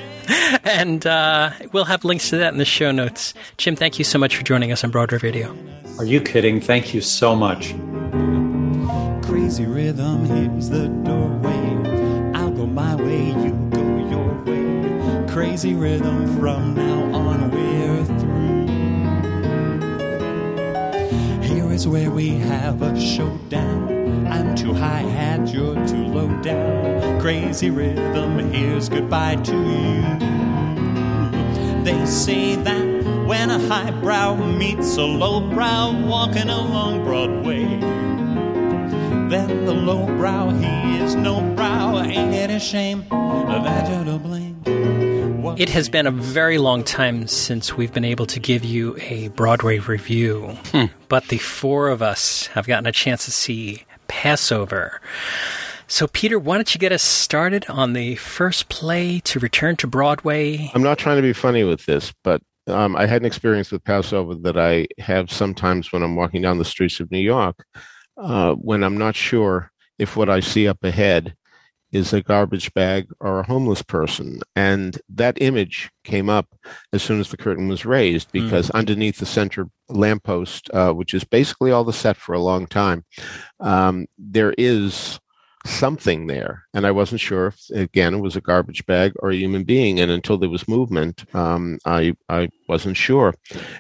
And 0.65 1.07
uh, 1.07 1.51
we'll 1.73 1.85
have 1.87 2.05
links 2.05 2.29
to 2.31 2.37
that 2.39 2.53
in 2.53 2.59
the 2.59 2.65
show 2.67 2.91
notes. 2.91 3.33
Jim, 3.57 3.75
thank 3.77 3.99
you 3.99 4.05
so 4.05 4.19
much 4.19 4.37
for 4.37 4.43
joining 4.45 4.71
us 4.73 4.85
on 4.85 4.91
Broadway 4.91 5.19
Radio. 5.23 5.57
Are 5.99 6.05
you 6.05 6.21
kidding? 6.21 6.61
Thank 6.61 6.93
you 6.93 7.01
so 7.01 7.35
much. 7.35 7.71
Crazy 9.27 9.65
rhythm, 9.67 10.25
here's 10.27 10.69
the 10.69 10.89
doorway. 10.89 12.33
I'll 12.39 12.51
go 12.51 12.67
my 12.67 12.95
way, 12.97 13.27
you 13.29 13.35
go 13.35 13.47
your 13.47 13.53
way. 13.55 13.68
Crazy 15.39 15.75
rhythm, 15.75 16.41
from 16.41 16.75
now 16.75 17.15
on 17.17 17.53
we're 17.53 18.05
through. 18.19 18.67
Here 21.47 21.71
is 21.73 21.87
where 21.87 22.11
we 22.11 22.31
have 22.31 22.83
a 22.83 22.99
showdown. 23.01 24.27
I'm 24.27 24.57
too 24.57 24.75
high 24.75 25.03
hat, 25.03 25.55
you're 25.55 25.77
too 25.87 26.07
low 26.09 26.27
down. 26.43 27.21
Crazy 27.21 27.71
rhythm, 27.71 28.51
here's 28.51 28.89
goodbye 28.89 29.37
to 29.37 29.53
you. 29.53 30.03
They 31.85 32.05
say 32.05 32.57
that 32.57 33.05
when 33.29 33.51
a 33.51 33.61
highbrow 33.61 34.35
meets 34.35 34.97
a 34.97 35.05
lowbrow 35.05 36.05
walking 36.05 36.49
along 36.49 37.05
Broadway, 37.05 37.65
then 39.31 39.67
the 39.67 39.73
lowbrow, 39.73 40.51
he 40.51 40.99
is 40.99 41.15
no 41.15 41.41
brow. 41.55 42.03
Ain't 42.03 42.35
it 42.35 42.51
a 42.51 42.59
shame 42.59 43.05
that 43.09 43.89
you're 43.89 44.05
to 44.05 44.19
blame? 44.19 44.57
What 45.49 45.59
It 45.59 45.71
has 45.71 45.89
been 45.89 46.07
a 46.07 46.11
very 46.11 46.59
long 46.59 46.85
time 46.85 47.27
since 47.27 47.75
we've 47.75 47.93
been 47.93 48.05
able 48.05 48.27
to 48.27 48.39
give 48.39 48.67
you 48.67 48.99
a 49.01 49.29
Broadway 49.29 49.79
review, 49.79 50.59
but 51.09 51.29
the 51.29 51.39
four 51.39 51.89
of 51.89 52.03
us 52.03 52.49
have 52.49 52.67
gotten 52.67 52.87
a 52.87 52.93
chance 52.93 53.25
to 53.25 53.31
see 53.31 53.85
Pass 54.09 54.53
Over. 54.53 55.01
So, 55.87 56.07
Peter, 56.07 56.39
why 56.39 56.57
don't 56.57 56.75
you 56.75 56.79
get 56.79 56.93
us 56.93 57.03
started 57.03 57.65
on 57.71 57.95
the 57.95 58.17
first 58.17 58.69
play 58.69 59.21
to 59.21 59.39
return 59.39 59.77
to 59.77 59.87
Broadway? 59.87 60.71
I'm 60.75 60.83
not 60.83 60.99
trying 60.99 61.17
to 61.17 61.23
be 61.23 61.33
funny 61.33 61.65
with 61.65 61.87
this, 61.87 62.13
but 62.23 62.43
um, 62.67 62.95
I 62.95 63.07
had 63.07 63.23
an 63.23 63.27
experience 63.27 63.71
with 63.71 63.83
Pass 63.85 64.13
Over 64.13 64.35
that 64.35 64.59
I 64.59 64.87
have 64.99 65.33
sometimes 65.33 65.93
when 65.93 66.03
I'm 66.03 66.15
walking 66.15 66.43
down 66.43 66.59
the 66.59 66.65
streets 66.67 67.01
of 67.01 67.11
New 67.11 67.21
York, 67.21 67.65
uh, 68.19 68.53
when 68.57 68.85
I'm 68.85 68.99
not 68.99 69.17
sure 69.17 69.73
if 69.99 70.15
what 70.15 70.29
I 70.29 70.41
see 70.41 70.69
up 70.69 70.85
ahead 70.85 71.35
is 71.93 72.13
a 72.13 72.23
garbage 72.23 72.73
bag 72.75 73.09
or 73.21 73.41
a 73.41 73.47
homeless 73.47 73.83
person. 73.83 74.41
And 74.55 75.01
that 75.09 75.41
image 75.41 75.91
came 76.05 76.29
up 76.29 76.47
as 76.93 77.03
soon 77.03 77.21
as 77.21 77.31
the 77.31 77.37
curtain 77.37 77.69
was 77.69 77.85
raised 77.85 78.31
because 78.33 78.71
underneath 78.71 79.19
the 79.19 79.27
center 79.27 79.69
lamppost, 79.89 80.71
uh, 80.73 80.93
which 80.93 81.15
is 81.15 81.25
basically 81.25 81.71
all 81.71 81.85
the 81.85 81.93
set 81.93 82.17
for 82.17 82.35
a 82.35 82.41
long 82.41 82.67
time, 82.67 83.05
um, 83.61 84.07
there 84.19 84.55
is 84.59 85.19
something 85.67 86.27
there. 86.27 86.65
And 86.75 86.87
I 86.87 86.91
wasn't 86.91 87.21
sure 87.21 87.49
if, 87.49 87.71
again, 87.71 88.15
it 88.15 88.21
was 88.21 88.37
a 88.37 88.41
garbage 88.41 88.85
bag 88.87 89.13
or 89.21 89.31
a 89.31 89.37
human 89.37 89.65
being. 89.65 90.01
And 90.01 90.11
until 90.11 90.39
there 90.39 90.49
was 90.49 90.69
movement, 90.69 91.25
um, 91.35 91.79
I, 91.85 92.15
I 92.29 92.49
wasn't 92.69 92.97
sure. 92.97 93.35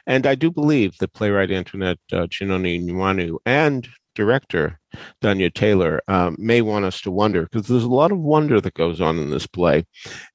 And 0.07 0.27
I 0.27 0.35
do 0.35 0.51
believe 0.51 0.97
that 0.99 1.13
playwright 1.13 1.51
Antoinette 1.51 1.99
uh, 2.13 2.27
Chinonye 2.27 2.85
Nwandu 2.85 3.39
and 3.47 3.89
director 4.19 4.81
Danya 5.23 5.49
Taymor 5.49 6.01
um, 6.09 6.35
may 6.41 6.61
want 6.61 6.85
us 6.85 7.01
to 7.03 7.11
wonder 7.13 7.45
because 7.45 7.69
there's 7.69 7.85
a 7.85 7.89
lot 7.89 8.11
of 8.11 8.19
wonder 8.19 8.61
that 8.61 8.75
goes 8.75 9.01
on 9.01 9.17
in 9.17 9.31
this 9.31 9.47
play. 9.47 9.87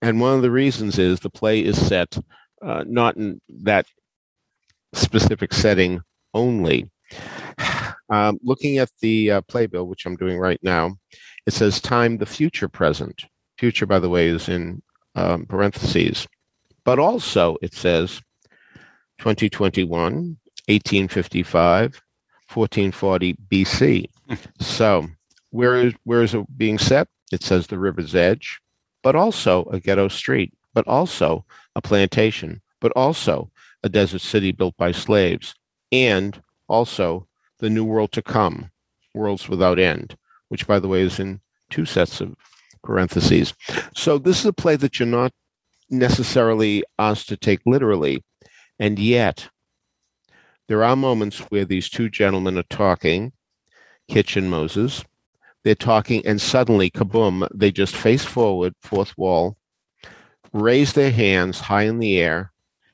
And 0.01 0.21
one 0.21 0.35
of 0.35 0.41
the 0.41 0.51
reasons 0.51 0.97
is 0.97 1.19
the 1.19 1.29
play 1.29 1.59
is 1.59 1.85
set 1.85 2.17
uh, 2.65 2.85
not 2.87 3.17
in 3.17 3.41
that 3.49 3.85
specific 4.93 5.53
setting 5.53 6.01
only. 6.33 6.89
Um, 8.09 8.37
looking 8.43 8.77
at 8.77 8.89
the 9.01 9.31
uh, 9.31 9.41
playbill, 9.41 9.87
which 9.87 10.05
I'm 10.05 10.15
doing 10.15 10.37
right 10.37 10.59
now, 10.61 10.95
it 11.45 11.53
says 11.53 11.81
time 11.81 12.17
the 12.17 12.25
future 12.25 12.69
present. 12.69 13.23
Future, 13.57 13.85
by 13.85 13.99
the 13.99 14.09
way, 14.09 14.27
is 14.27 14.49
in 14.49 14.81
um, 15.15 15.45
parentheses. 15.45 16.27
But 16.85 16.99
also 16.99 17.57
it 17.61 17.73
says 17.73 18.21
2021, 19.19 19.89
1855, 20.67 22.01
1440 22.55 23.35
BC. 23.49 24.05
so 24.59 25.07
where 25.51 25.75
is 25.75 25.93
where 26.03 26.23
is 26.23 26.33
it 26.33 26.57
being 26.57 26.77
set? 26.77 27.07
It 27.31 27.43
says 27.43 27.67
the 27.67 27.79
river's 27.79 28.15
edge, 28.15 28.59
but 29.01 29.15
also 29.15 29.65
a 29.65 29.79
ghetto 29.79 30.07
street, 30.07 30.53
but 30.73 30.87
also 30.87 31.45
a 31.75 31.81
plantation, 31.81 32.61
but 32.79 32.91
also 32.95 33.51
a 33.83 33.89
desert 33.89 34.21
city 34.21 34.51
built 34.51 34.75
by 34.77 34.91
slaves, 34.91 35.53
and 35.91 36.41
also 36.67 37.27
the 37.59 37.69
new 37.69 37.83
world 37.83 38.11
to 38.13 38.21
come, 38.21 38.71
worlds 39.13 39.47
without 39.49 39.79
end, 39.79 40.17
which 40.49 40.67
by 40.67 40.79
the 40.79 40.87
way 40.87 41.01
is 41.01 41.19
in 41.19 41.39
two 41.69 41.85
sets 41.85 42.21
of 42.21 42.35
parentheses. 42.83 43.53
So 43.95 44.17
this 44.17 44.39
is 44.39 44.45
a 44.45 44.53
play 44.53 44.75
that 44.77 44.99
you're 44.99 45.07
not 45.07 45.31
necessarily 45.89 46.83
asked 46.99 47.29
to 47.29 47.37
take 47.37 47.61
literally, 47.65 48.23
and 48.79 48.99
yet 48.99 49.49
there 50.73 50.83
are 50.83 50.95
moments 50.95 51.37
where 51.51 51.65
these 51.65 51.87
two 51.87 52.09
gentlemen 52.09 52.57
are 52.57 52.63
talking, 52.63 53.31
Kitch 54.07 54.35
and 54.35 54.49
Moses. 54.49 55.05
They're 55.63 55.75
talking, 55.75 56.25
and 56.25 56.41
suddenly, 56.41 56.89
kaboom, 56.89 57.47
they 57.53 57.71
just 57.71 57.95
face 57.95 58.25
forward, 58.25 58.73
fourth 58.81 59.15
wall, 59.15 59.55
raise 60.51 60.93
their 60.93 61.11
hands 61.11 61.59
high 61.59 61.83
in 61.83 61.99
the 61.99 62.17
air, 62.19 62.51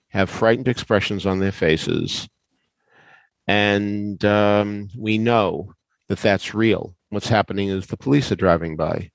have 0.09 0.30
frightened 0.30 0.67
expressions 0.67 1.25
on 1.25 1.39
their 1.39 1.53
faces, 1.53 2.27
and 3.47 4.25
um, 4.25 4.89
we 4.97 5.17
know 5.17 5.73
that 6.09 6.19
that's 6.19 6.53
real. 6.53 6.97
What's 7.11 7.30
happening 7.30 7.69
is 7.69 7.88
the 7.88 7.95
police 7.95 8.30
are 8.30 8.36
driving 8.36 8.75
by, 8.75 9.09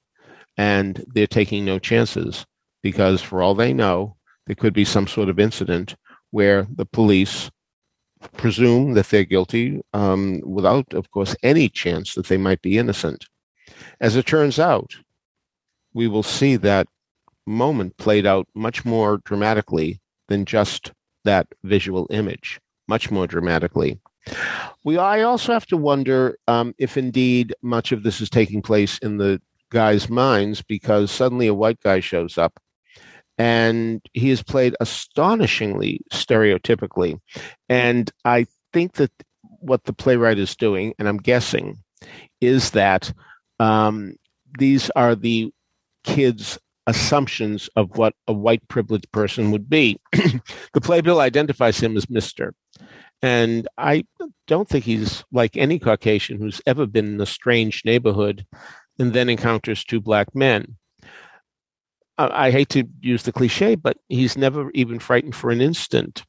and 0.56 1.04
they're 1.08 1.26
taking 1.26 1.66
no 1.66 1.78
chances 1.78 2.46
because, 2.82 3.20
for 3.20 3.42
all 3.42 3.54
they 3.54 3.74
know, 3.74 4.16
there 4.46 4.56
could 4.56 4.72
be 4.72 4.86
some 4.86 5.06
sort 5.06 5.28
of 5.28 5.38
incident 5.38 5.96
where 6.30 6.66
the 6.74 6.86
police 6.86 7.50
presume 8.32 8.94
that 8.94 9.08
they're 9.08 9.24
guilty 9.24 9.80
um, 9.92 10.40
without, 10.44 10.92
of 10.94 11.10
course, 11.10 11.36
any 11.42 11.68
chance 11.68 12.14
that 12.14 12.26
they 12.26 12.36
might 12.36 12.62
be 12.62 12.78
innocent. 12.78 13.26
As 14.00 14.16
it 14.16 14.26
turns 14.26 14.58
out, 14.58 14.96
we 15.92 16.08
will 16.08 16.22
see 16.22 16.56
that 16.56 16.86
moment 17.46 17.96
played 17.96 18.26
out 18.26 18.48
much 18.54 18.84
more 18.84 19.18
dramatically 19.18 20.00
than 20.28 20.44
just 20.44 20.92
that 21.24 21.46
visual 21.62 22.06
image, 22.10 22.60
much 22.88 23.10
more 23.10 23.26
dramatically. 23.26 24.00
We, 24.84 24.96
I 24.96 25.22
also 25.22 25.52
have 25.52 25.66
to 25.66 25.76
wonder 25.76 26.38
um, 26.48 26.74
if 26.78 26.96
indeed 26.96 27.54
much 27.62 27.92
of 27.92 28.02
this 28.02 28.20
is 28.20 28.30
taking 28.30 28.62
place 28.62 28.98
in 28.98 29.18
the 29.18 29.40
guys' 29.70 30.08
minds 30.08 30.62
because 30.62 31.10
suddenly 31.10 31.46
a 31.46 31.54
white 31.54 31.80
guy 31.80 32.00
shows 32.00 32.38
up 32.38 32.58
and 33.38 34.00
he 34.12 34.30
is 34.30 34.42
played 34.42 34.76
astonishingly 34.80 36.00
stereotypically. 36.12 37.18
And 37.68 38.10
I 38.24 38.46
think 38.72 38.94
that 38.94 39.10
what 39.42 39.84
the 39.84 39.92
playwright 39.92 40.38
is 40.38 40.56
doing, 40.56 40.94
and 40.98 41.08
I'm 41.08 41.18
guessing, 41.18 41.78
is 42.40 42.70
that 42.70 43.12
um, 43.58 44.16
these 44.58 44.90
are 44.90 45.14
the 45.14 45.52
kids' 46.04 46.58
assumptions 46.86 47.68
of 47.76 47.96
what 47.96 48.14
a 48.28 48.32
white 48.32 48.66
privileged 48.68 49.10
person 49.10 49.50
would 49.50 49.68
be. 49.68 49.98
the 50.12 50.80
playbill 50.82 51.20
identifies 51.20 51.80
him 51.80 51.96
as 51.96 52.10
Mister. 52.10 52.54
And 53.22 53.66
I 53.78 54.04
don't 54.46 54.68
think 54.68 54.84
he's 54.84 55.24
like 55.32 55.56
any 55.56 55.78
Caucasian 55.78 56.38
who's 56.38 56.60
ever 56.66 56.86
been 56.86 57.06
in 57.06 57.20
a 57.20 57.26
strange 57.26 57.82
neighborhood 57.84 58.44
and 58.98 59.14
then 59.14 59.30
encounters 59.30 59.82
two 59.82 60.00
black 60.00 60.34
men. 60.34 60.76
I, 62.16 62.50
hate 62.50 62.68
to 62.70 62.84
use 63.00 63.24
the 63.24 63.32
cliche, 63.32 63.74
but 63.74 63.96
he's 64.08 64.36
never 64.36 64.70
even 64.72 64.98
frightened 64.98 65.34
for 65.34 65.50
an 65.50 65.60
instant, 65.60 66.24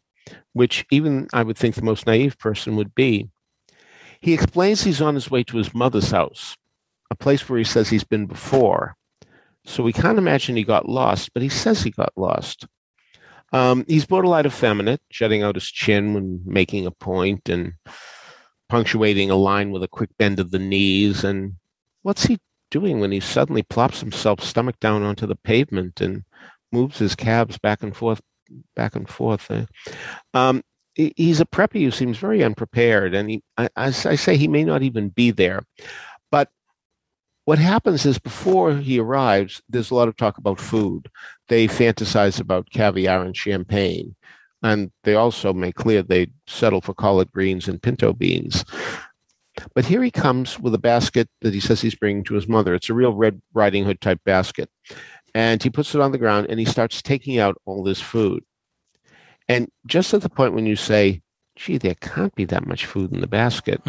which 0.53 0.85
even 0.91 1.27
I 1.33 1.43
would 1.43 1.57
think 1.57 1.75
the 1.75 1.83
most 1.83 2.07
naive 2.07 2.37
person 2.39 2.75
would 2.75 2.95
be. 2.95 3.29
He 4.19 4.33
explains 4.33 4.83
he's 4.83 5.01
on 5.01 5.13
his 5.13 5.29
way 5.29 5.43
to 5.43 5.57
his 5.57 5.73
mother's 5.75 6.09
house, 6.09 6.55
a 7.11 7.15
place 7.15 7.47
where 7.47 7.59
he 7.59 7.63
says 7.63 7.89
he's 7.89 8.03
been 8.03 8.25
before. 8.25 8.95
So 9.65 9.83
we 9.83 9.93
can't 9.93 10.17
imagine 10.17 10.55
he 10.55 10.63
got 10.63 10.89
lost, 10.89 11.33
but 11.33 11.43
he 11.43 11.49
says 11.49 11.83
he 11.83 11.91
got 11.91 12.13
lost. 12.15 12.65
Um, 13.53 13.85
he's 13.87 14.05
borderline 14.05 14.45
effeminate, 14.45 15.01
shutting 15.11 15.43
out 15.43 15.55
his 15.55 15.69
chin 15.69 16.13
when 16.13 16.41
making 16.45 16.85
a 16.85 16.91
point 16.91 17.47
and 17.49 17.73
punctuating 18.69 19.29
a 19.29 19.35
line 19.35 19.71
with 19.71 19.83
a 19.83 19.87
quick 19.87 20.09
bend 20.17 20.39
of 20.39 20.51
the 20.51 20.59
knees. 20.59 21.23
And 21.23 21.55
what's 22.01 22.25
he 22.25 22.39
doing 22.71 22.99
when 22.99 23.11
he 23.11 23.19
suddenly 23.19 23.63
plops 23.63 23.99
himself 23.99 24.41
stomach 24.41 24.79
down 24.79 25.03
onto 25.03 25.25
the 25.25 25.35
pavement 25.35 26.01
and 26.01 26.23
moves 26.71 26.99
his 26.99 27.15
calves 27.15 27.57
back 27.57 27.83
and 27.83 27.95
forth, 27.95 28.21
back 28.75 28.95
and 28.95 29.09
forth? 29.09 29.49
Uh, 29.49 29.65
um, 30.33 30.61
he's 30.95 31.41
a 31.41 31.45
preppy 31.45 31.83
who 31.83 31.91
seems 31.91 32.17
very 32.17 32.43
unprepared, 32.43 33.13
and 33.13 33.29
he, 33.29 33.43
I 33.75 33.91
say, 33.91 34.37
he 34.37 34.47
may 34.47 34.63
not 34.63 34.81
even 34.81 35.09
be 35.09 35.31
there. 35.31 35.61
But 36.31 36.49
what 37.45 37.59
happens 37.59 38.05
is 38.05 38.17
before 38.17 38.75
he 38.75 38.99
arrives, 38.99 39.61
there's 39.69 39.91
a 39.91 39.95
lot 39.95 40.07
of 40.07 40.15
talk 40.15 40.37
about 40.37 40.59
food. 40.59 41.09
They 41.47 41.67
fantasize 41.67 42.39
about 42.39 42.71
caviar 42.71 43.23
and 43.23 43.35
champagne. 43.35 44.15
And 44.63 44.91
they 45.03 45.13
also 45.13 45.53
make 45.53 45.75
clear 45.75 46.01
they 46.01 46.31
settle 46.47 46.81
for 46.81 46.95
collard 46.95 47.31
greens 47.31 47.67
and 47.67 47.81
pinto 47.81 48.13
beans. 48.13 48.65
But 49.73 49.85
here 49.85 50.03
he 50.03 50.11
comes 50.11 50.59
with 50.59 50.73
a 50.73 50.79
basket 50.79 51.29
that 51.41 51.53
he 51.53 51.59
says 51.59 51.81
he's 51.81 51.95
bringing 51.95 52.23
to 52.25 52.35
his 52.35 52.47
mother. 52.47 52.73
It's 52.73 52.89
a 52.89 52.93
real 52.93 53.13
Red 53.13 53.41
Riding 53.53 53.85
Hood 53.85 54.01
type 54.01 54.19
basket. 54.25 54.69
And 55.33 55.61
he 55.61 55.69
puts 55.69 55.93
it 55.93 56.01
on 56.01 56.11
the 56.11 56.17
ground 56.17 56.47
and 56.49 56.59
he 56.59 56.65
starts 56.65 57.01
taking 57.01 57.39
out 57.39 57.57
all 57.65 57.83
this 57.83 58.01
food. 58.01 58.43
And 59.47 59.69
just 59.85 60.13
at 60.13 60.21
the 60.21 60.29
point 60.29 60.53
when 60.53 60.65
you 60.65 60.75
say, 60.75 61.21
gee, 61.55 61.77
there 61.77 61.95
can't 61.95 62.35
be 62.35 62.45
that 62.45 62.67
much 62.67 62.85
food 62.85 63.13
in 63.13 63.21
the 63.21 63.27
basket. 63.27 63.81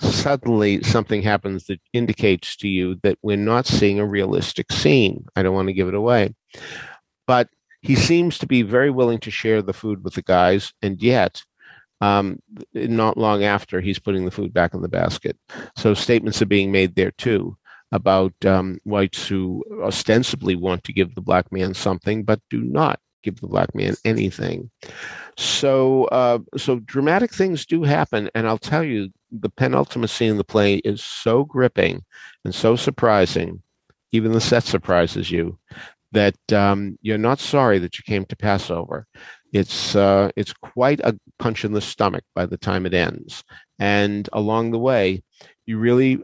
Suddenly, 0.00 0.82
something 0.82 1.22
happens 1.22 1.64
that 1.66 1.80
indicates 1.92 2.56
to 2.56 2.68
you 2.68 2.98
that 3.02 3.18
we're 3.22 3.36
not 3.36 3.66
seeing 3.66 3.98
a 3.98 4.06
realistic 4.06 4.72
scene. 4.72 5.26
I 5.36 5.42
don't 5.42 5.54
want 5.54 5.68
to 5.68 5.74
give 5.74 5.88
it 5.88 5.94
away. 5.94 6.34
But 7.26 7.48
he 7.82 7.96
seems 7.96 8.38
to 8.38 8.46
be 8.46 8.62
very 8.62 8.90
willing 8.90 9.18
to 9.20 9.30
share 9.30 9.60
the 9.60 9.72
food 9.72 10.04
with 10.04 10.14
the 10.14 10.22
guys, 10.22 10.72
and 10.82 11.02
yet, 11.02 11.42
um, 12.02 12.40
not 12.74 13.16
long 13.16 13.44
after, 13.44 13.80
he's 13.80 14.00
putting 14.00 14.24
the 14.24 14.30
food 14.32 14.52
back 14.52 14.74
in 14.74 14.82
the 14.82 14.88
basket. 14.88 15.36
So 15.76 15.94
statements 15.94 16.42
are 16.42 16.46
being 16.46 16.72
made 16.72 16.96
there 16.96 17.12
too 17.12 17.56
about 17.92 18.34
um, 18.44 18.80
whites 18.82 19.28
who 19.28 19.64
ostensibly 19.82 20.56
want 20.56 20.82
to 20.82 20.92
give 20.92 21.14
the 21.14 21.20
black 21.20 21.52
man 21.52 21.74
something, 21.74 22.24
but 22.24 22.40
do 22.50 22.60
not 22.60 22.98
give 23.22 23.40
the 23.40 23.46
black 23.46 23.72
man 23.72 23.94
anything. 24.04 24.68
So, 25.36 26.06
uh, 26.06 26.40
so 26.56 26.80
dramatic 26.80 27.32
things 27.32 27.64
do 27.64 27.84
happen, 27.84 28.28
and 28.34 28.48
I'll 28.48 28.58
tell 28.58 28.82
you, 28.82 29.10
the 29.30 29.50
penultimate 29.50 30.10
scene 30.10 30.30
in 30.30 30.38
the 30.38 30.44
play 30.44 30.76
is 30.78 31.04
so 31.04 31.44
gripping 31.44 32.02
and 32.44 32.52
so 32.52 32.74
surprising. 32.74 33.62
Even 34.10 34.32
the 34.32 34.40
set 34.40 34.64
surprises 34.64 35.30
you 35.30 35.58
that 36.10 36.36
um, 36.52 36.98
you're 37.00 37.16
not 37.16 37.38
sorry 37.38 37.78
that 37.78 37.96
you 37.96 38.02
came 38.04 38.24
to 38.26 38.36
Pass 38.36 38.70
Over. 38.70 39.06
It's 39.52 39.94
uh, 39.94 40.30
it's 40.36 40.52
quite 40.52 41.00
a 41.00 41.18
punch 41.38 41.64
in 41.64 41.72
the 41.72 41.80
stomach 41.80 42.24
by 42.34 42.46
the 42.46 42.56
time 42.56 42.86
it 42.86 42.94
ends, 42.94 43.44
and 43.78 44.28
along 44.32 44.70
the 44.70 44.78
way, 44.78 45.22
you 45.66 45.78
really 45.78 46.22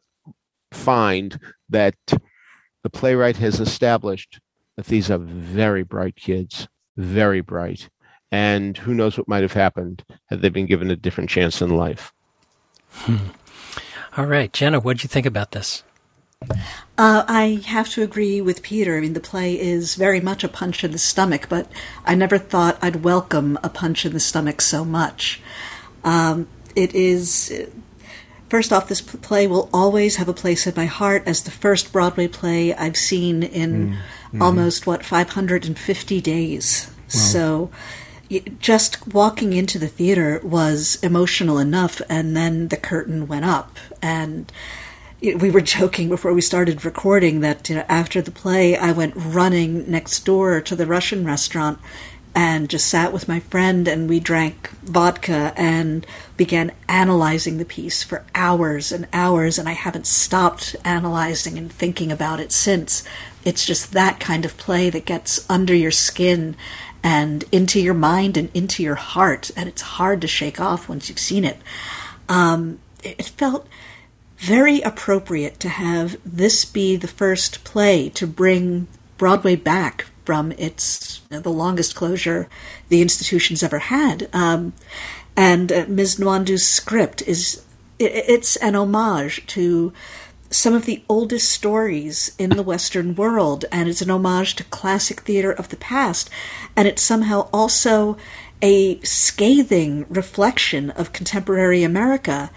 find 0.72 1.38
that 1.68 1.94
the 2.82 2.90
playwright 2.90 3.36
has 3.36 3.60
established 3.60 4.40
that 4.76 4.86
these 4.86 5.10
are 5.10 5.18
very 5.18 5.82
bright 5.82 6.16
kids, 6.16 6.68
very 6.96 7.40
bright, 7.40 7.90
and 8.30 8.78
who 8.78 8.94
knows 8.94 9.18
what 9.18 9.28
might 9.28 9.42
have 9.42 9.52
happened 9.52 10.04
had 10.26 10.40
they 10.40 10.48
been 10.48 10.66
given 10.66 10.90
a 10.90 10.96
different 10.96 11.30
chance 11.30 11.60
in 11.60 11.70
life. 11.70 12.12
Hmm. 12.90 13.16
All 14.16 14.26
right, 14.26 14.52
Jena, 14.52 14.80
what 14.80 14.96
did 14.96 15.04
you 15.04 15.08
think 15.08 15.26
about 15.26 15.52
this? 15.52 15.84
Uh, 16.98 17.24
I 17.28 17.62
have 17.66 17.88
to 17.90 18.02
agree 18.02 18.40
with 18.40 18.62
Peter. 18.62 18.96
I 18.96 19.00
mean, 19.00 19.12
the 19.12 19.20
play 19.20 19.58
is 19.58 19.94
very 19.94 20.20
much 20.20 20.42
a 20.44 20.48
punch 20.48 20.82
in 20.82 20.90
the 20.92 20.98
stomach, 20.98 21.46
but 21.48 21.70
I 22.04 22.14
never 22.14 22.38
thought 22.38 22.78
I'd 22.82 23.04
welcome 23.04 23.58
a 23.62 23.68
punch 23.68 24.04
in 24.04 24.12
the 24.12 24.20
stomach 24.20 24.60
so 24.60 24.84
much. 24.84 25.40
Um, 26.04 26.48
it 26.74 26.94
is. 26.94 27.66
First 28.48 28.72
off, 28.72 28.88
this 28.88 29.00
play 29.00 29.46
will 29.46 29.68
always 29.74 30.16
have 30.16 30.28
a 30.28 30.32
place 30.32 30.66
in 30.66 30.74
my 30.74 30.86
heart 30.86 31.22
as 31.26 31.42
the 31.42 31.50
first 31.50 31.92
Broadway 31.92 32.28
play 32.28 32.72
I've 32.72 32.96
seen 32.96 33.42
in 33.42 33.90
mm-hmm. 33.90 34.42
almost, 34.42 34.86
what, 34.86 35.04
550 35.04 36.20
days. 36.20 36.90
Wow. 36.90 37.08
So 37.08 37.70
just 38.58 39.06
walking 39.12 39.52
into 39.52 39.78
the 39.78 39.88
theater 39.88 40.40
was 40.42 40.98
emotional 41.02 41.58
enough, 41.58 42.00
and 42.08 42.36
then 42.36 42.68
the 42.68 42.76
curtain 42.76 43.26
went 43.26 43.44
up, 43.44 43.76
and 44.00 44.50
we 45.20 45.50
were 45.50 45.60
joking 45.60 46.08
before 46.08 46.32
we 46.32 46.40
started 46.40 46.84
recording 46.84 47.40
that 47.40 47.68
you 47.68 47.76
know, 47.76 47.84
after 47.88 48.22
the 48.22 48.30
play, 48.30 48.76
I 48.76 48.92
went 48.92 49.14
running 49.16 49.90
next 49.90 50.24
door 50.24 50.60
to 50.60 50.76
the 50.76 50.86
Russian 50.86 51.24
restaurant 51.24 51.78
and 52.34 52.68
just 52.68 52.86
sat 52.86 53.12
with 53.12 53.26
my 53.26 53.40
friend 53.40 53.88
and 53.88 54.08
we 54.08 54.20
drank 54.20 54.68
vodka 54.82 55.52
and 55.56 56.06
began 56.36 56.70
analyzing 56.88 57.58
the 57.58 57.64
piece 57.64 58.04
for 58.04 58.24
hours 58.34 58.92
and 58.92 59.08
hours 59.12 59.58
and 59.58 59.68
I 59.68 59.72
haven't 59.72 60.06
stopped 60.06 60.76
analyzing 60.84 61.58
and 61.58 61.72
thinking 61.72 62.12
about 62.12 62.38
it 62.38 62.52
since. 62.52 63.02
It's 63.44 63.64
just 63.64 63.92
that 63.92 64.20
kind 64.20 64.44
of 64.44 64.56
play 64.56 64.88
that 64.90 65.04
gets 65.04 65.48
under 65.50 65.74
your 65.74 65.90
skin 65.90 66.54
and 67.02 67.44
into 67.50 67.80
your 67.80 67.94
mind 67.94 68.36
and 68.36 68.50
into 68.54 68.82
your 68.82 68.96
heart, 68.96 69.50
and 69.56 69.68
it's 69.68 69.82
hard 69.82 70.20
to 70.20 70.26
shake 70.26 70.60
off 70.60 70.88
once 70.88 71.08
you've 71.08 71.18
seen 71.18 71.44
it. 71.44 71.56
Um, 72.28 72.80
it 73.02 73.24
felt 73.24 73.66
very 74.38 74.80
appropriate 74.80 75.58
to 75.60 75.68
have 75.68 76.16
this 76.24 76.64
be 76.64 76.96
the 76.96 77.08
first 77.08 77.64
play 77.64 78.08
to 78.10 78.26
bring 78.26 78.86
Broadway 79.16 79.56
back 79.56 80.06
from 80.24 80.52
its 80.52 81.22
you 81.30 81.36
know, 81.36 81.42
the 81.42 81.50
longest 81.50 81.94
closure 81.94 82.48
the 82.88 83.02
institution's 83.02 83.62
ever 83.62 83.78
had. 83.78 84.28
Um, 84.32 84.74
and 85.36 85.72
uh, 85.72 85.86
Ms. 85.88 86.16
Nwandu's 86.16 86.66
script 86.66 87.22
is 87.22 87.64
it, 87.98 88.12
it's 88.28 88.56
an 88.56 88.76
homage 88.76 89.46
to 89.48 89.92
some 90.50 90.74
of 90.74 90.86
the 90.86 91.02
oldest 91.08 91.50
stories 91.50 92.34
in 92.38 92.50
the 92.50 92.62
Western 92.62 93.14
world, 93.14 93.64
and 93.70 93.88
it's 93.88 94.00
an 94.00 94.10
homage 94.10 94.54
to 94.56 94.64
classic 94.64 95.20
theater 95.22 95.52
of 95.52 95.68
the 95.68 95.76
past, 95.76 96.30
and 96.74 96.88
it's 96.88 97.02
somehow 97.02 97.48
also 97.52 98.16
a 98.62 99.00
scathing 99.00 100.06
reflection 100.08 100.90
of 100.90 101.12
contemporary 101.12 101.82
America. 101.82 102.50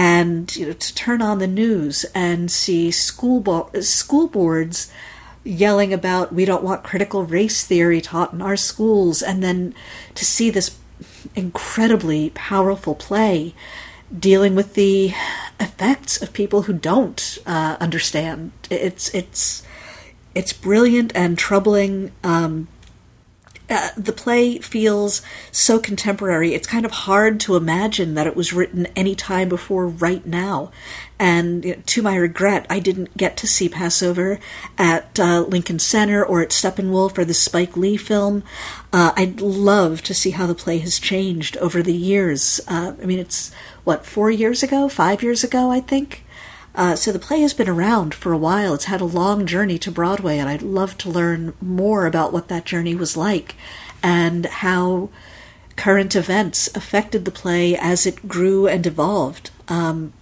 And 0.00 0.54
you 0.54 0.66
know, 0.66 0.72
to 0.74 0.94
turn 0.94 1.20
on 1.20 1.40
the 1.40 1.48
news 1.48 2.06
and 2.14 2.52
see 2.52 2.92
school 2.92 3.40
bo- 3.40 3.68
school 3.80 4.28
boards 4.28 4.92
yelling 5.42 5.92
about 5.92 6.32
we 6.32 6.44
don't 6.44 6.62
want 6.62 6.84
critical 6.84 7.24
race 7.24 7.66
theory 7.66 8.00
taught 8.00 8.32
in 8.32 8.40
our 8.40 8.56
schools, 8.56 9.22
and 9.22 9.42
then 9.42 9.74
to 10.14 10.24
see 10.24 10.50
this 10.50 10.78
incredibly 11.34 12.30
powerful 12.30 12.94
play 12.94 13.54
dealing 14.16 14.54
with 14.54 14.74
the 14.74 15.12
effects 15.58 16.22
of 16.22 16.32
people 16.32 16.62
who 16.62 16.72
don't 16.72 17.38
uh, 17.44 17.76
understand. 17.80 18.52
It's 18.70 19.12
it's 19.12 19.64
it's 20.32 20.52
brilliant 20.52 21.10
and 21.16 21.36
troubling. 21.36 22.12
Um, 22.22 22.68
uh, 23.70 23.90
the 23.96 24.12
play 24.12 24.58
feels 24.58 25.20
so 25.52 25.78
contemporary. 25.78 26.54
It's 26.54 26.66
kind 26.66 26.84
of 26.84 26.90
hard 26.90 27.38
to 27.40 27.56
imagine 27.56 28.14
that 28.14 28.26
it 28.26 28.36
was 28.36 28.52
written 28.52 28.86
any 28.96 29.14
time 29.14 29.48
before 29.48 29.86
right 29.86 30.24
now. 30.24 30.70
And 31.18 31.64
you 31.64 31.76
know, 31.76 31.82
to 31.84 32.02
my 32.02 32.16
regret, 32.16 32.66
I 32.70 32.78
didn't 32.78 33.16
get 33.16 33.36
to 33.38 33.46
see 33.46 33.68
Pass 33.68 34.02
Over 34.02 34.38
at 34.78 35.18
uh, 35.18 35.42
Lincoln 35.42 35.78
Center 35.78 36.24
or 36.24 36.40
at 36.40 36.50
Steppenwolf 36.50 37.18
or 37.18 37.24
the 37.24 37.34
Spike 37.34 37.76
Lee 37.76 37.96
film. 37.96 38.42
Uh, 38.92 39.12
I'd 39.16 39.40
love 39.40 40.02
to 40.02 40.14
see 40.14 40.30
how 40.30 40.46
the 40.46 40.54
play 40.54 40.78
has 40.78 40.98
changed 40.98 41.56
over 41.58 41.82
the 41.82 41.94
years. 41.94 42.60
Uh, 42.68 42.94
I 43.02 43.04
mean, 43.04 43.18
it's 43.18 43.52
what 43.84 44.06
four 44.06 44.30
years 44.30 44.62
ago, 44.62 44.88
five 44.88 45.22
years 45.22 45.44
ago, 45.44 45.70
I 45.70 45.80
think. 45.80 46.24
Uh, 46.78 46.94
so 46.94 47.10
the 47.10 47.18
play 47.18 47.40
has 47.40 47.52
been 47.52 47.68
around 47.68 48.14
for 48.14 48.32
a 48.32 48.38
while. 48.38 48.72
It's 48.72 48.84
had 48.84 49.00
a 49.00 49.04
long 49.04 49.46
journey 49.46 49.78
to 49.78 49.90
Broadway, 49.90 50.38
and 50.38 50.48
I'd 50.48 50.62
love 50.62 50.96
to 50.98 51.10
learn 51.10 51.52
more 51.60 52.06
about 52.06 52.32
what 52.32 52.46
that 52.48 52.64
journey 52.64 52.94
was 52.94 53.16
like 53.16 53.56
and 54.00 54.46
how 54.46 55.10
current 55.74 56.14
events 56.14 56.68
affected 56.76 57.24
the 57.24 57.32
play 57.32 57.76
as 57.76 58.06
it 58.06 58.28
grew 58.28 58.68
and 58.68 58.86
evolved. 58.86 59.50
Um, 59.66 60.12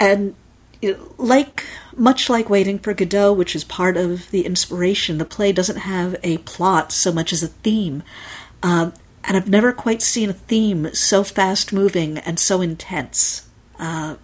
and 0.00 0.34
you 0.82 0.94
know, 0.94 1.14
like 1.18 1.64
much 1.96 2.28
like 2.28 2.50
Waiting 2.50 2.80
for 2.80 2.92
Godot, 2.92 3.32
which 3.32 3.54
is 3.54 3.62
part 3.62 3.96
of 3.96 4.28
the 4.32 4.44
inspiration, 4.44 5.18
the 5.18 5.24
play 5.24 5.52
doesn't 5.52 5.76
have 5.76 6.16
a 6.24 6.38
plot 6.38 6.90
so 6.90 7.12
much 7.12 7.32
as 7.32 7.44
a 7.44 7.48
theme. 7.48 8.02
Um, 8.60 8.92
and 9.22 9.36
I've 9.36 9.48
never 9.48 9.72
quite 9.72 10.02
seen 10.02 10.30
a 10.30 10.32
theme 10.32 10.92
so 10.94 11.22
fast 11.22 11.72
moving 11.72 12.18
and 12.18 12.40
so 12.40 12.60
intense. 12.60 13.48
Uh, 13.78 14.16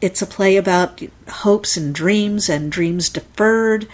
it's 0.00 0.22
a 0.22 0.26
play 0.26 0.56
about 0.56 1.02
hopes 1.28 1.76
and 1.76 1.94
dreams 1.94 2.48
and 2.48 2.70
dreams 2.70 3.08
deferred 3.08 3.88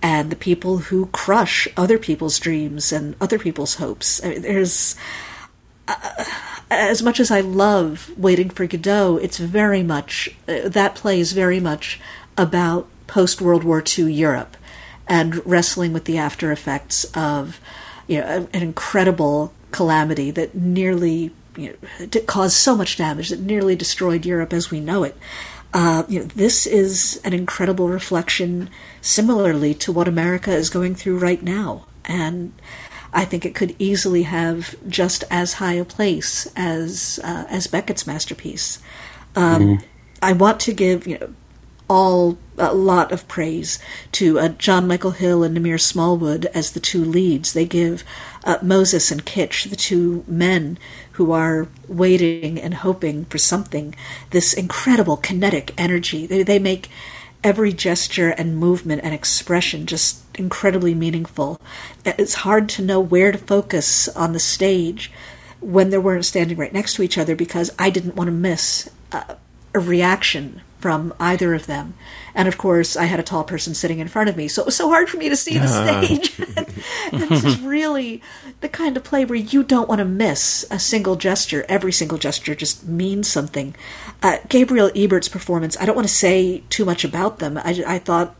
and 0.00 0.30
the 0.30 0.36
people 0.36 0.78
who 0.78 1.06
crush 1.06 1.66
other 1.76 1.98
people's 1.98 2.38
dreams 2.38 2.92
and 2.92 3.16
other 3.20 3.38
people's 3.38 3.76
hopes. 3.76 4.22
I 4.24 4.28
mean, 4.28 4.42
there's 4.42 4.94
uh, 5.88 6.24
as 6.70 7.02
much 7.02 7.18
as 7.18 7.30
I 7.30 7.40
love 7.40 8.12
Waiting 8.16 8.50
for 8.50 8.66
Godot, 8.66 9.16
it's 9.16 9.38
very 9.38 9.82
much 9.82 10.28
uh, 10.46 10.68
that 10.68 10.94
play 10.94 11.18
is 11.18 11.32
very 11.32 11.60
much 11.60 12.00
about 12.36 12.86
post 13.06 13.40
World 13.40 13.64
War 13.64 13.82
II 13.82 14.12
Europe 14.12 14.56
and 15.08 15.44
wrestling 15.46 15.92
with 15.92 16.04
the 16.04 16.18
after 16.18 16.52
effects 16.52 17.04
of 17.14 17.60
you 18.06 18.20
know 18.20 18.48
an 18.52 18.62
incredible 18.62 19.52
calamity 19.72 20.30
that 20.30 20.54
nearly 20.54 21.32
you 21.58 21.76
know, 22.00 22.20
caused 22.26 22.56
so 22.56 22.76
much 22.76 22.96
damage 22.96 23.30
that 23.30 23.40
nearly 23.40 23.76
destroyed 23.76 24.24
Europe 24.24 24.52
as 24.52 24.70
we 24.70 24.80
know 24.80 25.02
it. 25.04 25.16
Uh, 25.74 26.04
you 26.08 26.20
know, 26.20 26.26
this 26.26 26.66
is 26.66 27.20
an 27.24 27.34
incredible 27.34 27.88
reflection, 27.88 28.70
similarly 29.02 29.74
to 29.74 29.92
what 29.92 30.08
America 30.08 30.50
is 30.50 30.70
going 30.70 30.94
through 30.94 31.18
right 31.18 31.42
now, 31.42 31.84
and 32.06 32.52
I 33.12 33.24
think 33.24 33.44
it 33.44 33.54
could 33.54 33.74
easily 33.78 34.22
have 34.22 34.74
just 34.88 35.24
as 35.30 35.54
high 35.54 35.74
a 35.74 35.84
place 35.84 36.50
as 36.56 37.20
uh, 37.22 37.44
as 37.50 37.66
Beckett's 37.66 38.06
masterpiece. 38.06 38.78
Um, 39.36 39.62
mm. 39.62 39.84
I 40.22 40.32
want 40.32 40.60
to 40.60 40.72
give 40.72 41.06
you 41.06 41.18
know 41.18 41.34
all 41.88 42.38
a 42.58 42.74
lot 42.74 43.12
of 43.12 43.28
praise 43.28 43.78
to 44.12 44.38
uh, 44.38 44.48
Jon 44.48 44.86
Michael 44.86 45.12
Hill 45.12 45.42
and 45.42 45.56
Namir 45.56 45.80
Smallwood 45.80 46.46
as 46.46 46.72
the 46.72 46.80
two 46.80 47.04
leads. 47.04 47.52
They 47.52 47.64
give 47.64 48.04
uh, 48.44 48.58
Moses 48.62 49.10
and 49.10 49.24
Kitch, 49.24 49.64
the 49.64 49.76
two 49.76 50.24
men 50.26 50.78
who 51.12 51.32
are 51.32 51.68
waiting 51.88 52.60
and 52.60 52.74
hoping 52.74 53.24
for 53.26 53.38
something, 53.38 53.94
this 54.30 54.52
incredible 54.52 55.16
kinetic 55.16 55.74
energy. 55.76 56.26
They, 56.26 56.42
they 56.42 56.58
make 56.58 56.88
every 57.42 57.72
gesture 57.72 58.30
and 58.30 58.56
movement 58.56 59.02
and 59.04 59.14
expression 59.14 59.86
just 59.86 60.22
incredibly 60.36 60.94
meaningful. 60.94 61.60
It's 62.04 62.34
hard 62.34 62.68
to 62.70 62.82
know 62.82 63.00
where 63.00 63.32
to 63.32 63.38
focus 63.38 64.08
on 64.08 64.32
the 64.32 64.40
stage 64.40 65.10
when 65.60 65.90
they 65.90 65.98
weren't 65.98 66.24
standing 66.24 66.56
right 66.56 66.72
next 66.72 66.94
to 66.94 67.02
each 67.02 67.18
other 67.18 67.34
because 67.34 67.70
I 67.78 67.90
didn't 67.90 68.16
want 68.16 68.28
to 68.28 68.32
miss 68.32 68.88
uh, 69.12 69.34
a 69.74 69.80
reaction 69.80 70.62
from 70.78 71.12
either 71.18 71.54
of 71.54 71.66
them. 71.66 71.94
And 72.34 72.46
of 72.46 72.56
course, 72.56 72.96
I 72.96 73.04
had 73.04 73.18
a 73.18 73.24
tall 73.24 73.44
person 73.44 73.74
sitting 73.74 73.98
in 73.98 74.08
front 74.08 74.28
of 74.28 74.36
me, 74.36 74.48
so 74.48 74.62
it 74.62 74.66
was 74.66 74.76
so 74.76 74.88
hard 74.88 75.08
for 75.08 75.16
me 75.16 75.28
to 75.28 75.36
see 75.36 75.58
the 75.58 75.66
stage. 75.66 76.38
and 77.12 77.22
this 77.22 77.44
is 77.44 77.60
really 77.60 78.22
the 78.60 78.68
kind 78.68 78.96
of 78.96 79.04
play 79.04 79.24
where 79.24 79.38
you 79.38 79.62
don't 79.64 79.88
want 79.88 79.98
to 79.98 80.04
miss 80.04 80.64
a 80.70 80.78
single 80.78 81.16
gesture. 81.16 81.66
Every 81.68 81.92
single 81.92 82.18
gesture 82.18 82.54
just 82.54 82.86
means 82.86 83.28
something. 83.28 83.74
Uh, 84.22 84.38
Gabriel 84.48 84.90
Ebert's 84.94 85.28
performance, 85.28 85.76
I 85.80 85.86
don't 85.86 85.96
want 85.96 86.08
to 86.08 86.14
say 86.14 86.62
too 86.70 86.84
much 86.84 87.04
about 87.04 87.40
them. 87.40 87.58
I, 87.58 87.82
I 87.86 87.98
thought 87.98 88.36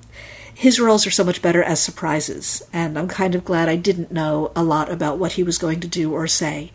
his 0.55 0.81
roles 0.81 1.07
are 1.07 1.11
so 1.11 1.25
much 1.25 1.43
better 1.43 1.63
as 1.63 1.81
surprises, 1.81 2.63
and 2.73 2.99
I'm 2.99 3.09
kind 3.09 3.35
of 3.35 3.45
glad 3.45 3.69
I 3.69 3.77
didn't 3.77 4.13
know 4.13 4.53
a 4.55 4.63
lot 4.63 4.91
about 4.91 5.19
what 5.19 5.33
he 5.33 5.43
was 5.43 5.59
going 5.59 5.81
to 5.81 5.89
do 5.89 6.13
or 6.13 6.27
say. 6.27 6.73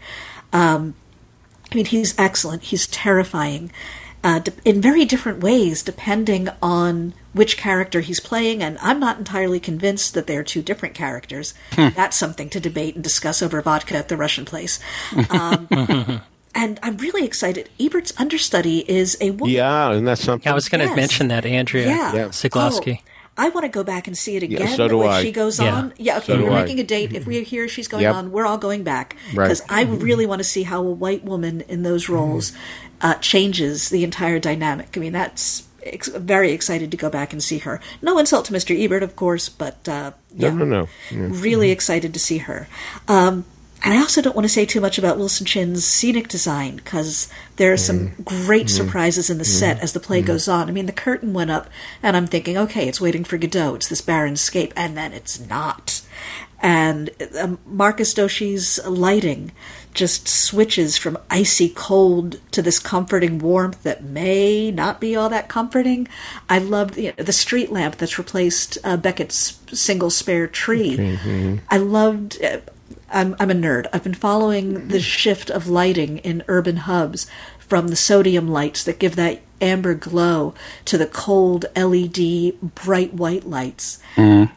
Um, 0.52 0.96
I 1.72 1.76
mean, 1.76 1.86
he's 1.86 2.18
excellent. 2.20 2.64
He's 2.64 2.88
terrifying 2.88 3.72
uh, 4.24 4.40
in 4.64 4.82
very 4.82 5.06
different 5.06 5.40
ways 5.42 5.84
depending 5.84 6.50
on 6.62 7.14
which 7.34 7.58
character 7.58 8.02
he's 8.02 8.20
playing, 8.20 8.62
and 8.62 8.78
I'm 8.82 9.00
not 9.00 9.18
entirely 9.18 9.60
convinced 9.60 10.14
that 10.14 10.28
they're 10.28 10.44
two 10.44 10.62
different 10.62 10.94
characters. 10.96 11.54
Hmm. 11.72 11.90
That's 11.96 12.16
something 12.16 12.50
to 12.52 12.60
debate 12.60 12.96
and 12.96 13.04
discuss 13.04 13.42
over 13.42 13.62
vodka 13.62 13.96
at 13.98 14.08
the 14.08 14.18
Russian 14.18 14.46
place. 14.46 14.80
Um, 15.32 15.68
and 16.56 16.80
I'm 16.84 16.98
really 16.98 17.26
excited. 17.26 17.70
Ebert's 17.80 18.14
understudy 18.20 18.80
is 18.90 19.18
a 19.20 19.32
woman. 19.32 19.50
Yeah, 19.56 19.92
and 19.92 20.08
that's 20.08 20.22
something. 20.24 20.46
Yeah, 20.46 20.52
I 20.52 20.56
was 20.56 20.70
going 20.70 20.82
to 20.82 20.88
Yes. 20.88 20.96
mention 20.96 21.28
that, 21.30 21.46
Andrea 21.46 21.88
Yeah. 21.88 22.14
Yeah. 22.16 22.26
Syglowski. 22.28 23.00
Oh, 23.02 23.10
I 23.38 23.50
want 23.50 23.64
to 23.64 23.70
go 23.70 23.84
back 23.84 24.06
and 24.08 24.16
see 24.18 24.36
it 24.36 24.44
Yeah, 24.44 24.58
again. 24.60 24.78
so 24.78 24.84
the 24.84 24.90
do 24.90 24.98
way 25.00 25.08
I. 25.08 25.22
she 25.24 25.32
goes 25.32 25.60
Yeah. 25.60 25.74
on. 25.76 25.94
Yeah, 25.98 26.18
okay, 26.18 26.34
So 26.34 26.44
we're 26.44 26.52
making 26.52 26.80
a 26.80 26.84
date. 26.84 27.14
If 27.14 27.26
we 27.26 27.42
hear 27.44 27.68
she's 27.68 27.88
going 27.88 28.04
Yep. 28.04 28.16
on, 28.16 28.32
we're 28.32 28.46
all 28.46 28.60
going 28.60 28.84
back 28.84 29.16
Right. 29.34 29.46
because 29.46 29.64
I 29.70 29.84
really 29.84 30.26
want 30.28 30.40
to 30.40 30.44
see 30.44 30.64
how 30.64 30.80
a 30.80 30.92
white 30.92 31.24
woman 31.26 31.62
in 31.68 31.82
those 31.84 32.10
roles 32.10 32.52
uh, 33.02 33.16
changes 33.16 33.90
the 33.90 34.04
entire 34.04 34.40
dynamic. 34.40 34.90
I 34.96 35.00
mean, 35.00 35.14
that's 35.14 35.64
ex- 35.84 36.08
very 36.10 36.52
excited 36.54 36.92
to 36.92 36.96
go 36.98 37.10
back 37.10 37.34
and 37.34 37.44
see 37.44 37.58
her. 37.58 37.82
No 38.02 38.18
insult 38.18 38.46
to 38.46 38.54
Mr. 38.54 38.80
Ebert, 38.80 39.04
of 39.04 39.16
course, 39.16 39.50
but 39.50 39.90
uh, 39.90 40.12
yeah, 40.36 40.52
no, 40.52 40.64
no. 40.64 40.88
Yeah. 41.12 41.28
really 41.32 41.72
excited 41.72 42.14
to 42.14 42.20
see 42.20 42.38
her. 42.38 42.68
Um, 43.08 43.44
and 43.84 43.94
I 43.94 43.98
also 43.98 44.22
don't 44.22 44.36
want 44.36 44.46
to 44.46 44.54
say 44.54 44.66
too 44.66 44.80
much 44.80 44.98
about 44.98 45.18
Wilson 45.18 45.46
Chin's 45.46 45.86
scenic 45.86 46.30
design 46.30 46.78
because 46.78 47.30
there 47.58 47.74
are 47.74 47.78
some 47.78 48.10
mm-hmm. 48.10 48.24
great 48.24 48.68
mm-hmm. 48.68 48.78
surprises 48.78 49.30
in 49.30 49.38
the 49.38 49.44
mm-hmm. 49.44 49.60
set 49.60 49.80
as 49.82 49.92
the 49.92 50.00
play 50.00 50.22
goes 50.22 50.48
on. 50.48 50.70
I 50.70 50.72
mean, 50.72 50.86
the 50.86 50.94
curtain 50.94 51.34
went 51.34 51.52
up, 51.52 51.70
and 52.02 52.16
I'm 52.16 52.28
thinking, 52.28 52.58
okay, 52.58 52.88
it's 52.88 53.02
waiting 53.02 53.26
for 53.26 53.38
Godot. 53.38 53.76
It's 53.76 53.90
this 53.90 54.02
barren 54.02 54.38
scape, 54.38 54.72
and 54.78 54.96
then 54.96 55.12
it's 55.12 55.38
not. 55.38 56.02
And 56.62 57.10
um, 57.38 57.60
Marcus 57.66 58.14
Doshi's 58.14 58.80
lighting 58.88 59.52
just 59.94 60.30
switches 60.30 60.98
from 60.98 61.18
icy 61.30 61.68
cold 61.68 62.40
to 62.52 62.62
this 62.62 62.80
comforting 62.80 63.38
warmth 63.38 63.84
that 63.84 64.02
may 64.02 64.72
not 64.72 65.02
be 65.02 65.14
all 65.14 65.28
that 65.28 65.50
comforting. 65.50 66.08
I 66.50 66.60
loved 66.60 66.94
the, 66.94 67.12
the 67.12 67.34
street 67.34 67.70
lamp 67.70 67.98
that's 67.98 68.18
replaced 68.18 68.78
uh, 68.86 68.96
Beckett's 68.96 69.60
single 69.74 70.10
spare 70.10 70.48
tree. 70.48 71.20
I 71.70 71.78
loved. 71.78 72.42
Uh, 72.42 72.60
I'm, 73.10 73.36
I'm 73.40 73.52
a 73.52 73.56
nerd. 73.56 73.88
I've 73.94 74.04
been 74.04 74.14
following 74.14 74.88
the 74.88 75.00
shift 75.00 75.50
of 75.50 75.68
lighting 75.68 76.20
in 76.20 76.44
urban 76.48 76.78
hubs 76.78 77.28
from 77.60 77.88
the 77.88 77.96
sodium 77.96 78.48
lights 78.48 78.84
that 78.84 79.00
give 79.00 79.16
that 79.16 79.42
amber 79.62 79.94
glow 79.94 80.54
to 80.84 80.98
the 80.98 81.06
cold 81.06 81.66
LED 81.76 82.54
bright 82.76 83.14
white 83.14 83.46
lights 83.48 84.00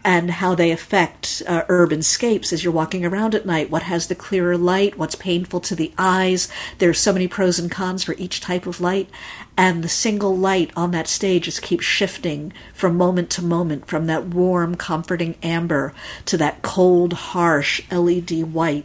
and 0.04 0.30
how 0.32 0.54
they 0.54 0.72
affect 0.72 1.42
uh, 1.46 1.62
urban 1.68 2.02
scapes 2.02 2.52
as 2.52 2.64
you're 2.64 2.72
walking 2.72 3.04
around 3.06 3.34
at 3.34 3.46
night. 3.46 3.70
What 3.70 3.84
has 3.84 4.08
the 4.08 4.16
clearer 4.16 4.58
light? 4.58 4.98
What's 4.98 5.14
painful 5.14 5.60
to 5.60 5.76
the 5.76 5.92
eyes? 5.96 6.48
There's 6.78 6.98
so 6.98 7.12
many 7.12 7.28
pros 7.28 7.58
and 7.58 7.70
cons 7.70 8.02
for 8.02 8.14
each 8.18 8.40
type 8.40 8.66
of 8.66 8.80
light. 8.80 9.08
And 9.56 9.82
the 9.82 9.88
single 9.88 10.36
light 10.36 10.70
on 10.76 10.90
that 10.90 11.08
stage 11.08 11.44
just 11.44 11.62
keeps 11.62 11.84
shifting 11.84 12.52
from 12.74 12.96
moment 12.96 13.30
to 13.30 13.42
moment, 13.42 13.86
from 13.86 14.06
that 14.06 14.26
warm, 14.26 14.74
comforting 14.74 15.36
amber 15.42 15.94
to 16.26 16.36
that 16.36 16.62
cold, 16.62 17.14
harsh 17.14 17.80
LED 17.90 18.52
white. 18.52 18.84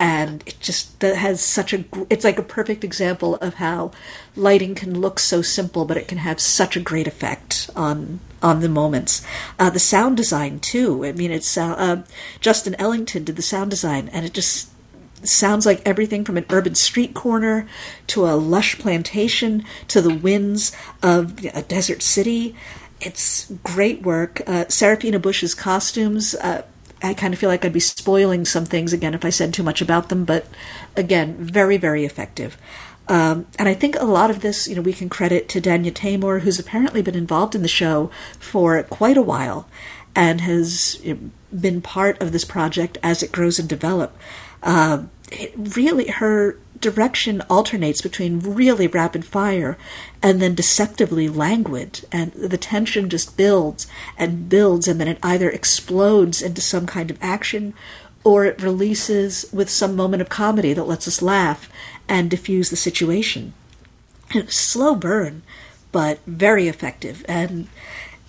And 0.00 0.42
it 0.46 0.58
just 0.60 1.02
has 1.02 1.40
such 1.40 1.72
a 1.72 1.84
it's 2.08 2.24
like 2.24 2.38
a 2.38 2.42
perfect 2.42 2.84
example 2.84 3.34
of 3.36 3.54
how 3.54 3.90
lighting 4.36 4.76
can 4.76 5.00
look 5.00 5.18
so 5.18 5.42
simple 5.42 5.84
but 5.84 5.96
it 5.96 6.06
can 6.06 6.18
have 6.18 6.38
such 6.38 6.76
a 6.76 6.80
great 6.80 7.08
effect 7.08 7.68
on 7.74 8.20
on 8.40 8.60
the 8.60 8.68
moments. 8.68 9.26
Uh, 9.58 9.70
the 9.70 9.80
sound 9.80 10.16
design 10.16 10.60
too. 10.60 11.04
I 11.04 11.10
mean 11.10 11.32
it's 11.32 11.58
uh, 11.58 11.74
uh, 11.76 12.02
justin 12.40 12.76
ellington 12.76 13.24
did 13.24 13.34
the 13.34 13.42
sound 13.42 13.70
design 13.72 14.08
and 14.12 14.24
it 14.24 14.32
just 14.32 14.68
sounds 15.22 15.66
like 15.66 15.82
everything 15.86 16.24
from 16.24 16.36
an 16.36 16.46
urban 16.50 16.74
street 16.74 17.14
corner 17.14 17.66
to 18.06 18.26
a 18.26 18.36
lush 18.36 18.78
plantation 18.78 19.64
to 19.88 20.00
the 20.00 20.14
winds 20.14 20.72
of 21.02 21.44
a 21.54 21.62
desert 21.62 22.02
city 22.02 22.54
it's 23.00 23.50
great 23.62 24.02
work 24.02 24.40
uh, 24.46 24.64
Sarafina 24.64 25.20
Bush's 25.20 25.54
costumes 25.54 26.34
uh, 26.36 26.62
I 27.02 27.14
kind 27.14 27.32
of 27.32 27.40
feel 27.40 27.48
like 27.48 27.64
I'd 27.64 27.72
be 27.72 27.80
spoiling 27.80 28.44
some 28.44 28.64
things 28.64 28.92
again 28.92 29.14
if 29.14 29.24
I 29.24 29.30
said 29.30 29.54
too 29.54 29.62
much 29.62 29.80
about 29.80 30.08
them, 30.08 30.24
but 30.24 30.46
again, 30.96 31.36
very, 31.38 31.76
very 31.76 32.04
effective. 32.04 32.56
Um, 33.08 33.46
and 33.58 33.68
I 33.68 33.74
think 33.74 33.96
a 33.96 34.04
lot 34.04 34.30
of 34.30 34.40
this, 34.40 34.68
you 34.68 34.74
know, 34.74 34.82
we 34.82 34.92
can 34.92 35.08
credit 35.08 35.48
to 35.50 35.60
Danya 35.60 35.92
Taymor, 35.92 36.40
who's 36.40 36.58
apparently 36.58 37.00
been 37.00 37.14
involved 37.14 37.54
in 37.54 37.62
the 37.62 37.68
show 37.68 38.10
for 38.38 38.82
quite 38.82 39.16
a 39.16 39.22
while 39.22 39.68
and 40.14 40.42
has 40.42 41.02
you 41.02 41.14
know, 41.14 41.58
been 41.58 41.80
part 41.80 42.20
of 42.20 42.32
this 42.32 42.44
project 42.44 42.98
as 43.02 43.22
it 43.22 43.32
grows 43.32 43.58
and 43.58 43.68
develop. 43.68 44.16
Uh, 44.62 45.04
it 45.30 45.52
really, 45.56 46.08
her 46.08 46.56
direction 46.80 47.42
alternates 47.50 48.00
between 48.00 48.40
really 48.40 48.86
rapid 48.86 49.24
fire 49.24 49.76
and 50.22 50.40
then 50.40 50.54
deceptively 50.54 51.28
languid 51.28 52.06
and 52.12 52.32
the 52.32 52.58
tension 52.58 53.10
just 53.10 53.36
builds 53.36 53.86
and 54.16 54.48
builds 54.48 54.86
and 54.86 55.00
then 55.00 55.08
it 55.08 55.18
either 55.22 55.50
explodes 55.50 56.40
into 56.40 56.60
some 56.60 56.86
kind 56.86 57.10
of 57.10 57.18
action 57.20 57.74
or 58.24 58.44
it 58.44 58.62
releases 58.62 59.46
with 59.52 59.70
some 59.70 59.96
moment 59.96 60.20
of 60.20 60.28
comedy 60.28 60.72
that 60.72 60.84
lets 60.84 61.08
us 61.08 61.22
laugh 61.22 61.68
and 62.08 62.30
diffuse 62.30 62.70
the 62.70 62.76
situation. 62.76 63.52
Slow 64.48 64.94
burn 64.94 65.42
but 65.90 66.20
very 66.26 66.68
effective 66.68 67.24
and 67.28 67.66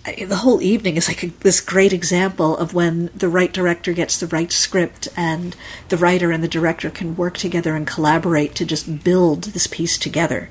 the 0.04 0.36
whole 0.36 0.62
evening 0.62 0.96
is 0.96 1.08
like 1.08 1.22
a, 1.22 1.26
this 1.40 1.60
great 1.60 1.92
example 1.92 2.56
of 2.56 2.72
when 2.72 3.10
the 3.14 3.28
right 3.28 3.52
director 3.52 3.92
gets 3.92 4.18
the 4.18 4.26
right 4.26 4.50
script 4.50 5.08
and 5.16 5.54
the 5.90 5.96
writer 5.96 6.30
and 6.30 6.42
the 6.42 6.48
director 6.48 6.90
can 6.90 7.16
work 7.16 7.36
together 7.36 7.74
and 7.76 7.86
collaborate 7.86 8.54
to 8.54 8.64
just 8.64 9.04
build 9.04 9.44
this 9.44 9.66
piece 9.66 9.98
together. 9.98 10.48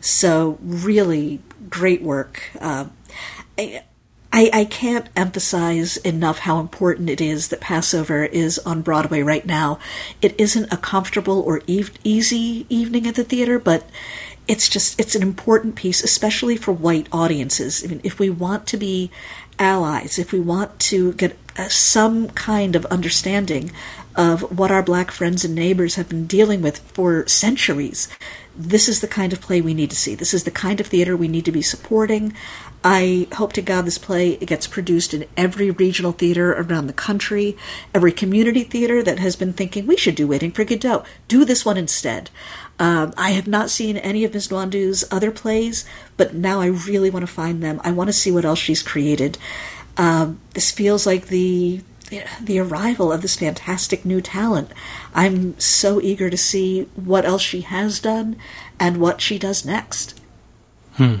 So 0.00 0.58
really 0.60 1.40
great 1.70 2.02
work. 2.02 2.50
Uh, 2.60 2.86
I, 3.56 3.84
I, 4.32 4.50
I 4.52 4.64
can't 4.64 5.08
emphasize 5.14 5.98
enough 5.98 6.40
how 6.40 6.58
important 6.58 7.10
it 7.10 7.20
is 7.20 7.48
that 7.48 7.60
Pass 7.60 7.92
Over 7.92 8.24
is 8.24 8.58
on 8.60 8.82
Broadway 8.82 9.22
right 9.22 9.44
now. 9.44 9.78
It 10.20 10.34
isn't 10.38 10.72
a 10.72 10.78
comfortable 10.78 11.40
or 11.40 11.60
eve- 11.66 11.92
easy 12.02 12.66
evening 12.68 13.06
at 13.06 13.14
the 13.14 13.24
theater, 13.24 13.58
but 13.58 13.88
it's 14.48 14.68
just 14.68 14.98
it's 14.98 15.14
an 15.14 15.22
important 15.22 15.76
piece, 15.76 16.02
especially 16.02 16.56
for 16.56 16.72
white 16.72 17.06
audiences. 17.12 17.84
I 17.84 17.88
mean, 17.88 18.00
if 18.04 18.18
we 18.18 18.30
want 18.30 18.66
to 18.68 18.76
be 18.76 19.10
allies, 19.58 20.18
if 20.18 20.32
we 20.32 20.40
want 20.40 20.78
to 20.80 21.12
get 21.14 21.36
uh, 21.56 21.68
some 21.68 22.28
kind 22.30 22.74
of 22.74 22.84
understanding 22.86 23.70
of 24.14 24.58
what 24.58 24.70
our 24.70 24.82
black 24.82 25.10
friends 25.10 25.44
and 25.44 25.54
neighbors 25.54 25.94
have 25.94 26.08
been 26.08 26.26
dealing 26.26 26.60
with 26.60 26.78
for 26.78 27.26
centuries, 27.26 28.08
this 28.56 28.88
is 28.88 29.00
the 29.00 29.08
kind 29.08 29.32
of 29.32 29.40
play 29.40 29.60
we 29.60 29.74
need 29.74 29.90
to 29.90 29.96
see. 29.96 30.14
This 30.14 30.34
is 30.34 30.44
the 30.44 30.50
kind 30.50 30.80
of 30.80 30.86
theater 30.86 31.16
we 31.16 31.28
need 31.28 31.44
to 31.46 31.52
be 31.52 31.62
supporting. 31.62 32.34
I 32.84 33.28
hope 33.34 33.52
to 33.54 33.62
God 33.62 33.86
this 33.86 33.98
play 33.98 34.36
gets 34.36 34.66
produced 34.66 35.14
in 35.14 35.26
every 35.36 35.70
regional 35.70 36.12
theater 36.12 36.52
around 36.52 36.88
the 36.88 36.92
country, 36.92 37.56
every 37.94 38.12
community 38.12 38.64
theater 38.64 39.02
that 39.02 39.20
has 39.20 39.36
been 39.36 39.52
thinking 39.52 39.86
we 39.86 39.96
should 39.96 40.16
do 40.16 40.26
Waiting 40.26 40.50
for 40.50 40.64
Godot. 40.64 41.04
Do 41.28 41.44
this 41.44 41.64
one 41.64 41.76
instead. 41.76 42.30
Um, 42.78 43.12
I 43.16 43.30
have 43.30 43.46
not 43.46 43.70
seen 43.70 43.96
any 43.96 44.24
of 44.24 44.34
Ms. 44.34 44.48
Nwandu's 44.48 45.04
other 45.10 45.30
plays, 45.30 45.84
but 46.16 46.34
now 46.34 46.60
I 46.60 46.66
really 46.66 47.10
want 47.10 47.22
to 47.22 47.32
find 47.32 47.62
them. 47.62 47.80
I 47.84 47.92
want 47.92 48.08
to 48.08 48.12
see 48.12 48.30
what 48.30 48.44
else 48.44 48.58
she's 48.58 48.82
created. 48.82 49.38
Um, 49.96 50.40
this 50.54 50.70
feels 50.70 51.06
like 51.06 51.26
the 51.26 51.82
the 52.42 52.58
arrival 52.58 53.10
of 53.10 53.22
this 53.22 53.36
fantastic 53.36 54.04
new 54.04 54.20
talent. 54.20 54.70
I'm 55.14 55.58
so 55.58 55.98
eager 56.00 56.28
to 56.28 56.36
see 56.36 56.82
what 56.94 57.24
else 57.24 57.40
she 57.40 57.62
has 57.62 58.00
done 58.00 58.36
and 58.78 58.98
what 58.98 59.22
she 59.22 59.38
does 59.38 59.64
next. 59.64 60.20
Hmm. 60.94 61.16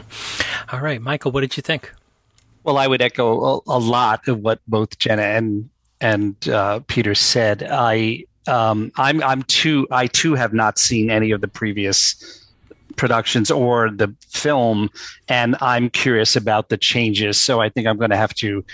All 0.70 0.80
right, 0.80 1.00
Michael, 1.00 1.32
what 1.32 1.40
did 1.40 1.56
you 1.56 1.62
think? 1.62 1.92
Well, 2.62 2.76
I 2.76 2.86
would 2.86 3.00
echo 3.00 3.40
a, 3.40 3.60
a 3.66 3.78
lot 3.78 4.28
of 4.28 4.40
what 4.40 4.60
both 4.66 4.98
Jena 4.98 5.22
and 5.22 5.70
and 6.00 6.48
uh, 6.48 6.80
Peter 6.86 7.14
said. 7.14 7.66
I 7.68 8.24
um, 8.46 8.92
I'm 8.96 9.22
I'm 9.22 9.42
too 9.44 9.86
I 9.90 10.06
too 10.06 10.34
have 10.34 10.52
not 10.52 10.78
seen 10.78 11.10
any 11.10 11.30
of 11.30 11.40
the 11.40 11.48
previous 11.48 12.16
productions 12.96 13.50
or 13.50 13.90
the 13.90 14.14
film, 14.28 14.90
and 15.28 15.56
I'm 15.60 15.90
curious 15.90 16.36
about 16.36 16.68
the 16.68 16.76
changes. 16.76 17.42
So 17.42 17.60
I 17.60 17.68
think 17.68 17.86
I'm 17.86 17.96
going 17.96 18.10
to 18.10 18.16
have 18.16 18.34
to 18.34 18.64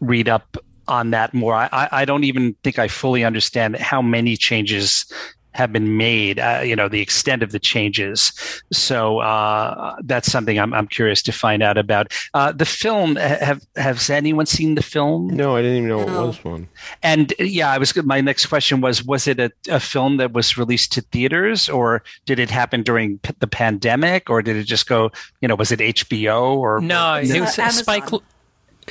read 0.00 0.28
up 0.28 0.56
on 0.86 1.10
that 1.10 1.32
more. 1.32 1.54
I, 1.54 1.88
I 1.90 2.04
don't 2.04 2.24
even 2.24 2.54
think 2.62 2.78
I 2.78 2.88
fully 2.88 3.24
understand 3.24 3.76
how 3.76 4.02
many 4.02 4.36
changes 4.36 5.10
have 5.54 5.72
been 5.72 5.96
made, 5.96 6.38
uh, 6.38 6.60
you 6.64 6.76
know, 6.76 6.88
the 6.88 7.00
extent 7.00 7.42
of 7.42 7.52
the 7.52 7.58
changes. 7.58 8.32
So 8.72 9.20
uh, 9.20 9.96
that's 10.02 10.30
something 10.30 10.58
I'm, 10.58 10.74
I'm 10.74 10.86
curious 10.86 11.22
to 11.22 11.32
find 11.32 11.62
out 11.62 11.78
about. 11.78 12.12
Uh, 12.34 12.52
the 12.52 12.64
film, 12.64 13.16
have 13.16 13.62
has 13.76 14.10
anyone 14.10 14.46
seen 14.46 14.74
the 14.74 14.82
film? 14.82 15.28
No, 15.28 15.56
I 15.56 15.62
didn't 15.62 15.76
even 15.78 15.88
know 15.88 16.04
No. 16.04 16.24
it 16.24 16.26
was 16.26 16.44
one. 16.44 16.68
And 17.02 17.32
yeah, 17.38 17.70
I 17.70 17.78
was. 17.78 17.94
My 18.04 18.20
next 18.20 18.46
question 18.46 18.80
was: 18.80 19.04
Was 19.04 19.26
it 19.26 19.38
a, 19.40 19.50
a 19.70 19.80
film 19.80 20.16
that 20.18 20.32
was 20.32 20.56
released 20.58 20.92
to 20.92 21.00
theaters, 21.00 21.68
or 21.68 22.02
did 22.26 22.38
it 22.38 22.50
happen 22.50 22.82
during 22.82 23.18
p- 23.18 23.34
the 23.38 23.46
pandemic, 23.46 24.28
or 24.28 24.42
did 24.42 24.56
it 24.56 24.64
just 24.64 24.86
go? 24.88 25.10
You 25.40 25.48
know, 25.48 25.54
was 25.54 25.70
it 25.72 25.78
HBO 25.80 26.56
or 26.56 26.80
No, 26.80 27.14
it 27.14 27.40
was 27.40 27.58
a 27.58 27.70
Spike. 27.70 28.12
Oh, 28.12 28.22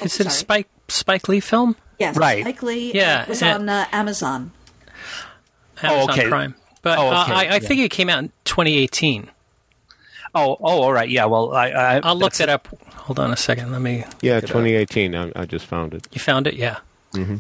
Is 0.02 0.20
it 0.20 0.28
a. 0.28 0.30
Spike 0.30 0.70
Spike 0.88 1.28
Lee 1.28 1.40
film? 1.40 1.76
Yes, 2.00 2.18
Right. 2.18 2.42
Spike 2.42 2.64
Lee 2.64 2.92
Yeah, 2.94 3.24
uh, 3.26 3.30
was 3.30 3.42
and- 3.44 3.70
on 3.70 3.70
uh, 3.70 3.86
Amazon. 5.82 6.00
Amazon 6.02 6.20
okay. 6.20 6.30
Prime. 6.30 6.56
But 6.82 6.98
Oh, 7.00 7.08
uh, 7.10 7.26
I, 7.28 7.34
I 7.34 7.44
yeah. 7.44 7.60
think 7.60 7.82
it 7.82 7.92
came 7.92 8.10
out 8.10 8.20
in 8.20 8.32
2018. 8.46 9.30
Oh, 10.36 10.58
oh, 10.60 10.82
all 10.82 10.94
right. 10.94 11.10
Yeah. 11.10 11.26
Well, 11.26 11.54
I, 11.54 11.70
I 11.70 12.00
I'll 12.04 12.16
look 12.16 12.34
that's- 12.34 12.40
that 12.40 12.50
up. 12.50 12.68
Hold 12.94 13.20
on 13.20 13.32
a 13.32 13.38
second. 13.38 13.72
Let 13.72 13.82
me. 13.82 14.04
Yeah, 14.22 14.36
look 14.36 14.44
it 14.46 14.50
up. 14.52 14.56
2018. 14.64 15.16
I, 15.16 15.32
I 15.36 15.46
just 15.46 15.66
found 15.66 15.94
it. 15.94 16.08
You 16.12 16.20
found 16.22 16.48
it? 16.48 16.56
Yeah. 16.56 16.78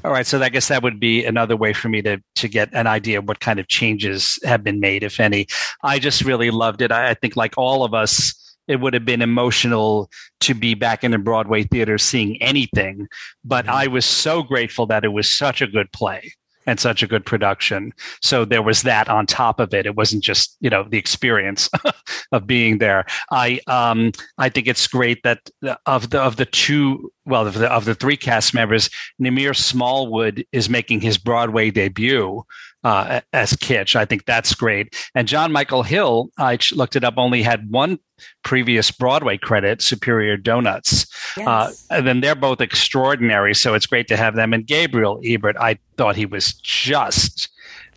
All 0.05 0.11
right, 0.11 0.27
so 0.27 0.39
I 0.39 0.49
guess 0.49 0.67
that 0.67 0.83
would 0.83 0.99
be 0.99 1.25
another 1.25 1.57
way 1.57 1.73
for 1.73 1.89
me 1.89 2.03
to 2.03 2.21
to 2.35 2.47
get 2.47 2.69
an 2.73 2.85
idea 2.85 3.17
of 3.17 3.27
what 3.27 3.39
kind 3.39 3.59
of 3.59 3.67
changes 3.69 4.37
have 4.43 4.63
been 4.63 4.79
made, 4.79 5.01
if 5.01 5.19
any. 5.19 5.47
I 5.81 5.97
just 5.97 6.21
really 6.23 6.51
loved 6.51 6.83
it. 6.83 6.91
I, 6.91 7.09
I 7.09 7.13
think, 7.15 7.35
like 7.35 7.55
all 7.57 7.83
of 7.83 7.91
us, 7.91 8.35
it 8.67 8.81
would 8.81 8.93
have 8.93 9.03
been 9.03 9.23
emotional 9.23 10.11
to 10.41 10.53
be 10.53 10.75
back 10.75 11.03
in 11.03 11.11
a 11.15 11.17
Broadway 11.17 11.63
theater 11.63 11.97
seeing 11.97 12.39
anything. 12.39 13.07
But 13.43 13.67
I 13.67 13.87
was 13.87 14.05
so 14.05 14.43
grateful 14.43 14.85
that 14.87 15.03
it 15.03 15.07
was 15.07 15.27
such 15.27 15.59
a 15.59 15.65
good 15.65 15.91
play 15.91 16.33
and 16.65 16.79
such 16.79 17.03
a 17.03 17.07
good 17.07 17.25
production. 17.25 17.93
So 18.21 18.45
there 18.45 18.61
was 18.61 18.83
that 18.83 19.09
on 19.09 19.25
top 19.25 19.59
of 19.59 19.73
it. 19.73 19.85
It 19.85 19.95
wasn't 19.95 20.23
just 20.23 20.57
you 20.59 20.69
know 20.69 20.83
the 20.83 20.97
experience 20.97 21.69
of 22.31 22.47
being 22.47 22.79
there. 22.79 23.05
I 23.31 23.59
um 23.67 24.11
I 24.37 24.49
think 24.49 24.67
it's 24.67 24.87
great 24.87 25.23
that 25.23 25.49
of 25.85 26.09
the 26.09 26.21
of 26.21 26.37
the 26.37 26.45
two 26.45 27.12
well 27.25 27.47
of 27.47 27.53
the 27.53 27.71
of 27.71 27.85
the 27.85 27.95
three 27.95 28.17
cast 28.17 28.53
members, 28.53 28.89
Namir 29.21 29.55
Smallwood 29.55 30.45
is 30.51 30.69
making 30.69 31.01
his 31.01 31.17
Broadway 31.17 31.71
debut 31.71 32.43
uh, 32.83 33.21
as 33.31 33.55
Kitch. 33.55 33.95
I 33.95 34.05
think 34.05 34.25
that's 34.25 34.53
great. 34.53 34.95
And 35.15 35.27
Jon 35.27 35.51
Michael 35.51 35.83
Hill, 35.83 36.29
I 36.37 36.57
looked 36.73 36.95
it 36.95 37.03
up, 37.03 37.15
only 37.17 37.41
had 37.41 37.69
one 37.71 37.99
previous 38.43 38.91
Broadway 38.91 39.37
credit, 39.37 39.81
Superior 39.81 40.37
Donuts. 40.37 41.07
Yes. 41.37 41.47
Uh, 41.47 41.95
and 41.95 42.07
then 42.07 42.21
they're 42.21 42.35
both 42.35 42.61
extraordinary, 42.61 43.53
so 43.55 43.73
it's 43.73 43.85
great 43.85 44.07
to 44.09 44.17
have 44.17 44.35
them. 44.35 44.53
And 44.53 44.65
Gabriel 44.65 45.19
Ebert, 45.23 45.55
I 45.59 45.79
thought 45.97 46.15
he 46.15 46.25
was 46.25 46.53
just 46.53 47.49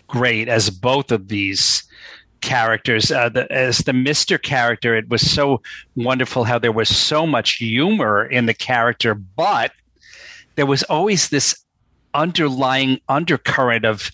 great 0.06 0.48
as 0.48 0.70
both 0.70 1.10
of 1.10 1.28
these 1.28 1.82
characters. 2.46 3.10
Uh, 3.10 3.28
the, 3.28 3.50
as 3.52 3.78
the 3.78 3.92
Mister 3.92 4.38
character, 4.38 4.96
it 4.96 5.08
was 5.08 5.20
so 5.20 5.60
wonderful 5.96 6.44
how 6.44 6.58
there 6.58 6.72
was 6.72 6.88
so 6.88 7.26
much 7.26 7.56
humor 7.56 8.24
in 8.24 8.46
the 8.46 8.54
character, 8.54 9.14
but 9.14 9.72
there 10.54 10.66
was 10.66 10.82
always 10.84 11.28
this 11.28 11.64
underlying 12.14 13.00
undercurrent 13.08 13.84
of 13.84 14.10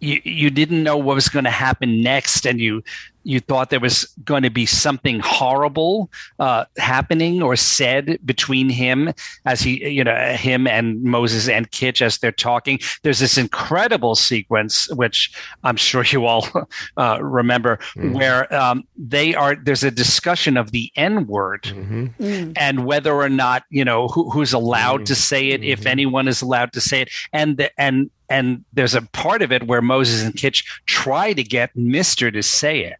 you, 0.00 0.20
you 0.24 0.50
didn't 0.50 0.82
know 0.82 0.96
what 0.96 1.14
was 1.14 1.28
going 1.28 1.44
to 1.44 1.50
happen 1.50 2.02
next 2.02 2.46
and 2.46 2.60
you 2.60 2.82
you 3.28 3.40
thought 3.40 3.70
there 3.70 3.80
was 3.80 4.04
going 4.24 4.42
to 4.42 4.50
be 4.50 4.66
something 4.66 5.20
horrible 5.20 6.10
uh, 6.38 6.64
happening 6.78 7.42
or 7.42 7.56
said 7.56 8.18
between 8.24 8.68
him 8.70 9.12
as 9.44 9.60
he 9.60 9.88
you 9.88 10.02
know 10.02 10.16
him 10.32 10.66
and 10.66 11.02
Moses 11.02 11.48
and 11.48 11.70
Kitch 11.70 12.02
as 12.02 12.18
they're 12.18 12.32
talking? 12.32 12.78
There's 13.02 13.18
this 13.18 13.36
incredible 13.38 14.14
sequence 14.14 14.88
which 14.94 15.30
I'm 15.62 15.76
sure 15.76 16.04
you 16.04 16.26
all 16.26 16.48
uh, 16.96 17.18
remember 17.22 17.78
where 17.96 18.52
um, 18.54 18.84
they 18.96 19.34
are 19.34 19.56
there's 19.56 19.84
a 19.84 19.90
discussion 19.90 20.56
of 20.56 20.72
the 20.72 20.90
N 20.96 21.26
word 21.26 21.66
Mm-hmm. 21.68 22.52
and 22.56 22.84
whether 22.84 23.12
or 23.12 23.28
not 23.28 23.64
you 23.70 23.84
know 23.84 24.08
who, 24.08 24.30
who's 24.30 24.52
allowed 24.52 25.06
to 25.06 25.14
say 25.14 25.50
it, 25.50 25.62
if 25.62 25.86
anyone 25.86 26.28
is 26.28 26.42
allowed 26.42 26.72
to 26.72 26.80
say 26.80 27.02
it, 27.02 27.10
and 27.32 27.56
the, 27.56 27.70
and 27.80 28.10
and 28.28 28.64
there's 28.72 28.94
a 28.94 29.02
part 29.02 29.42
of 29.42 29.52
it 29.52 29.66
where 29.66 29.82
Moses 29.82 30.22
and 30.22 30.34
Kitch 30.34 30.64
try 30.86 31.32
to 31.32 31.42
get 31.42 31.74
Mister 31.76 32.30
to 32.30 32.42
say 32.42 32.80
it, 32.80 32.96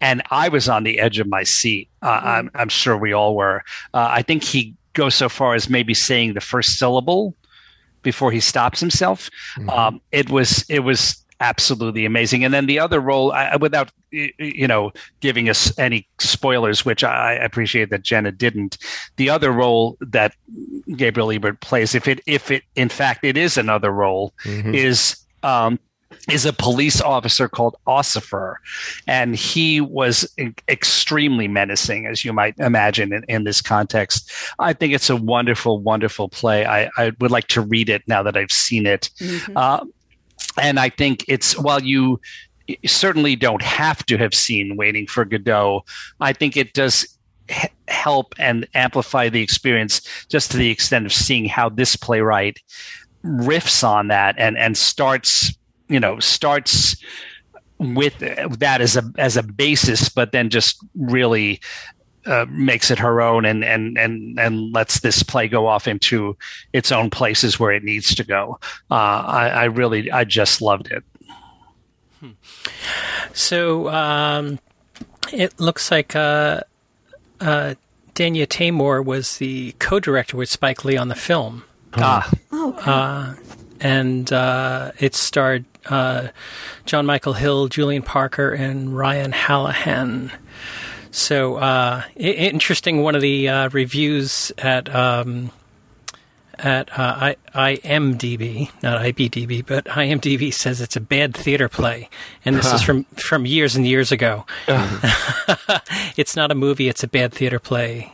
and 0.00 0.22
I 0.30 0.48
was 0.48 0.68
on 0.68 0.84
the 0.84 0.98
edge 1.00 1.18
of 1.18 1.26
my 1.26 1.42
seat. 1.44 1.88
Uh, 2.02 2.20
I'm, 2.22 2.50
I'm 2.54 2.68
sure 2.68 2.96
we 2.96 3.12
all 3.12 3.34
were. 3.36 3.62
Uh, 3.92 4.08
I 4.10 4.22
think 4.22 4.44
he 4.44 4.74
goes 4.92 5.14
so 5.14 5.28
far 5.28 5.54
as 5.54 5.68
maybe 5.68 5.94
saying 5.94 6.34
the 6.34 6.40
first 6.40 6.78
syllable 6.78 7.34
before 8.02 8.30
he 8.30 8.40
stops 8.40 8.80
himself. 8.80 9.30
Um, 9.68 10.00
it 10.12 10.30
was 10.30 10.64
it 10.68 10.80
was 10.80 11.23
absolutely 11.44 12.06
amazing. 12.06 12.44
And 12.44 12.54
then 12.54 12.66
the 12.66 12.78
other 12.78 13.00
role, 13.00 13.32
I, 13.32 13.56
without 13.56 13.92
you 14.10 14.66
know 14.66 14.92
giving 15.20 15.48
us 15.48 15.76
any 15.78 16.08
spoilers, 16.18 16.84
which 16.84 17.04
I 17.04 17.34
appreciate 17.34 17.90
that 17.90 18.02
Jena 18.02 18.32
didn't. 18.32 18.78
The 19.16 19.28
other 19.30 19.52
role 19.52 19.96
that 20.00 20.34
Gabriel 20.96 21.30
Ebert 21.30 21.60
plays, 21.60 21.94
if 21.94 22.08
it 22.08 22.20
if 22.26 22.50
it 22.50 22.62
in 22.76 22.88
fact 22.88 23.24
it 23.24 23.36
is 23.36 23.56
another 23.56 23.90
role, 23.90 24.32
is. 24.74 25.16
Um, 25.42 25.78
is 26.30 26.46
a 26.46 26.52
police 26.52 27.02
officer 27.02 27.48
called 27.48 27.76
Ossifer, 27.86 28.54
and 29.06 29.36
he 29.36 29.80
was 29.80 30.32
extremely 30.68 31.48
menacing, 31.48 32.06
as 32.06 32.24
you 32.24 32.32
might 32.32 32.54
imagine 32.58 33.12
in, 33.12 33.24
in 33.24 33.44
this 33.44 33.60
context. 33.60 34.30
I 34.58 34.72
think 34.72 34.94
it's 34.94 35.10
a 35.10 35.16
wonderful, 35.16 35.80
wonderful 35.80 36.28
play. 36.28 36.64
I, 36.64 36.88
I 36.96 37.12
would 37.20 37.30
like 37.30 37.48
to 37.48 37.60
read 37.60 37.90
it 37.90 38.02
now 38.06 38.22
that 38.22 38.36
I've 38.36 38.52
seen 38.52 38.86
it. 38.86 39.10
Uh, 39.54 39.84
and 40.60 40.78
I 40.78 40.88
think 40.88 41.24
it's 41.28 41.58
while 41.58 41.82
you 41.82 42.20
certainly 42.86 43.36
don't 43.36 43.62
have 43.62 44.04
to 44.06 44.16
have 44.16 44.34
seen 44.34 44.76
Waiting 44.76 45.06
for 45.06 45.24
Godot, 45.24 45.84
I 46.20 46.32
think 46.32 46.56
it 46.56 46.72
does 46.72 47.06
help 47.88 48.34
and 48.38 48.66
amplify 48.74 49.28
the 49.28 49.42
experience 49.42 50.00
just 50.28 50.50
to 50.50 50.56
the 50.56 50.70
extent 50.70 51.04
of 51.04 51.12
seeing 51.12 51.44
how 51.44 51.68
this 51.68 51.96
playwright 51.96 52.58
riffs 53.24 53.86
on 53.86 54.08
that 54.08 54.34
and 54.38 54.56
and 54.56 54.76
starts 54.76 55.56
you 55.88 56.00
know 56.00 56.18
starts 56.20 56.96
with 57.78 58.18
that 58.18 58.80
as 58.80 58.96
a 58.96 59.12
as 59.18 59.36
a 59.36 59.42
basis 59.42 60.08
but 60.08 60.32
then 60.32 60.48
just 60.48 60.78
really 60.94 61.60
uh, 62.26 62.46
makes 62.48 62.90
it 62.90 62.98
her 62.98 63.20
own 63.20 63.44
and 63.44 63.64
and 63.64 63.98
and 63.98 64.38
and 64.40 64.72
lets 64.72 65.00
this 65.00 65.22
play 65.22 65.46
go 65.48 65.66
off 65.66 65.86
into 65.88 66.36
its 66.72 66.90
own 66.92 67.10
places 67.10 67.58
where 67.60 67.72
it 67.72 67.84
needs 67.84 68.14
to 68.14 68.24
go. 68.24 68.58
Uh, 68.90 68.94
I, 68.94 69.48
I 69.48 69.64
really, 69.64 70.10
I 70.10 70.24
just 70.24 70.60
loved 70.62 70.88
it. 70.90 71.02
So 73.32 73.88
um, 73.88 74.58
it 75.32 75.58
looks 75.60 75.90
like 75.90 76.14
uh, 76.16 76.60
uh, 77.40 77.74
Danya 78.14 78.46
Taymor 78.46 79.04
was 79.04 79.38
the 79.38 79.74
co-director 79.78 80.36
with 80.36 80.48
Spike 80.48 80.84
Lee 80.84 80.96
on 80.96 81.08
the 81.08 81.14
film, 81.14 81.64
Ah, 81.94 82.30
Oh, 82.52 82.74
okay. 82.78 83.40
and 83.80 84.32
uh, 84.32 84.92
it 85.00 85.14
starred 85.14 85.64
uh, 85.86 86.28
Jon 86.86 87.04
Michael 87.06 87.34
Hill, 87.34 87.68
Julian 87.68 88.02
Parker, 88.02 88.50
and 88.52 88.96
Ryan 88.96 89.32
Hallahan. 89.32 90.30
So 91.14 91.56
uh, 91.56 92.02
i- 92.16 92.18
interesting. 92.18 93.00
One 93.02 93.14
of 93.14 93.22
the 93.22 93.48
uh, 93.48 93.68
reviews 93.68 94.50
at 94.58 94.92
um, 94.92 95.52
at 96.58 96.90
uh, 96.98 97.32
I- 97.54 97.78
IMDb, 97.84 98.68
not 98.82 99.00
IBDB, 99.00 99.64
but 99.64 99.84
IMDb 99.84 100.52
says 100.52 100.80
it's 100.80 100.96
a 100.96 101.00
bad 101.00 101.32
theater 101.36 101.68
play, 101.68 102.08
and 102.44 102.56
this 102.56 102.72
is 102.72 102.82
from 102.82 103.04
from 103.14 103.46
years 103.46 103.76
and 103.76 103.86
years 103.86 104.10
ago. 104.10 104.44
it's 106.16 106.34
not 106.34 106.50
a 106.50 106.54
movie; 106.56 106.88
it's 106.88 107.04
a 107.04 107.08
bad 107.08 107.32
theater 107.32 107.60
play. 107.60 108.12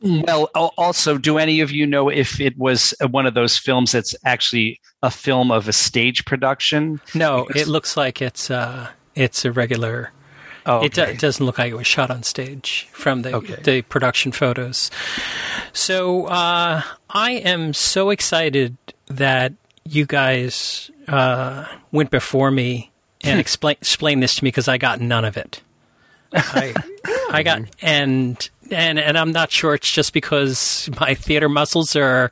Well, 0.00 0.50
also, 0.76 1.16
do 1.16 1.38
any 1.38 1.60
of 1.60 1.72
you 1.72 1.86
know 1.86 2.10
if 2.10 2.40
it 2.42 2.56
was 2.58 2.92
uh, 3.00 3.08
one 3.08 3.24
of 3.26 3.32
those 3.32 3.56
films 3.56 3.92
that's 3.92 4.14
actually 4.24 4.80
a 5.02 5.10
film 5.10 5.50
of 5.50 5.66
a 5.66 5.72
stage 5.72 6.26
production? 6.26 7.00
No, 7.14 7.48
it 7.56 7.66
looks 7.68 7.96
like 7.96 8.20
it's 8.20 8.50
uh, 8.50 8.88
it's 9.14 9.46
a 9.46 9.50
regular. 9.50 10.12
Oh, 10.70 10.84
It, 10.84 10.92
do- 10.92 11.02
it 11.02 11.18
doesn't 11.18 11.44
look 11.44 11.58
like 11.58 11.72
it 11.72 11.76
was 11.76 11.86
shot 11.86 12.10
on 12.10 12.22
stage 12.22 12.86
from 12.92 13.22
the 13.22 13.32
Okay. 13.34 13.56
the 13.62 13.82
production 13.82 14.32
photos. 14.32 14.90
So 15.72 16.26
uh, 16.26 16.82
I 17.10 17.30
am 17.32 17.72
so 17.72 18.10
excited 18.10 18.76
that 19.06 19.54
you 19.84 20.04
guys 20.04 20.90
uh, 21.08 21.64
went 21.90 22.10
before 22.10 22.50
me 22.50 22.90
and 23.24 23.40
explain 23.44 23.76
explain 23.80 24.20
this 24.20 24.34
to 24.36 24.44
me 24.44 24.48
because 24.48 24.68
I 24.68 24.76
got 24.78 25.00
none 25.00 25.24
of 25.24 25.36
it. 25.38 25.62
I, 26.34 26.74
I 27.30 27.42
got 27.42 27.62
and 27.80 28.50
and 28.70 28.98
and 28.98 29.16
I'm 29.16 29.32
not 29.32 29.50
sure 29.50 29.72
it's 29.72 29.90
just 29.90 30.12
because 30.12 30.90
my 31.00 31.14
theater 31.14 31.48
muscles 31.48 31.96
are 31.96 32.30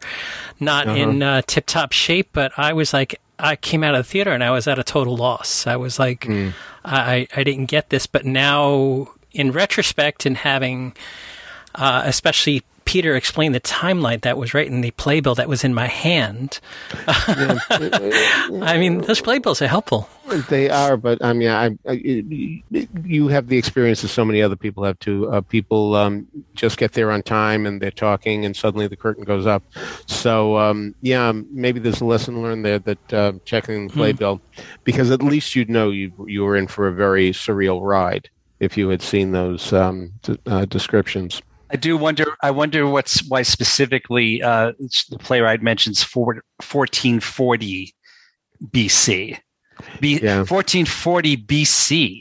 not 0.61 0.87
in 0.89 1.22
uh, 1.22 1.41
tip 1.47 1.64
top 1.64 1.93
shape, 1.93 2.28
but 2.34 2.53
I 2.59 2.74
was 2.74 2.93
like 2.93 3.18
I 3.39 3.57
came 3.57 3.84
out 3.84 3.95
of 3.95 4.07
the 4.07 4.11
theater 4.11 4.32
and 4.32 4.43
I 4.43 4.51
was 4.51 4.66
at 4.66 4.78
a 4.78 4.84
total 4.84 5.16
loss. 5.16 5.66
I 5.66 5.76
was 5.76 5.99
like 5.99 6.26
I 6.84 7.26
I 7.37 7.45
didn't 7.45 7.66
get 7.66 7.91
this, 7.91 8.07
but 8.07 8.24
now 8.24 9.09
in 9.32 9.53
retrospect 9.53 10.24
and 10.26 10.37
having 10.39 10.97
uh, 11.74 12.03
especially 12.05 12.62
Peter 12.87 13.16
explain 13.16 13.51
the 13.51 13.61
timeline 13.61 14.22
that 14.22 14.39
was 14.39 14.55
right 14.55 14.66
in 14.66 14.80
the 14.80 14.93
playbill 14.93 15.34
that 15.34 15.49
was 15.49 15.64
in 15.64 15.74
my 15.74 15.89
hand. 15.89 16.61
I 17.09 18.76
mean, 18.78 19.01
those 19.03 19.20
playbills 19.20 19.61
are 19.61 19.66
helpful. 19.66 20.09
They 20.49 20.70
are, 20.70 20.97
but 20.97 21.22
I 21.22 21.32
mean, 21.32 21.49
I, 21.49 21.76
I, 21.87 21.93
you 23.05 23.28
have 23.28 23.49
the 23.49 23.59
experience 23.59 24.03
that 24.03 24.09
so 24.09 24.24
many 24.24 24.41
other 24.41 24.55
people 24.55 24.84
have 24.84 24.99
too. 25.01 25.28
Uh, 25.28 25.41
people 25.41 25.97
um, 25.97 26.28
just 26.55 26.78
get 26.78 26.93
there 26.93 27.11
on 27.11 27.22
time 27.22 27.66
and 27.66 27.82
they're 27.82 27.91
talking, 27.91 28.45
and 28.45 28.57
suddenly 28.57 28.87
the 28.87 28.97
curtain 28.97 29.24
goes 29.24 29.47
up. 29.47 29.64
So, 30.07 30.57
um, 30.57 30.95
yeah, 31.03 31.32
maybe 31.51 31.80
there's 31.80 32.01
a 32.01 32.05
lesson 32.05 32.41
learned 32.41 32.64
there 32.64 32.78
that 32.78 33.12
uh, 33.12 33.32
checking 33.45 33.89
the 33.89 33.95
playbill, 33.95 34.41
because 34.84 35.11
at 35.11 35.22
least 35.22 35.57
you'd 35.57 35.70
know 35.70 35.91
you 35.91 36.12
you 36.28 36.45
were 36.45 36.57
in 36.57 36.68
for 36.68 36.87
a 36.87 36.93
very 36.93 37.32
surreal 37.32 37.80
ride 37.82 38.30
if 38.61 38.76
you 38.76 38.89
had 38.89 39.03
seen 39.03 39.32
those 39.32 39.72
um, 39.72 40.12
d- 40.22 40.39
uh, 40.47 40.64
descriptions. 40.66 41.43
I 41.70 41.76
do 41.76 41.96
wonder. 41.96 42.24
I 42.42 42.50
wonder 42.50 42.86
what's 42.86 43.26
why 43.28 43.42
specifically 43.42 44.42
uh, 44.42 44.72
the 45.10 45.18
playwright 45.18 45.62
mentions 45.62 46.02
four, 46.02 46.34
1440 46.62 47.94
BC. 48.70 49.38
B, 50.00 50.18
Yeah. 50.22 50.38
1440 50.38 51.36
BC. 51.36 52.20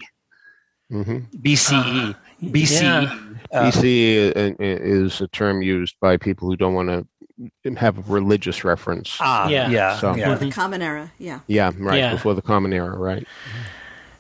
hmm 0.90 1.18
BCE. 1.38 2.16
BCE. 2.44 2.82
yeah. 2.82 3.20
Uh, 3.52 3.72
BC 3.72 4.34
is 4.60 5.22
a 5.22 5.28
term 5.30 5.62
used 5.62 5.96
by 6.02 6.18
people 6.18 6.50
who 6.50 6.56
don't 6.58 6.74
want 6.74 6.90
to 6.90 7.76
have 7.76 7.98
a 7.98 8.02
religious 8.12 8.64
reference. 8.64 9.16
Ah, 9.22 9.48
Yeah. 9.48 9.70
yeah. 9.70 9.98
So- 10.00 10.16
yeah. 10.16 10.36
the 10.36 10.52
common 10.52 10.82
era. 10.82 11.12
Yeah. 11.20 11.40
Yeah, 11.48 11.72
right 11.78 11.98
Yeah. 12.00 12.12
before 12.14 12.34
the 12.34 12.42
Common 12.42 12.74
Era, 12.74 12.98
right? 12.98 13.26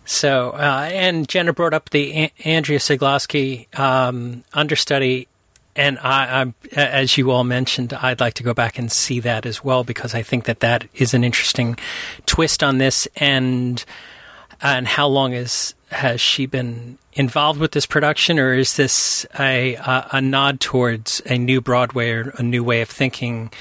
So, 0.06 0.52
uh, 0.52 0.90
and 0.92 1.28
Jena 1.28 1.52
brought 1.52 1.74
up 1.74 1.90
the 1.90 2.14
A- 2.26 2.34
Andrea 2.46 2.80
Syglowski 2.80 3.78
um, 3.78 4.44
understudy, 4.54 5.28
and 5.76 6.00
I, 6.00 6.42
I'm, 6.42 6.54
as 6.74 7.18
you 7.18 7.32
all 7.32 7.44
mentioned, 7.44 7.92
I'd 7.92 8.20
like 8.20 8.36
to 8.36 8.44
go 8.44 8.54
back 8.54 8.78
and 8.78 8.92
see 8.92 9.20
that 9.22 9.46
as 9.46 9.64
well 9.64 9.84
because 9.84 10.14
I 10.16 10.22
think 10.22 10.46
that 10.46 10.62
that 10.62 10.88
is 10.94 11.14
an 11.14 11.24
interesting 11.24 11.78
twist 12.26 12.64
on 12.64 12.78
this. 12.78 13.08
And 13.16 13.84
and 14.62 14.88
how 14.88 15.08
long 15.08 15.34
is 15.34 15.74
has 15.92 16.22
she 16.22 16.46
been 16.46 16.98
involved 17.14 17.60
with 17.60 17.72
this 17.72 17.86
production, 17.86 18.40
or 18.40 18.54
is 18.54 18.78
this 18.78 19.26
a 19.40 19.76
a, 19.76 20.08
a 20.14 20.22
nod 20.22 20.60
towards 20.60 21.22
a 21.26 21.38
new 21.38 21.62
Broadway 21.62 22.12
or 22.12 22.34
a 22.38 22.44
new 22.44 22.64
way 22.64 22.82
of 22.82 22.90
thinking 22.90 23.52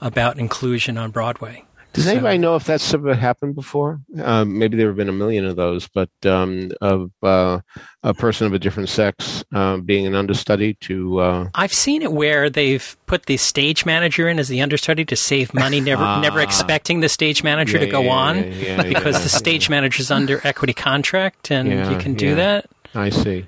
about 0.00 0.38
inclusion 0.38 0.98
on 0.98 1.12
Broadway? 1.12 1.64
Does 1.94 2.04
So- 2.06 2.10
anybody 2.10 2.38
know 2.38 2.56
if 2.56 2.64
that's 2.64 2.92
ever 2.92 3.14
happened 3.14 3.54
before? 3.54 4.00
Um, 4.20 4.58
maybe 4.58 4.76
there 4.76 4.88
have 4.88 4.96
been 4.96 5.08
a 5.08 5.12
million 5.12 5.44
of 5.44 5.54
those, 5.54 5.86
but 5.86 6.10
um, 6.26 6.72
of 6.80 7.12
uh, 7.22 7.60
a 8.02 8.12
person 8.12 8.48
of 8.48 8.52
a 8.52 8.58
different 8.58 8.88
sex 8.88 9.44
um, 9.52 9.82
being 9.82 10.04
an 10.04 10.16
understudy 10.16 10.74
to. 10.80 11.20
Uh, 11.20 11.48
I've 11.54 11.72
seen 11.72 12.02
it 12.02 12.12
where 12.12 12.50
they've 12.50 12.96
put 13.06 13.26
the 13.26 13.36
stage 13.36 13.86
manager 13.86 14.28
in 14.28 14.40
as 14.40 14.48
the 14.48 14.60
understudy 14.60 15.04
to 15.04 15.14
save 15.14 15.54
money, 15.54 15.80
never 15.80 16.02
never 16.20 16.40
expecting 16.40 16.98
the 16.98 17.08
stage 17.08 17.44
manager 17.44 17.78
to 17.78 17.86
Ah. 17.86 17.90
go 17.92 18.02
yeah, 18.02 18.10
on 18.12 18.36
yeah, 18.38 18.42
yeah, 18.52 18.82
because 18.82 19.14
yeah, 19.14 19.22
the 19.22 19.28
stage 19.28 19.70
manager's 19.70 20.10
under 20.10 20.40
equity 20.44 20.72
contract 20.74 21.52
and 21.52 21.68
Yeah, 21.68 21.90
you 21.92 21.98
can 21.98 22.14
do 22.14 22.30
yeah. 22.30 22.34
that. 22.34 22.66
I 22.92 23.10
see. 23.10 23.46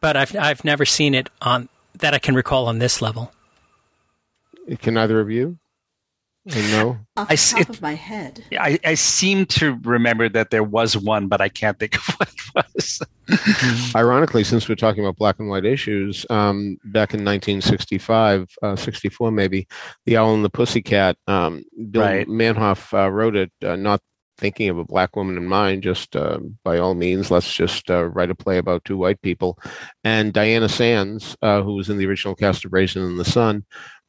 But 0.00 0.16
I've 0.16 0.34
I've 0.36 0.64
never 0.64 0.84
seen 0.84 1.14
it 1.14 1.30
on 1.42 1.68
that 2.00 2.12
I 2.12 2.18
can 2.18 2.34
recall 2.34 2.66
on 2.66 2.80
this 2.80 3.00
level. 3.00 3.30
Can 4.80 4.96
either 4.96 5.20
of 5.20 5.30
you? 5.30 5.58
Or 6.50 6.62
no. 6.70 6.98
Off 7.16 7.24
I 7.24 7.24
the 7.26 7.32
s- 7.34 7.50
top 7.50 7.60
it- 7.60 7.68
of 7.68 7.82
my 7.82 7.94
head. 7.94 8.44
I, 8.58 8.78
I 8.84 8.94
seem 8.94 9.44
to 9.46 9.78
remember 9.82 10.28
that 10.30 10.50
there 10.50 10.62
was 10.64 10.96
one, 10.96 11.28
but 11.28 11.40
I 11.40 11.48
can't 11.48 11.78
think 11.78 11.96
of 12.08 12.14
what 12.16 12.28
it 12.28 12.64
was. 12.74 13.02
Ironically, 13.94 14.44
since 14.44 14.68
we're 14.68 14.74
talking 14.74 15.04
about 15.04 15.16
black 15.16 15.38
and 15.38 15.48
white 15.48 15.64
issues, 15.66 16.24
um, 16.30 16.78
back 16.84 17.12
in 17.14 17.24
1965, 17.24 18.48
uh, 18.62 18.76
64 18.76 19.30
maybe, 19.30 19.66
The 20.06 20.16
Owl 20.16 20.34
and 20.34 20.44
the 20.44 20.50
Pussycat, 20.50 21.16
um, 21.26 21.64
Bill 21.90 22.02
Right. 22.02 22.26
Manhoff 22.28 22.92
uh, 22.94 23.10
wrote 23.10 23.36
it, 23.36 23.52
uh, 23.64 23.76
not 23.76 24.00
thinking 24.38 24.68
of 24.68 24.78
a 24.78 24.84
black 24.84 25.16
woman 25.16 25.36
in 25.36 25.44
mind, 25.46 25.82
just 25.82 26.14
uh, 26.14 26.38
by 26.62 26.78
all 26.78 26.94
means, 26.94 27.30
let's 27.30 27.52
just 27.52 27.90
uh, 27.90 28.04
write 28.04 28.30
a 28.30 28.34
play 28.36 28.58
about 28.58 28.84
two 28.84 28.96
white 28.96 29.20
people. 29.20 29.58
And 30.04 30.32
Diana 30.32 30.68
Sands, 30.68 31.36
uh, 31.42 31.60
who 31.62 31.74
was 31.74 31.90
in 31.90 31.98
the 31.98 32.06
original 32.06 32.36
cast 32.36 32.64
of 32.64 32.72
Raisin 32.72 33.02
in 33.02 33.16
the 33.16 33.24
Sun, 33.24 33.64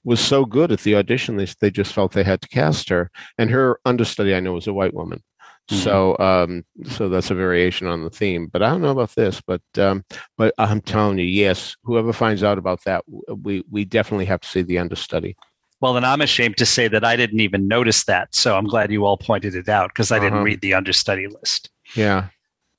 was 0.09 0.19
so 0.19 0.43
good 0.43 0.71
at 0.71 0.79
the 0.79 0.95
audition, 0.95 1.37
they, 1.37 1.47
they 1.61 1.69
just 1.69 1.93
felt 1.93 2.13
they 2.13 2.23
had 2.23 2.41
to 2.41 2.47
cast 2.47 2.89
her. 2.89 3.11
And 3.37 3.49
her 3.51 3.79
understudy, 3.85 4.33
I 4.33 4.39
know, 4.39 4.53
was 4.53 4.65
a 4.67 4.73
white 4.73 4.95
woman. 4.95 5.21
So, 5.69 6.17
um, 6.17 6.65
so 6.83 7.09
that's 7.09 7.29
a 7.29 7.35
variation 7.35 7.85
on 7.85 8.03
the 8.03 8.09
theme. 8.09 8.47
But 8.47 8.63
I 8.63 8.69
don't 8.69 8.81
know 8.81 8.89
about 8.89 9.13
this. 9.13 9.39
But, 9.39 9.61
um, 9.77 10.03
but 10.35 10.51
I'm 10.57 10.81
telling 10.81 11.19
you, 11.19 11.25
yes, 11.25 11.75
whoever 11.83 12.11
finds 12.11 12.43
out 12.43 12.57
about 12.57 12.83
that, 12.85 13.03
we 13.07 13.63
we 13.69 13.85
definitely 13.85 14.25
have 14.25 14.41
to 14.41 14.47
see 14.47 14.63
the 14.63 14.79
understudy. 14.79 15.37
Well, 15.79 15.93
then 15.93 16.03
I'm 16.03 16.21
ashamed 16.21 16.57
to 16.57 16.65
say 16.65 16.87
that 16.87 17.05
I 17.05 17.15
didn't 17.15 17.41
even 17.41 17.67
notice 17.67 18.05
that. 18.05 18.33
So 18.33 18.57
I'm 18.57 18.65
glad 18.65 18.91
you 18.91 19.05
all 19.05 19.17
pointed 19.17 19.53
it 19.53 19.69
out 19.69 19.91
because 19.91 20.11
I 20.11 20.17
didn't 20.17 20.39
Uh-huh. 20.39 20.45
read 20.45 20.61
the 20.61 20.73
understudy 20.73 21.27
list. 21.27 21.69
Yeah, 21.95 22.29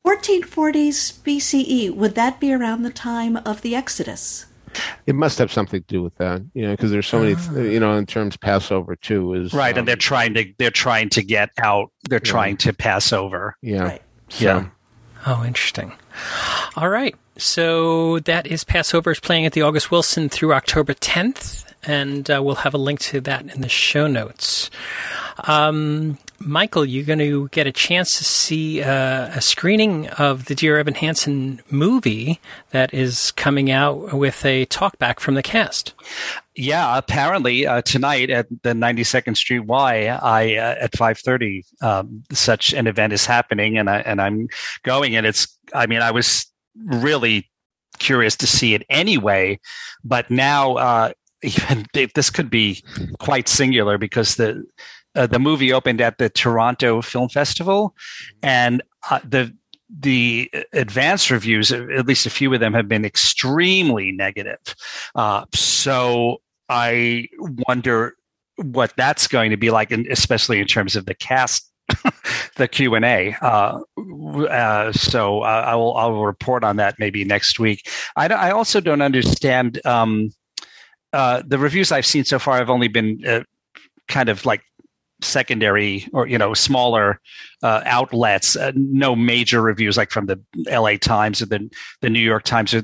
1440s 0.04 1.22
BCE. 1.22 1.94
Would 1.94 2.16
that 2.16 2.40
be 2.40 2.52
around 2.52 2.82
the 2.82 2.90
time 2.90 3.36
of 3.36 3.62
the 3.62 3.76
Exodus? 3.76 4.46
It 5.06 5.14
must 5.14 5.38
have 5.38 5.52
something 5.52 5.80
to 5.80 5.86
do 5.86 6.02
with 6.02 6.14
that. 6.16 6.42
You 6.54 6.62
know, 6.62 6.70
because 6.72 6.90
there's 6.90 7.06
so 7.06 7.20
many. 7.20 7.72
You 7.72 7.80
know, 7.80 7.96
in 7.96 8.06
terms 8.06 8.34
of 8.36 8.40
Passover 8.40 8.96
too 8.96 9.34
is 9.34 9.52
Right, 9.52 9.74
um, 9.74 9.80
and 9.80 9.88
they're 9.88 9.96
trying 9.96 10.34
to 10.34 10.44
they're 10.58 10.70
trying 10.70 11.08
to 11.10 11.22
get 11.22 11.50
out. 11.58 11.90
They're 12.08 12.20
trying 12.20 12.56
to 12.58 12.72
pass 12.72 13.12
over. 13.12 13.56
yeah. 13.62 13.82
Right. 13.82 14.02
So, 14.28 14.44
Yeah. 14.44 14.66
Oh, 15.26 15.44
interesting. 15.44 15.92
All 16.76 16.88
right. 16.88 17.14
So 17.36 18.18
that 18.20 18.46
is 18.46 18.64
Pass 18.64 18.94
Over 18.94 19.10
is 19.10 19.20
playing 19.20 19.46
at 19.46 19.52
the 19.52 19.62
August 19.62 19.90
Wilson 19.90 20.28
through 20.28 20.52
October 20.52 20.92
10th, 20.94 21.64
and 21.82 22.30
uh, 22.30 22.40
we'll 22.42 22.56
have 22.56 22.74
a 22.74 22.78
link 22.78 23.00
to 23.00 23.20
that 23.22 23.54
in 23.54 23.60
the 23.60 23.68
show 23.68 24.06
notes. 24.06 24.70
Um, 25.44 26.18
Michael, 26.42 26.86
you're 26.86 27.04
going 27.04 27.18
to 27.18 27.48
get 27.50 27.66
a 27.66 27.72
chance 27.72 28.16
to 28.16 28.24
see 28.24 28.82
uh, 28.82 29.28
a 29.34 29.42
screening 29.42 30.08
of 30.08 30.46
the 30.46 30.54
Dear 30.54 30.78
Evan 30.78 30.94
Hansen 30.94 31.60
movie 31.68 32.40
that 32.70 32.94
is 32.94 33.30
coming 33.32 33.70
out 33.70 34.14
with 34.14 34.44
a 34.46 34.64
talkback 34.66 35.20
from 35.20 35.34
the 35.34 35.42
cast. 35.42 35.92
Yeah, 36.56 36.96
apparently 36.96 37.66
uh, 37.66 37.82
tonight 37.82 38.30
at 38.30 38.48
the 38.62 38.72
92nd 38.72 39.36
Street 39.36 39.60
Y, 39.60 40.06
I 40.06 40.56
uh, 40.56 40.76
at 40.80 40.92
5:30, 40.92 41.62
um, 41.82 42.24
such 42.32 42.72
an 42.72 42.86
event 42.86 43.12
is 43.12 43.26
happening, 43.26 43.76
and 43.76 43.90
I 43.90 43.98
and 44.00 44.20
I'm 44.20 44.48
going, 44.82 45.16
and 45.16 45.26
it's. 45.26 45.46
I 45.74 45.86
mean, 45.86 46.00
I 46.00 46.10
was 46.10 46.46
really 46.74 47.50
curious 47.98 48.34
to 48.36 48.46
see 48.46 48.74
it 48.74 48.82
anyway. 48.88 49.60
But 50.02 50.30
now, 50.30 50.74
uh, 50.74 51.12
even 51.42 51.86
this 51.92 52.30
could 52.30 52.50
be 52.50 52.82
quite 53.18 53.48
singular 53.48 53.98
because 53.98 54.36
the 54.36 54.64
uh, 55.14 55.26
the 55.26 55.38
movie 55.38 55.72
opened 55.72 56.00
at 56.00 56.18
the 56.18 56.28
Toronto 56.28 57.02
Film 57.02 57.28
Festival, 57.28 57.94
and 58.42 58.82
uh, 59.10 59.20
the 59.24 59.54
the 59.98 60.50
advanced 60.72 61.30
reviews, 61.30 61.72
at 61.72 62.06
least 62.06 62.26
a 62.26 62.30
few 62.30 62.52
of 62.54 62.60
them, 62.60 62.72
have 62.74 62.88
been 62.88 63.04
extremely 63.04 64.12
negative. 64.12 64.58
Uh, 65.16 65.44
so 65.52 66.40
I 66.68 67.28
wonder 67.66 68.14
what 68.56 68.92
that's 68.96 69.26
going 69.26 69.50
to 69.50 69.56
be 69.56 69.70
like, 69.70 69.90
and 69.90 70.06
especially 70.06 70.60
in 70.60 70.66
terms 70.66 70.96
of 70.96 71.06
the 71.06 71.14
cast. 71.14 71.66
the 72.56 72.68
Q 72.68 72.94
and 72.94 73.04
A, 73.04 73.34
uh, 73.42 73.80
uh, 74.48 74.92
so 74.92 75.40
uh, 75.40 75.64
I 75.66 75.74
will 75.74 75.96
I 75.96 76.06
will 76.06 76.24
report 76.24 76.62
on 76.62 76.76
that 76.76 77.00
maybe 77.00 77.24
next 77.24 77.58
week. 77.58 77.90
I, 78.14 78.28
I 78.28 78.50
also 78.52 78.80
don't 78.80 79.02
understand 79.02 79.84
um, 79.84 80.30
uh, 81.12 81.42
the 81.44 81.58
reviews 81.58 81.90
I've 81.90 82.06
seen 82.06 82.24
so 82.24 82.38
far. 82.38 82.58
Have 82.58 82.70
only 82.70 82.86
been 82.86 83.26
uh, 83.26 83.42
kind 84.06 84.28
of 84.28 84.46
like 84.46 84.62
secondary 85.22 86.08
or 86.12 86.26
you 86.26 86.38
know 86.38 86.54
smaller 86.54 87.20
uh, 87.62 87.82
outlets 87.84 88.56
uh, 88.56 88.72
no 88.74 89.14
major 89.14 89.60
reviews 89.60 89.96
like 89.96 90.10
from 90.10 90.26
the 90.26 90.40
la 90.70 90.96
times 91.00 91.42
or 91.42 91.46
the, 91.46 91.70
the 92.00 92.10
new 92.10 92.20
york 92.20 92.42
times 92.42 92.72
or 92.74 92.82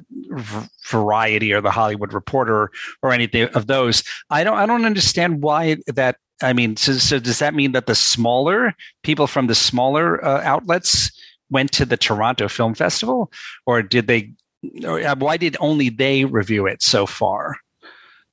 variety 0.88 1.52
or 1.52 1.60
the 1.60 1.70
hollywood 1.70 2.12
reporter 2.12 2.70
or 3.02 3.12
anything 3.12 3.48
of 3.54 3.66
those. 3.66 4.02
I 4.30 4.44
don't 4.44 4.56
i 4.56 4.66
don't 4.66 4.84
understand 4.84 5.42
why 5.42 5.76
that 5.86 6.16
i 6.42 6.52
mean 6.52 6.76
so, 6.76 6.92
so 6.94 7.18
does 7.18 7.38
that 7.38 7.54
mean 7.54 7.72
that 7.72 7.86
the 7.86 7.94
smaller 7.94 8.74
people 9.02 9.26
from 9.26 9.46
the 9.46 9.54
smaller 9.54 10.24
uh, 10.24 10.42
outlets 10.42 11.10
went 11.50 11.72
to 11.72 11.84
the 11.84 11.96
toronto 11.96 12.48
film 12.48 12.74
festival? 12.74 13.32
Or 13.66 13.82
did 13.82 14.06
they 14.06 14.32
or 14.84 15.00
uh, 15.00 15.14
why 15.16 15.36
did 15.36 15.56
only 15.60 15.88
they 15.88 16.24
review 16.24 16.66
it 16.66 16.82
so 16.82 17.06
far? 17.06 17.56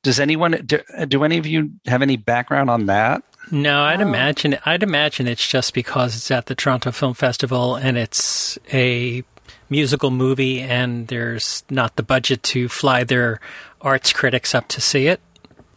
Does 0.04 0.20
anyone 0.20 0.62
do, 0.66 0.80
do 1.08 1.24
any 1.24 1.38
of 1.38 1.46
you 1.46 1.72
have 1.86 2.02
any 2.02 2.18
background 2.18 2.70
on 2.70 2.88
that 2.88 3.24
no, 3.52 3.84
I'd 3.84 4.02
oh. 4.02 4.08
imagine 4.08 4.58
I'd 4.66 4.84
imagine 4.84 5.28
it's 5.28 5.48
just 5.48 5.74
because 5.74 6.16
it's 6.16 6.32
at 6.32 6.48
the 6.48 6.56
Toronto 6.56 6.92
Film 6.92 7.14
Festival 7.14 7.76
and 7.76 7.98
it's 7.98 8.58
a 8.72 9.24
musical 9.70 10.12
movie 10.12 10.62
and 10.62 11.08
there's 11.08 11.64
not 11.70 11.96
the 11.96 12.04
budget 12.04 12.44
to 12.44 12.70
fly 12.70 13.04
their 13.04 13.40
arts 13.82 14.14
critics 14.14 14.54
up 14.54 14.68
to 14.70 14.82
see 14.82 15.08
it. 15.08 15.20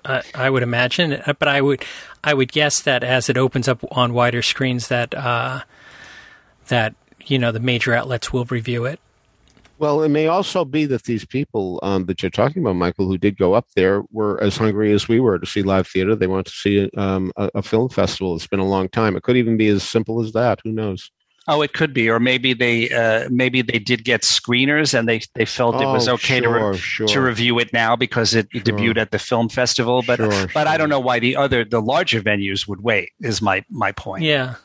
Uh, 0.04 0.22
I 0.34 0.50
would 0.50 0.62
imagine, 0.62 1.14
uh, 1.14 1.32
but 1.38 1.48
I 1.48 1.60
would 1.60 1.84
I 2.22 2.34
would 2.34 2.52
guess 2.52 2.82
that 2.82 3.02
as 3.02 3.28
it 3.28 3.36
opens 3.36 3.66
up 3.66 3.84
on 3.90 4.12
wider 4.12 4.42
screens, 4.42 4.88
that 4.88 5.14
uh, 5.14 5.62
that 6.68 6.94
you 7.24 7.38
know 7.38 7.50
the 7.50 7.60
major 7.60 7.92
outlets 7.92 8.32
will 8.32 8.44
review 8.44 8.84
it. 8.84 9.00
Well, 9.79 10.03
it 10.03 10.09
may 10.09 10.27
also 10.27 10.64
be 10.64 10.87
that 10.87 11.05
these 11.05 11.27
people 11.27 11.79
um, 11.83 12.07
that 12.07 12.22
you're 12.22 12.31
talking 12.31 12.62
about, 12.62 12.77
Michael, 12.77 13.07
who 13.07 13.18
did 13.18 13.37
go 13.37 13.55
up 13.55 13.66
there, 13.77 14.03
were 14.11 14.43
as 14.43 14.57
hungry 14.57 14.93
as 14.93 15.07
we 15.07 15.20
were 15.20 15.39
to 15.39 15.47
see 15.47 15.62
live 15.62 15.87
theater. 15.87 16.16
They 16.16 16.27
want 16.27 16.47
to 16.47 16.53
see 16.53 16.91
um, 16.97 17.31
a, 17.37 17.51
a, 17.57 17.62
film 17.62 17.91
festival. 17.91 18.35
It's 18.35 18.47
been 18.47 18.61
a 18.61 18.66
long 18.66 18.89
time. 18.89 19.16
It 19.16 19.22
could 19.22 19.37
even 19.37 19.57
be 19.57 19.68
as 19.68 19.83
simple 19.83 20.22
as 20.22 20.33
that. 20.33 20.61
Who 20.64 20.72
knows? 20.72 21.11
Oh, 21.49 21.62
it 21.62 21.74
could 21.74 21.95
be, 21.95 22.11
or 22.11 22.18
maybe 22.18 22.55
they 22.55 22.91
uh, 22.91 23.29
maybe 23.31 23.62
they 23.62 23.79
did 23.79 24.05
get 24.05 24.22
screeners 24.22 24.99
and 24.99 25.09
they, 25.09 25.20
they 25.35 25.45
felt 25.45 25.77
oh, 25.77 25.81
it 25.81 25.93
was 25.93 26.09
oh, 26.09 26.14
okay 26.14 26.41
sure, 26.41 26.59
to 26.59 26.64
re- 26.70 26.77
sure. 26.77 27.07
to 27.07 27.20
review 27.20 27.61
it 27.61 27.72
now 27.72 27.95
because 27.95 28.35
it 28.35 28.49
sure. 28.51 28.62
debuted 28.62 28.97
at 28.97 29.12
the 29.12 29.18
film 29.18 29.49
festival. 29.49 30.03
But 30.05 30.18
but 30.53 30.66
I 30.66 30.77
don't 30.77 30.89
know 30.89 30.99
why 30.99 31.20
the 31.20 31.37
other 31.37 31.64
the 31.64 31.81
larger 31.81 32.20
venues 32.20 32.66
would 32.66 32.81
wait. 32.81 33.11
Is 33.20 33.41
my 33.41 33.64
my 33.70 33.93
point. 33.93 34.24
Yeah. 34.24 34.57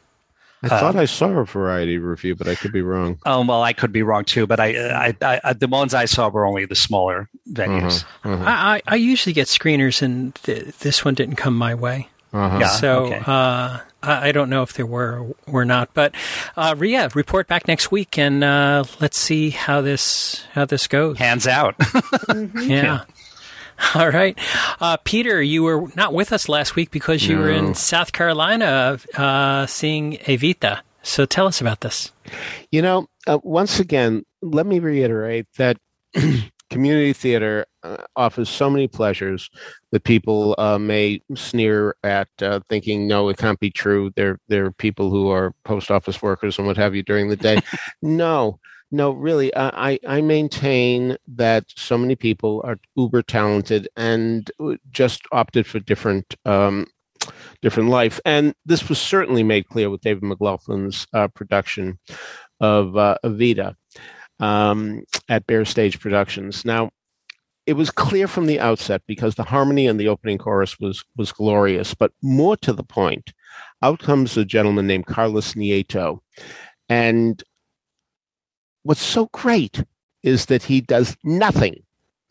I 0.64 0.68
thought 0.68 0.96
I 0.96 1.06
saw 1.06 1.30
a 1.30 1.46
variety 1.46 1.98
review, 1.98 2.36
but 2.36 2.48
I 2.48 2.56
could 2.56 2.72
be 2.72 2.82
wrong. 2.82 3.18
Oh 3.26 3.44
well, 3.44 3.64
I 3.64 3.74
could 3.74 3.92
be 3.92 4.04
wrong 4.04 4.26
too. 4.26 4.46
But 4.46 4.60
I, 4.60 5.14
I, 5.22 5.42
I 5.44 5.54
the 5.54 5.68
ones 5.68 5.94
I 5.94 6.06
saw 6.06 6.30
were 6.30 6.46
only 6.46 6.66
the 6.66 6.76
smaller 6.76 7.30
venues. 7.52 8.04
Uh-huh, 8.24 8.34
uh-huh. 8.34 8.44
I, 8.46 8.82
I 8.88 8.96
usually 8.96 9.34
get 9.34 9.48
screeners, 9.48 10.02
and 10.02 10.36
th- 10.36 10.78
this 10.78 11.04
one 11.04 11.16
didn't 11.16 11.38
come 11.38 11.58
my 11.58 11.74
way. 11.74 12.10
Uh-huh. 12.34 12.60
Yeah, 12.60 12.68
so 12.68 13.06
okay. 13.06 13.22
uh, 13.26 13.80
I 14.04 14.32
don't 14.32 14.50
know 14.50 14.64
if 14.64 14.74
there 14.74 14.86
were 14.86 15.28
or 15.48 15.66
not, 15.66 15.94
but 15.94 16.16
uh, 16.56 16.76
Ria, 16.78 17.10
report 17.14 17.48
back 17.48 17.68
next 17.68 17.92
week, 17.92 18.18
and 18.18 18.44
uh, 18.44 18.84
let's 19.00 19.18
see 19.18 19.50
how 19.50 19.82
this 19.82 20.46
how 20.54 20.66
this 20.66 20.88
goes. 20.88 21.18
Hands 21.18 21.46
out. 21.48 21.78
mm-hmm. 21.78 22.60
yeah. 22.70 23.04
All 23.96 24.10
right. 24.10 24.38
Uh, 24.80 24.98
Peter, 25.04 25.42
you 25.42 25.64
were 25.64 25.88
not 25.96 26.14
with 26.14 26.32
us 26.32 26.48
last 26.50 26.76
week 26.76 26.92
because 26.92 27.28
you 27.28 27.36
no. 27.36 27.42
were 27.42 27.50
in 27.50 27.74
South 27.76 28.12
Carolina 28.12 29.00
uh, 29.18 29.66
seeing 29.66 30.18
Evita. 30.20 30.82
So 31.04 31.26
tell 31.26 31.48
us 31.48 31.62
about 31.62 31.82
this. 31.82 32.12
You 32.72 32.82
know, 32.82 33.08
uh, 33.28 33.40
once 33.44 33.80
again, 33.80 34.24
let 34.42 34.66
me 34.66 34.80
reiterate 34.80 35.48
that 35.58 35.78
community 36.70 37.14
theater 37.14 37.66
uh, 37.84 37.98
offers 38.16 38.50
so 38.50 38.70
many 38.70 38.88
pleasures 38.88 39.50
that 39.92 40.04
people 40.04 40.56
uh, 40.58 40.78
may 40.78 41.22
sneer 41.36 41.96
at, 42.04 42.30
uh, 42.42 42.60
thinking, 42.70 43.08
no, 43.08 43.30
it 43.30 43.38
can't 43.38 43.60
be 43.60 43.72
true. 43.72 44.12
There, 44.16 44.38
there 44.48 44.66
are 44.66 44.72
people 44.72 45.10
who 45.10 45.30
are 45.30 45.54
post 45.66 45.90
office 45.90 46.22
workers 46.22 46.58
and 46.58 46.68
what 46.68 46.78
have 46.78 46.96
you 46.96 47.04
during 47.04 47.30
the 47.30 47.36
day. 47.36 47.60
no, 48.02 48.60
no, 48.92 49.12
really, 49.12 49.56
I, 49.56 50.00
I 50.08 50.22
maintain 50.22 51.16
that 51.30 51.66
so 51.76 51.98
many 51.98 52.16
people 52.16 52.62
are 52.66 52.78
uber 52.96 53.22
talented 53.22 53.88
and 53.96 54.52
uh, 54.60 54.76
just 54.92 55.22
opted 55.32 55.66
for 55.66 55.80
different 55.80 56.36
um, 56.46 56.88
different 57.62 57.90
life. 57.90 58.20
And 58.26 58.54
this 58.66 58.90
was 58.90 59.00
certainly 59.00 59.44
made 59.44 59.70
clear 59.70 59.90
with 59.90 60.02
David 60.02 60.24
McLaughlin's 60.24 61.08
uh, 61.14 61.30
production 61.30 62.00
of 62.60 62.98
uh, 62.98 63.18
Evita 63.24 63.76
um, 64.40 65.04
at 65.30 65.48
Bear 65.48 65.64
Stage 65.64 66.00
Productions. 66.00 66.66
Now, 66.66 66.90
it 67.68 67.74
was 67.74 67.92
clear 67.92 68.28
from 68.28 68.48
the 68.48 68.60
outset 68.60 69.04
because 69.08 69.36
the 69.36 69.44
harmony 69.44 69.86
in 69.86 69.98
the 69.98 70.08
opening 70.08 70.38
chorus 70.38 70.80
was 70.80 71.04
was 71.16 71.32
glorious. 71.32 71.94
But 71.94 72.12
more 72.22 72.58
to 72.58 72.74
the 72.74 72.84
point, 72.84 73.32
out 73.82 74.00
comes 74.00 74.36
a 74.36 74.44
gentleman 74.44 74.88
named 74.88 75.06
Carlos 75.06 75.54
Nieto, 75.54 76.20
and 76.90 77.42
what's 78.84 79.02
so 79.02 79.28
great 79.34 79.84
is 80.24 80.48
that 80.48 80.64
he 80.64 80.82
does 80.82 81.18
nothing 81.24 81.84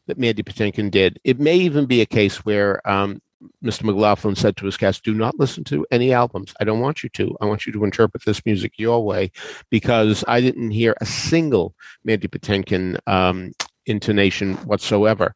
that 0.06 0.18
Mandy 0.18 0.42
Patinkin 0.42 0.90
did. 0.90 1.18
It 1.24 1.40
may 1.40 1.56
even 1.56 1.86
be 1.86 2.00
a 2.00 2.06
case 2.06 2.44
where 2.44 2.86
um, 2.88 3.20
Mr. 3.64 3.84
McLaughlin 3.84 4.34
said 4.34 4.56
to 4.56 4.66
his 4.66 4.76
cast, 4.76 5.04
Do 5.04 5.14
not 5.14 5.38
listen 5.38 5.64
to 5.64 5.86
any 5.90 6.12
albums. 6.12 6.52
I 6.60 6.64
don't 6.64 6.80
want 6.80 7.02
you 7.02 7.08
to. 7.10 7.36
I 7.40 7.46
want 7.46 7.66
you 7.66 7.72
to 7.72 7.84
interpret 7.84 8.24
this 8.24 8.44
music 8.44 8.74
your 8.76 9.04
way 9.04 9.30
because 9.70 10.24
I 10.28 10.40
didn't 10.40 10.70
hear 10.70 10.94
a 11.00 11.06
single 11.06 11.74
Mandy 12.04 12.28
Patinkin 12.28 12.98
um, 13.06 13.52
intonation 13.86 14.54
whatsoever. 14.66 15.34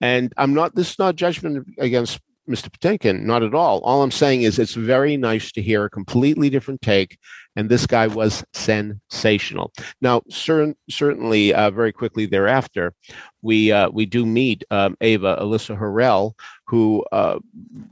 And 0.00 0.32
I'm 0.36 0.54
not, 0.54 0.74
this 0.74 0.92
is 0.92 0.98
not 0.98 1.16
judgment 1.16 1.66
against 1.78 2.20
Mr. 2.48 2.68
Patinkin, 2.70 3.22
not 3.22 3.42
at 3.42 3.54
all. 3.54 3.80
All 3.80 4.02
I'm 4.02 4.10
saying 4.10 4.42
is 4.42 4.58
it's 4.58 4.74
very 4.74 5.16
nice 5.16 5.52
to 5.52 5.62
hear 5.62 5.84
a 5.84 5.90
completely 5.90 6.50
different 6.50 6.82
take, 6.82 7.18
and 7.56 7.68
this 7.68 7.86
guy 7.86 8.06
was 8.06 8.44
sensational. 8.52 9.72
Now, 10.00 10.22
cer- 10.28 10.74
certainly, 10.88 11.52
uh, 11.52 11.70
very 11.70 11.92
quickly 11.92 12.26
thereafter, 12.26 12.94
we 13.42 13.72
uh, 13.72 13.90
we 13.90 14.06
do 14.06 14.24
meet 14.24 14.64
um, 14.70 14.96
Ava 15.00 15.36
Alyssa 15.40 15.78
Harrell, 15.78 16.32
who 16.66 17.04
uh, 17.12 17.38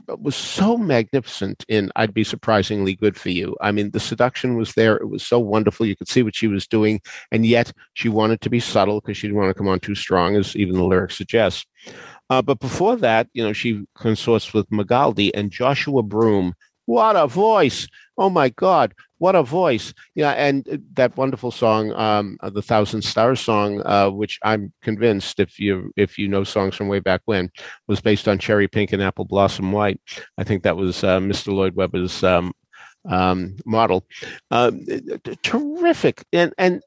was 0.07 0.35
so 0.35 0.77
magnificent 0.77 1.65
in 1.67 1.91
"I'd 1.95 2.13
Be 2.13 2.23
Surprisingly 2.23 2.95
Good 2.95 3.17
for 3.17 3.29
You." 3.29 3.55
I 3.61 3.71
mean, 3.71 3.91
the 3.91 3.99
seduction 3.99 4.57
was 4.57 4.73
there; 4.73 4.95
it 4.97 5.09
was 5.09 5.23
so 5.23 5.39
wonderful. 5.39 5.85
You 5.85 5.95
could 5.95 6.09
see 6.09 6.23
what 6.23 6.35
she 6.35 6.47
was 6.47 6.67
doing, 6.67 7.01
and 7.31 7.45
yet 7.45 7.71
she 7.93 8.09
wanted 8.09 8.41
to 8.41 8.49
be 8.49 8.59
subtle 8.59 9.01
because 9.01 9.17
she 9.17 9.27
didn't 9.27 9.39
want 9.39 9.49
to 9.49 9.53
come 9.53 9.67
on 9.67 9.79
too 9.79 9.95
strong, 9.95 10.35
as 10.35 10.55
even 10.55 10.75
the 10.75 10.83
lyrics 10.83 11.17
suggest. 11.17 11.67
Uh, 12.29 12.41
but 12.41 12.59
before 12.59 12.95
that, 12.95 13.27
you 13.33 13.43
know, 13.43 13.51
she 13.51 13.85
consorts 13.97 14.53
with 14.53 14.69
Magaldi 14.69 15.31
and 15.33 15.51
Joshua 15.51 16.01
Broom. 16.01 16.53
What 16.85 17.17
a 17.17 17.27
voice! 17.27 17.87
Oh 18.17 18.29
my 18.29 18.49
God, 18.49 18.93
what 19.17 19.35
a 19.35 19.43
voice! 19.43 19.93
Yeah, 20.15 20.31
and 20.31 20.83
that 20.93 21.17
wonderful 21.17 21.51
song, 21.51 21.91
um, 21.93 22.37
uh, 22.41 22.49
the 22.49 22.61
Thousand 22.61 23.01
Stars 23.03 23.39
song, 23.39 23.81
uh, 23.85 24.09
which 24.09 24.37
I'm 24.43 24.73
convinced, 24.81 25.39
if 25.39 25.59
you 25.59 25.91
if 25.95 26.17
you 26.17 26.27
know 26.27 26.43
songs 26.43 26.75
from 26.75 26.87
way 26.87 26.99
back 26.99 27.21
when, 27.25 27.49
was 27.87 28.01
based 28.01 28.27
on 28.27 28.37
Cherry 28.37 28.67
Pink 28.67 28.91
and 28.91 29.01
Apple 29.01 29.25
Blossom 29.25 29.71
White. 29.71 29.99
I 30.37 30.43
think 30.43 30.63
that 30.63 30.77
was 30.77 31.03
uh, 31.03 31.19
Mr. 31.19 31.53
Lloyd 31.53 31.75
Webber's 31.75 32.23
um, 32.23 32.53
um, 33.09 33.55
model. 33.65 34.05
Uh, 34.49 34.71
terrific. 35.43 36.25
And, 36.33 36.53
and 36.57 36.81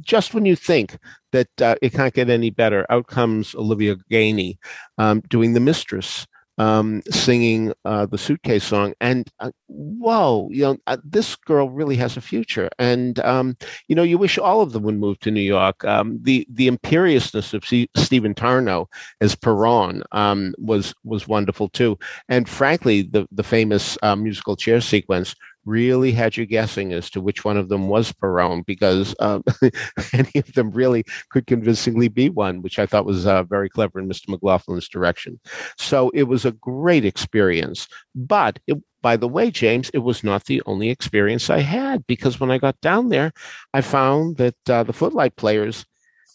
just 0.00 0.34
when 0.34 0.44
you 0.44 0.56
think 0.56 0.98
that 1.32 1.48
uh, 1.60 1.76
it 1.82 1.92
can't 1.92 2.14
get 2.14 2.30
any 2.30 2.50
better, 2.50 2.86
out 2.90 3.06
comes 3.06 3.54
Olivia 3.54 3.96
Gainey 4.10 4.58
um, 4.98 5.20
doing 5.28 5.52
The 5.52 5.60
Mistress. 5.60 6.26
Um, 6.56 7.02
singing 7.10 7.72
uh, 7.84 8.06
the 8.06 8.16
suitcase 8.16 8.62
song, 8.62 8.94
and 9.00 9.28
uh, 9.40 9.50
whoa, 9.66 10.48
you 10.52 10.62
know, 10.62 10.76
uh, 10.86 10.98
this 11.02 11.34
girl 11.34 11.68
really 11.68 11.96
has 11.96 12.16
a 12.16 12.20
future. 12.20 12.68
And 12.78 13.18
um, 13.20 13.56
you 13.88 13.96
know, 13.96 14.04
you 14.04 14.18
wish 14.18 14.38
all 14.38 14.60
of 14.60 14.72
them 14.72 14.84
would 14.84 14.94
move 14.96 15.18
to 15.20 15.32
New 15.32 15.40
York. 15.40 15.84
Um, 15.84 16.20
the 16.22 16.46
the 16.48 16.68
imperiousness 16.68 17.54
of 17.54 17.64
C- 17.64 17.90
Stephen 17.96 18.34
Tarnow 18.34 18.86
as 19.20 19.34
Perón 19.34 20.02
um, 20.12 20.54
was 20.58 20.94
was 21.02 21.26
wonderful 21.26 21.68
too. 21.70 21.98
And 22.28 22.48
frankly, 22.48 23.02
the 23.02 23.26
the 23.32 23.42
famous 23.42 23.98
uh, 24.02 24.14
musical 24.14 24.54
chair 24.54 24.80
sequence 24.80 25.34
really 25.64 26.12
had 26.12 26.36
you 26.36 26.46
guessing 26.46 26.92
as 26.92 27.10
to 27.10 27.20
which 27.20 27.44
one 27.44 27.56
of 27.56 27.68
them 27.68 27.88
was 27.88 28.12
Perón 28.12 28.64
because 28.66 29.14
um, 29.20 29.42
any 30.12 30.32
of 30.36 30.52
them 30.54 30.70
really 30.70 31.04
could 31.30 31.46
convincingly 31.46 32.08
be 32.08 32.28
one, 32.28 32.62
which 32.62 32.78
I 32.78 32.86
thought 32.86 33.06
was 33.06 33.26
uh, 33.26 33.42
very 33.44 33.68
clever 33.68 33.98
in 33.98 34.08
Mr. 34.08 34.26
McLaughlin's 34.28 34.88
direction. 34.88 35.40
So 35.78 36.10
it 36.10 36.24
was 36.24 36.44
a 36.44 36.52
great 36.52 37.04
experience. 37.04 37.88
But 38.14 38.58
it, 38.66 38.82
by 39.02 39.16
the 39.16 39.28
way, 39.28 39.50
James, 39.50 39.90
it 39.90 39.98
was 39.98 40.24
not 40.24 40.44
the 40.44 40.62
only 40.66 40.88
experience 40.88 41.50
I 41.50 41.60
had 41.60 42.06
because 42.06 42.40
when 42.40 42.50
I 42.50 42.58
got 42.58 42.80
down 42.80 43.10
there, 43.10 43.32
I 43.74 43.80
found 43.80 44.38
that 44.38 44.70
uh, 44.70 44.82
the 44.82 44.94
Footlight 44.94 45.36
Players, 45.36 45.84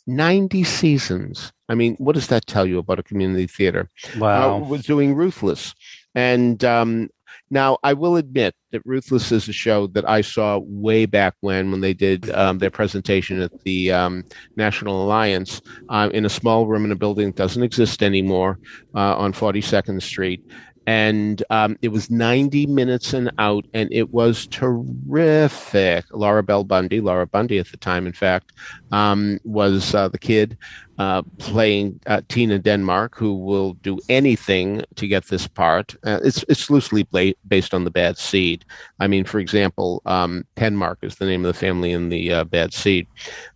90 0.05 0.63
seasons. 0.63 1.51
I 1.67 1.75
mean, 1.75 1.95
what 1.95 2.13
does 2.13 2.27
that 2.27 2.47
tell 2.47 2.65
you 2.65 2.79
about 2.79 2.99
a 2.99 3.03
community 3.03 3.47
theater? 3.47 3.89
Wow. 4.17 4.57
Uh, 4.57 4.59
was 4.59 4.83
doing 4.83 5.15
Ruthless. 5.15 5.73
And 6.15 6.63
um, 6.63 7.09
now 7.49 7.77
I 7.83 7.93
will 7.93 8.17
admit 8.17 8.55
that 8.71 8.81
Ruthless 8.85 9.31
is 9.31 9.49
a 9.49 9.53
show 9.53 9.87
that 9.87 10.07
I 10.07 10.21
saw 10.21 10.59
way 10.59 11.05
back 11.05 11.33
when, 11.41 11.71
when 11.71 11.81
they 11.81 11.93
did 11.93 12.29
um, 12.31 12.59
their 12.59 12.69
presentation 12.69 13.41
at 13.41 13.51
the 13.63 13.91
um, 13.91 14.23
National 14.55 15.03
Alliance. 15.03 15.61
Uh, 15.89 16.09
in 16.13 16.25
a 16.25 16.29
small 16.29 16.67
room 16.67 16.85
in 16.85 16.91
a 16.91 16.95
building 16.95 17.27
that 17.27 17.35
doesn't 17.35 17.63
exist 17.63 18.03
anymore 18.03 18.59
uh, 18.95 19.15
on 19.17 19.33
42nd 19.33 20.01
Street 20.01 20.43
and 20.87 21.43
um, 21.49 21.77
it 21.81 21.89
was 21.89 22.09
90 22.09 22.65
minutes 22.67 23.13
and 23.13 23.31
out, 23.37 23.65
and 23.73 23.89
it 23.91 24.11
was 24.11 24.47
terrific. 24.47 26.05
Laura 26.11 26.41
Bell 26.41 26.63
Bundy, 26.63 27.01
Laura 27.01 27.27
Bundy 27.27 27.59
at 27.59 27.67
the 27.67 27.77
time, 27.77 28.07
in 28.07 28.13
fact, 28.13 28.53
um, 28.91 29.39
was 29.43 29.93
uh, 29.93 30.07
the 30.07 30.17
kid 30.17 30.57
uh, 30.97 31.21
playing 31.37 31.99
uh, 32.07 32.21
Tina 32.27 32.59
Denmark, 32.59 33.15
who 33.15 33.35
will 33.35 33.73
do 33.75 33.99
anything 34.09 34.83
to 34.95 35.07
get 35.07 35.27
this 35.27 35.47
part. 35.47 35.95
Uh, 36.03 36.19
it's 36.23 36.43
it's 36.49 36.69
loosely 36.69 37.07
based 37.47 37.73
on 37.73 37.83
the 37.83 37.91
Bad 37.91 38.17
Seed. 38.17 38.65
I 38.99 39.07
mean, 39.07 39.25
for 39.25 39.39
example, 39.39 40.01
um, 40.05 40.45
Penmark 40.55 40.97
is 41.03 41.15
the 41.15 41.25
name 41.25 41.45
of 41.45 41.53
the 41.53 41.59
family 41.59 41.91
in 41.91 42.09
the 42.09 42.33
uh, 42.33 42.43
Bad 42.43 42.73
Seed, 42.73 43.07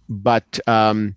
but. 0.07 0.59
Um, 0.67 1.15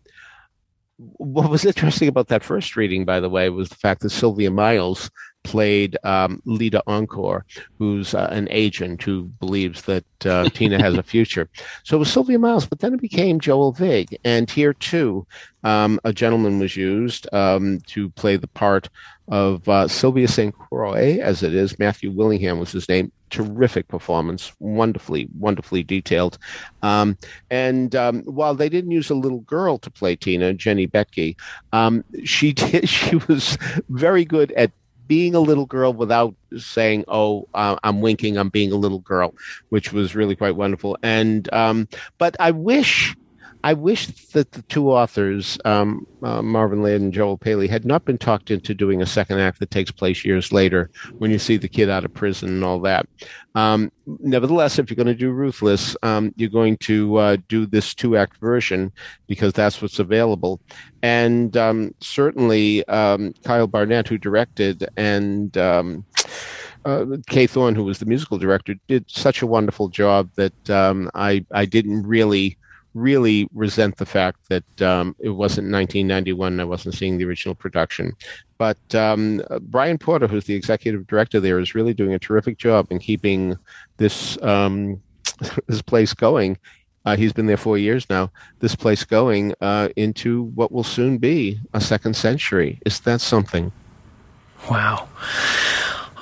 what 0.99 1.51
was 1.51 1.67
interesting 1.67 2.09
about 2.09 2.29
that 2.29 2.43
first 2.43 2.75
reading, 2.75 3.05
by 3.05 3.21
the 3.21 3.29
way, 3.29 3.51
was 3.51 3.69
the 3.69 3.75
fact 3.75 4.01
that 4.01 4.09
Sylvia 4.09 4.51
Miles 4.51 5.11
played 5.47 5.97
um, 6.03 6.43
Lita 6.45 6.83
Encore, 6.89 7.47
who's 7.79 8.15
uh, 8.15 8.29
an 8.33 8.49
agent 8.51 9.03
who 9.03 9.23
believes 9.39 9.83
that 9.83 10.05
uh, 10.27 10.49
Tina 10.49 10.83
has 10.83 10.95
a 10.97 11.05
future. 11.05 11.49
So 11.85 11.97
it 11.97 12.01
was 12.01 12.13
Sylvia 12.13 12.39
Miles, 12.39 12.67
but 12.67 12.81
then 12.81 12.93
it 12.93 13.01
became 13.01 13.39
Joel 13.39 13.71
Vig. 13.71 14.19
And 14.25 14.51
here, 14.51 14.75
too, 14.75 15.25
um, 15.63 16.01
a 16.05 16.13
gentleman 16.13 16.59
was 16.59 16.77
used 16.77 17.33
um, 17.33 17.81
to 17.87 18.11
play 18.11 18.37
the 18.37 18.49
part 18.49 18.89
of 19.29 19.69
uh, 19.69 19.89
Sylvia 19.89 20.29
St. 20.29 20.57
Croix, 20.57 21.19
as 21.23 21.43
it 21.43 21.55
is. 21.55 21.79
Matthew 21.79 22.11
Willingham 22.11 22.59
was 22.59 22.73
his 22.73 22.89
name. 22.89 23.13
Terrific 23.31 23.89
performance, 23.89 24.53
wonderfully, 24.61 25.29
wonderfully 25.39 25.83
detailed. 25.83 26.39
Um, 26.83 27.19
and 27.51 27.95
um, 27.97 28.23
while 28.23 28.55
they 28.55 28.69
didn't 28.69 28.93
use 28.93 29.11
a 29.11 29.17
little 29.17 29.41
girl 29.41 29.79
to 29.79 29.91
play 29.91 30.15
Tina, 30.15 30.55
Jenny 30.55 30.87
Betke, 30.87 31.37
um, 31.73 32.05
she 32.25 32.53
did. 32.53 32.89
She 32.97 33.17
was 33.29 33.59
very 33.89 34.25
good 34.25 34.53
at 34.53 34.71
being 35.07 35.35
a 35.35 35.41
little 35.41 35.67
girl 35.67 35.93
without 35.93 36.35
saying, 36.57 37.05
"Oh, 37.09 37.49
uh, 37.55 37.77
I'm 37.83 38.01
winking. 38.01 38.37
I'm 38.37 38.49
being 38.49 38.73
a 38.73 38.77
little 38.77 39.01
girl," 39.01 39.35
which 39.71 39.93
was 39.93 40.15
really 40.15 40.37
quite 40.37 40.57
wonderful. 40.57 40.97
And 41.03 41.53
um, 41.53 41.89
but 42.19 42.37
I 42.41 42.51
wish. 42.51 43.15
I 43.67 43.73
wish 43.73 44.07
that 44.29 44.53
the 44.53 44.63
two 44.63 44.93
authors, 44.93 45.59
um, 45.65 46.07
uh, 46.23 46.41
Marvin 46.41 46.85
Laird 46.85 47.01
and 47.01 47.13
Joel 47.13 47.37
Paley, 47.37 47.67
had 47.67 47.85
not 47.85 48.05
been 48.05 48.17
talked 48.17 48.53
into 48.53 48.75
doing 48.75 49.03
a 49.03 49.07
second 49.07 49.41
act 49.41 49.59
that 49.59 49.73
takes 49.73 49.91
place 49.91 50.25
years 50.25 50.53
later 50.53 50.89
when 51.19 51.33
you 51.33 51.41
see 51.41 51.57
the 51.57 51.67
kid 51.67 51.91
out 51.91 52.05
of 52.05 52.15
prison 52.15 52.49
and 52.49 52.63
all 52.63 52.79
that. 52.83 53.09
Um, 53.57 53.91
nevertheless, 54.21 54.79
if 54.79 54.89
you're 54.89 54.95
going 54.95 55.09
to 55.09 55.17
do 55.17 55.33
Ruthless, 55.33 55.97
um, 56.05 56.33
you're 56.37 56.49
going 56.49 56.77
to 56.77 57.17
uh, 57.17 57.37
do 57.49 57.67
this 57.67 57.93
two 57.93 58.17
act 58.17 58.37
version 58.37 58.93
because 59.27 59.53
that's 59.53 59.83
what's 59.83 59.99
available. 59.99 60.61
And 61.03 61.57
um, 61.57 61.93
certainly, 61.99 62.87
um, 62.87 63.35
Kyle 63.43 63.67
Barnett, 63.67 64.07
who 64.07 64.17
directed, 64.17 64.89
and 64.97 65.59
um, 65.59 66.05
uh, 66.85 67.05
Kay 67.27 67.49
Thorne, 67.49 67.75
who 67.75 67.83
was 67.83 67.99
the 67.99 68.07
musical 68.07 68.39
director, 68.39 68.77
did 68.87 69.11
such 69.11 69.43
a 69.43 69.47
wonderful 69.49 69.89
job 69.89 70.31
that 70.37 70.71
um, 70.71 71.11
I 71.17 71.45
I 71.51 71.65
didn't 71.65 72.07
really 72.07 72.57
really 72.97 73.49
resent 73.53 73.97
the 73.99 74.07
fact 74.07 74.49
that 74.49 74.83
um, 74.83 75.15
it 75.21 75.31
wasn't 75.31 75.71
1991. 75.71 76.59
I 76.59 76.65
wasn't 76.65 76.95
seeing 76.95 77.19
the 77.19 77.25
original 77.25 77.55
production. 77.55 78.13
But 78.59 78.95
um, 78.95 79.43
Brian 79.63 79.99
Porter, 79.99 80.27
who's 80.27 80.47
the 80.47 80.55
executive 80.55 81.07
director 81.07 81.39
there, 81.39 81.59
is 81.59 81.75
really 81.75 81.93
doing 81.93 82.15
a 82.15 82.19
terrific 82.19 82.57
job 82.57 82.87
in 82.91 82.99
keeping 82.99 83.57
this 83.99 84.41
um, 84.43 85.01
this 85.67 85.83
place 85.83 86.15
going. 86.15 86.59
Uh, 87.05 87.17
he's 87.17 87.33
been 87.33 87.47
there 87.47 87.57
four 87.57 87.79
years 87.79 88.09
now. 88.11 88.33
This 88.59 88.75
place 88.75 89.05
going 89.05 89.55
uh, 89.61 89.91
into 89.95 90.45
what 90.55 90.73
will 90.73 90.83
soon 90.83 91.19
be 91.19 91.61
a 91.73 91.81
second 91.81 92.17
century. 92.17 92.81
Is 92.85 92.99
that 93.01 93.21
something? 93.21 93.71
Wow. 94.69 95.09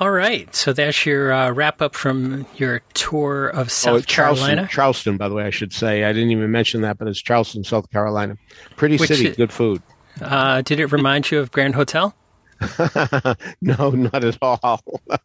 All 0.01 0.11
right, 0.11 0.53
so 0.53 0.73
that's 0.73 1.07
your 1.07 1.33
uh, 1.33 1.53
wrap 1.53 1.81
up 1.81 1.95
from 1.95 2.47
your 2.57 2.81
tour 2.95 3.47
of 3.47 3.71
South 3.71 4.03
oh, 4.03 4.03
Carolina. 4.03 4.67
Charleston, 4.69 5.17
by 5.17 5.29
the 5.29 5.37
way, 5.37 5.45
I 5.45 5.51
should 5.51 5.73
say. 5.73 6.03
I 6.03 6.13
didn't 6.13 6.33
even 6.33 6.51
mention 6.51 6.81
that, 6.81 6.99
but 6.99 7.07
it's 7.07 7.23
Charleston, 7.23 7.63
South 7.63 7.89
Carolina. 7.91 8.37
Pretty 8.77 8.97
Which 8.97 9.09
city, 9.09 9.29
is- 9.29 9.37
good 9.37 9.53
food. 9.53 9.83
Uh, 10.21 10.63
did 10.63 10.81
it 10.81 10.93
remind 10.93 11.31
you 11.31 11.39
of 11.39 11.53
Grand 11.53 11.75
Hotel? 11.75 12.15
no, 13.61 13.91
not 13.91 14.25
at 14.25 14.39
all. 14.43 14.81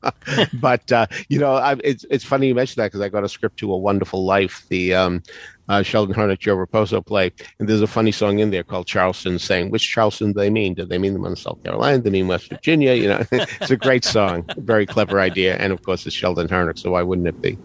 but 0.53 0.91
uh, 0.91 1.07
you 1.29 1.39
know, 1.39 1.53
I, 1.53 1.75
it's 1.83 2.05
it's 2.09 2.23
funny 2.23 2.47
you 2.47 2.55
mentioned 2.55 2.81
that 2.81 2.87
because 2.87 3.01
I 3.01 3.09
got 3.09 3.23
a 3.23 3.29
script 3.29 3.57
to 3.57 3.71
A 3.71 3.77
Wonderful 3.77 4.25
Life, 4.25 4.65
the 4.69 4.93
um, 4.95 5.23
uh, 5.69 5.83
Sheldon 5.83 6.15
Harnick 6.15 6.39
Joe 6.39 6.57
Raposo 6.57 7.05
play, 7.05 7.31
and 7.59 7.69
there's 7.69 7.81
a 7.81 7.87
funny 7.87 8.11
song 8.11 8.39
in 8.39 8.49
there 8.51 8.63
called 8.63 8.87
Charleston, 8.87 9.39
saying 9.39 9.69
which 9.69 9.87
Charleston 9.87 10.33
do 10.33 10.39
they 10.39 10.49
mean? 10.49 10.73
Do 10.73 10.85
they 10.85 10.97
mean 10.97 11.13
the 11.13 11.19
one 11.19 11.31
in 11.31 11.35
South 11.37 11.63
Carolina? 11.63 11.97
Do 11.97 12.03
they 12.03 12.09
mean 12.09 12.27
West 12.27 12.49
Virginia? 12.49 12.93
You 12.93 13.09
know, 13.09 13.23
it's 13.31 13.71
a 13.71 13.77
great 13.77 14.03
song, 14.03 14.49
very 14.57 14.85
clever 14.85 15.19
idea, 15.19 15.55
and 15.57 15.71
of 15.71 15.83
course 15.83 16.05
it's 16.05 16.15
Sheldon 16.15 16.47
Harnick, 16.47 16.79
so 16.79 16.91
why 16.91 17.03
wouldn't 17.03 17.27
it 17.27 17.41
be? 17.41 17.57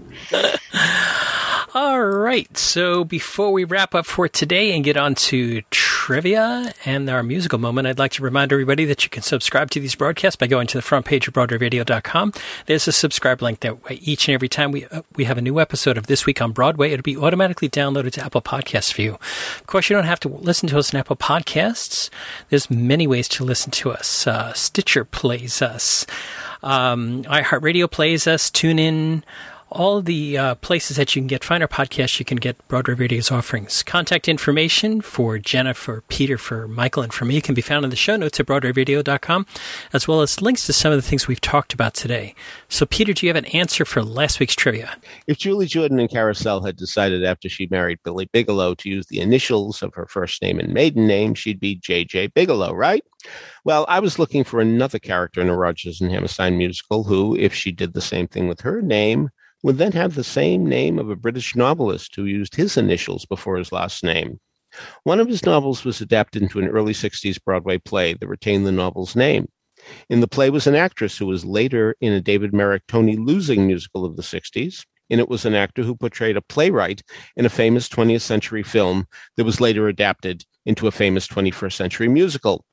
All 1.77 2.01
right, 2.01 2.57
so 2.57 3.03
before 3.03 3.51
we 3.51 3.65
wrap 3.65 3.97
up 3.97 4.07
for 4.07 4.29
today 4.29 4.77
and 4.77 4.85
get 4.85 4.97
on 4.97 5.17
to 5.17 5.61
trivia 5.73 6.73
and 6.85 7.11
our 7.11 7.25
musical 7.25 7.59
moment, 7.59 7.89
I'd 7.89 7.99
like 7.99 8.13
to 8.13 8.23
remind 8.23 8.53
everybody 8.53 8.85
that 8.85 9.03
you 9.03 9.11
can 9.11 9.25
subscribe 9.25 9.71
to 9.71 9.81
these 9.81 9.97
broadcasts 9.97 10.37
by 10.37 10.47
going 10.47 10.69
to 10.69 10.79
the 10.79 10.83
front 10.83 11.05
page 11.05 11.27
of 11.27 11.35
BroadwayRadio.com. 11.35 12.33
There's 12.67 12.87
a 12.87 12.93
subscribe 12.93 13.43
link 13.43 13.59
that 13.59 13.83
way. 13.83 13.99
each 14.03 14.29
and 14.29 14.35
every 14.35 14.49
time 14.49 14.71
we 14.71 14.85
uh, 14.85 15.03
we 15.17 15.25
have 15.25 15.37
a 15.37 15.43
new 15.43 15.59
episode 15.59 15.99
of 15.99 16.07
This 16.07 16.27
Week 16.27 16.41
on 16.41 16.53
Broadway, 16.53 16.93
it'll 16.93 17.03
be 17.03 17.17
automatically 17.17 17.69
downloaded 17.69 18.13
to 18.13 18.25
Apple 18.25 18.41
Podcasts 18.41 18.93
for 18.93 19.03
you. 19.03 19.15
Of 19.15 19.67
course, 19.67 19.91
you 19.91 19.97
don't 19.97 20.05
have 20.05 20.21
to 20.21 20.29
listen 20.29 20.69
to 20.69 20.79
us 20.79 20.95
on 20.95 21.01
Apple 21.01 21.17
Podcasts. 21.17 22.09
There's 22.51 22.71
many 22.71 23.09
ways 23.09 23.27
to 23.31 23.45
listen 23.45 23.73
to 23.73 23.91
us. 23.91 24.29
Uh, 24.29 24.53
Stitcher 24.53 25.05
plays 25.05 25.61
us. 25.61 26.07
Um, 26.63 27.25
iHeartRadio 27.25 27.91
plays 27.91 28.29
us. 28.29 28.49
Tune 28.49 28.79
in 28.79 29.25
all 29.75 30.01
the 30.01 30.39
uh, 30.39 30.55
places 30.57 30.97
that 30.97 31.15
you 31.15 31.21
can 31.21 31.27
get 31.27 31.45
finer 31.45 31.69
podcasts, 31.69 32.19
you 32.19 32.25
can 32.25 32.39
get 32.39 32.57
Broadway 32.69 32.95
Radio's 32.95 33.31
offerings. 33.31 33.83
Contact 33.83 34.29
information 34.29 35.01
for 35.01 35.39
Jena, 35.39 35.75
for 35.75 36.03
Peter, 36.03 36.39
for 36.39 36.69
Michael, 36.69 37.03
and 37.03 37.13
for 37.13 37.25
me 37.25 37.41
can 37.41 37.55
be 37.55 37.61
found 37.61 37.85
in 37.85 37.91
the 37.91 37.97
show 37.97 38.17
notes 38.17 38.39
at 38.39 38.47
BroadwayRadio.com, 38.47 39.47
as 39.93 40.09
well 40.09 40.23
as 40.23 40.41
links 40.41 40.67
to 40.67 40.73
some 40.73 40.93
of 40.93 40.97
the 40.97 41.03
things 41.07 41.27
we've 41.27 41.41
talked 41.41 41.75
about 41.75 41.95
today. 41.95 42.35
So, 42.69 42.87
Peter, 42.87 43.13
do 43.13 43.27
you 43.27 43.31
have 43.31 43.43
an 43.43 43.51
answer 43.51 43.85
for 43.85 44.03
last 44.03 44.41
week's 44.41 44.55
trivia? 44.55 44.97
If 45.27 45.39
Julie 45.39 45.67
Jordan 45.67 45.99
and 45.99 46.11
Carousel 46.11 46.63
had 46.63 46.77
decided 46.77 47.25
after 47.25 47.49
she 47.49 47.69
married 47.71 47.99
Billy 48.05 48.29
Bigelow 48.33 48.75
to 48.77 48.89
use 48.89 49.07
the 49.07 49.21
initials 49.21 49.83
of 49.83 49.93
her 49.95 50.07
first 50.07 50.41
name 50.41 50.59
and 50.59 50.73
maiden 50.73 51.07
name, 51.07 51.35
she'd 51.35 51.61
be 51.61 51.75
J.J. 51.75 52.29
Bigelow, 52.29 52.73
right? 52.73 53.05
Well, 53.65 53.87
I 53.89 54.01
was 54.01 54.19
looking 54.19 54.45
for 54.45 54.61
another 54.61 54.99
character 54.99 55.41
in 55.41 55.49
a 55.49 55.57
Rodgers 55.57 56.01
and 56.01 56.11
Hammerstein 56.11 56.59
musical 56.59 57.05
who, 57.05 57.37
if 57.37 57.55
she 57.55 57.73
did 57.73 57.95
the 57.95 58.01
same 58.01 58.29
thing 58.29 58.47
with 58.49 58.61
her 58.61 58.83
name, 58.83 59.31
would 59.65 59.79
then 59.79 59.93
have 59.93 60.15
the 60.15 60.23
same 60.23 60.67
name 60.67 60.99
of 60.99 61.09
a 61.09 61.17
British 61.17 61.57
novelist 61.57 62.15
who 62.15 62.27
used 62.27 62.55
his 62.55 62.77
initials 62.77 63.25
before 63.25 63.57
his 63.57 63.73
last 63.73 64.05
name. 64.05 64.39
One 65.05 65.21
of 65.21 65.27
his 65.27 65.47
novels 65.47 65.87
was 65.87 66.03
adapted 66.03 66.43
into 66.43 66.59
an 66.59 66.69
early 66.69 66.93
60s 66.93 67.43
Broadway 67.43 67.79
play 67.79 68.13
that 68.13 68.29
retained 68.29 68.67
the 68.67 68.73
novel's 68.73 69.17
name. 69.17 69.49
In 70.11 70.21
the 70.21 70.29
play 70.29 70.51
was 70.51 70.67
an 70.67 70.75
actress 70.75 71.17
who 71.17 71.25
was 71.25 71.47
later 71.47 71.97
in 72.03 72.13
a 72.13 72.21
David 72.21 72.53
Merrick 72.53 72.83
Tony 72.89 73.17
losing 73.17 73.67
musical 73.67 74.05
of 74.05 74.17
the 74.17 74.23
60s. 74.23 74.85
And 75.09 75.19
it 75.19 75.31
was 75.31 75.47
an 75.47 75.55
actor 75.55 75.83
who 75.83 75.97
portrayed 75.97 76.37
a 76.37 76.43
playwright 76.43 77.03
in 77.37 77.47
a 77.47 77.51
famous 77.51 77.89
20th 77.89 78.21
century 78.21 78.63
film 78.63 79.07
that 79.39 79.45
was 79.45 79.63
later 79.63 79.89
adapted 79.89 80.45
into 80.67 80.89
a 80.89 80.93
famous 80.93 81.27
21st 81.27 81.73
century 81.73 82.09
musical. 82.09 82.67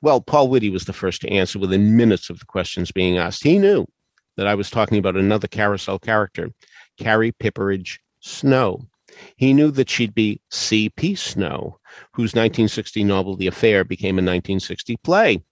Well, 0.00 0.22
Paul 0.22 0.48
Whitty 0.48 0.70
was 0.70 0.86
the 0.86 0.94
first 0.94 1.20
to 1.20 1.30
answer 1.30 1.58
within 1.58 1.98
minutes 1.98 2.30
of 2.30 2.38
the 2.38 2.46
questions 2.46 2.92
being 2.92 3.18
asked. 3.18 3.44
He 3.44 3.58
knew 3.58 3.86
that 4.40 4.48
I 4.48 4.54
was 4.54 4.70
talking 4.70 4.96
about 4.96 5.18
another 5.18 5.46
carousel 5.46 5.98
character, 5.98 6.50
Carrie 6.96 7.32
Pipperidge 7.32 7.98
Snow. 8.20 8.80
He 9.36 9.52
knew 9.52 9.70
that 9.72 9.90
she'd 9.90 10.14
be 10.14 10.40
C.P. 10.48 11.14
Snow, 11.16 11.78
whose 12.14 12.30
1960 12.30 13.04
novel 13.04 13.36
The 13.36 13.48
Affair 13.48 13.84
became 13.84 14.14
a 14.14 14.24
1960 14.24 14.96
play. 15.04 15.42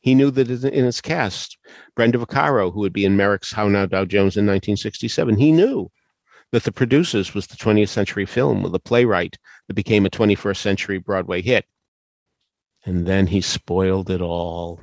He 0.00 0.14
knew 0.14 0.30
that 0.30 0.48
in 0.48 0.86
its 0.86 1.02
cast, 1.02 1.58
Brenda 1.94 2.16
Vaccaro, 2.16 2.72
who 2.72 2.80
would 2.80 2.94
be 2.94 3.04
in 3.04 3.14
Merrick's 3.14 3.52
How 3.52 3.68
Now 3.68 3.84
Dow 3.84 4.06
Jones 4.06 4.38
in 4.38 4.46
1967, 4.46 5.36
he 5.36 5.52
knew 5.52 5.90
that 6.50 6.64
the 6.64 6.72
producers 6.72 7.34
was 7.34 7.48
the 7.48 7.56
20th 7.56 7.90
century 7.90 8.24
film 8.24 8.62
with 8.62 8.74
a 8.74 8.80
playwright 8.80 9.36
that 9.68 9.74
became 9.74 10.06
a 10.06 10.10
21st 10.10 10.56
century 10.56 10.96
Broadway 10.96 11.42
hit. 11.42 11.66
And 12.86 13.04
then 13.04 13.26
he 13.26 13.42
spoiled 13.42 14.08
it 14.08 14.22
all 14.22 14.80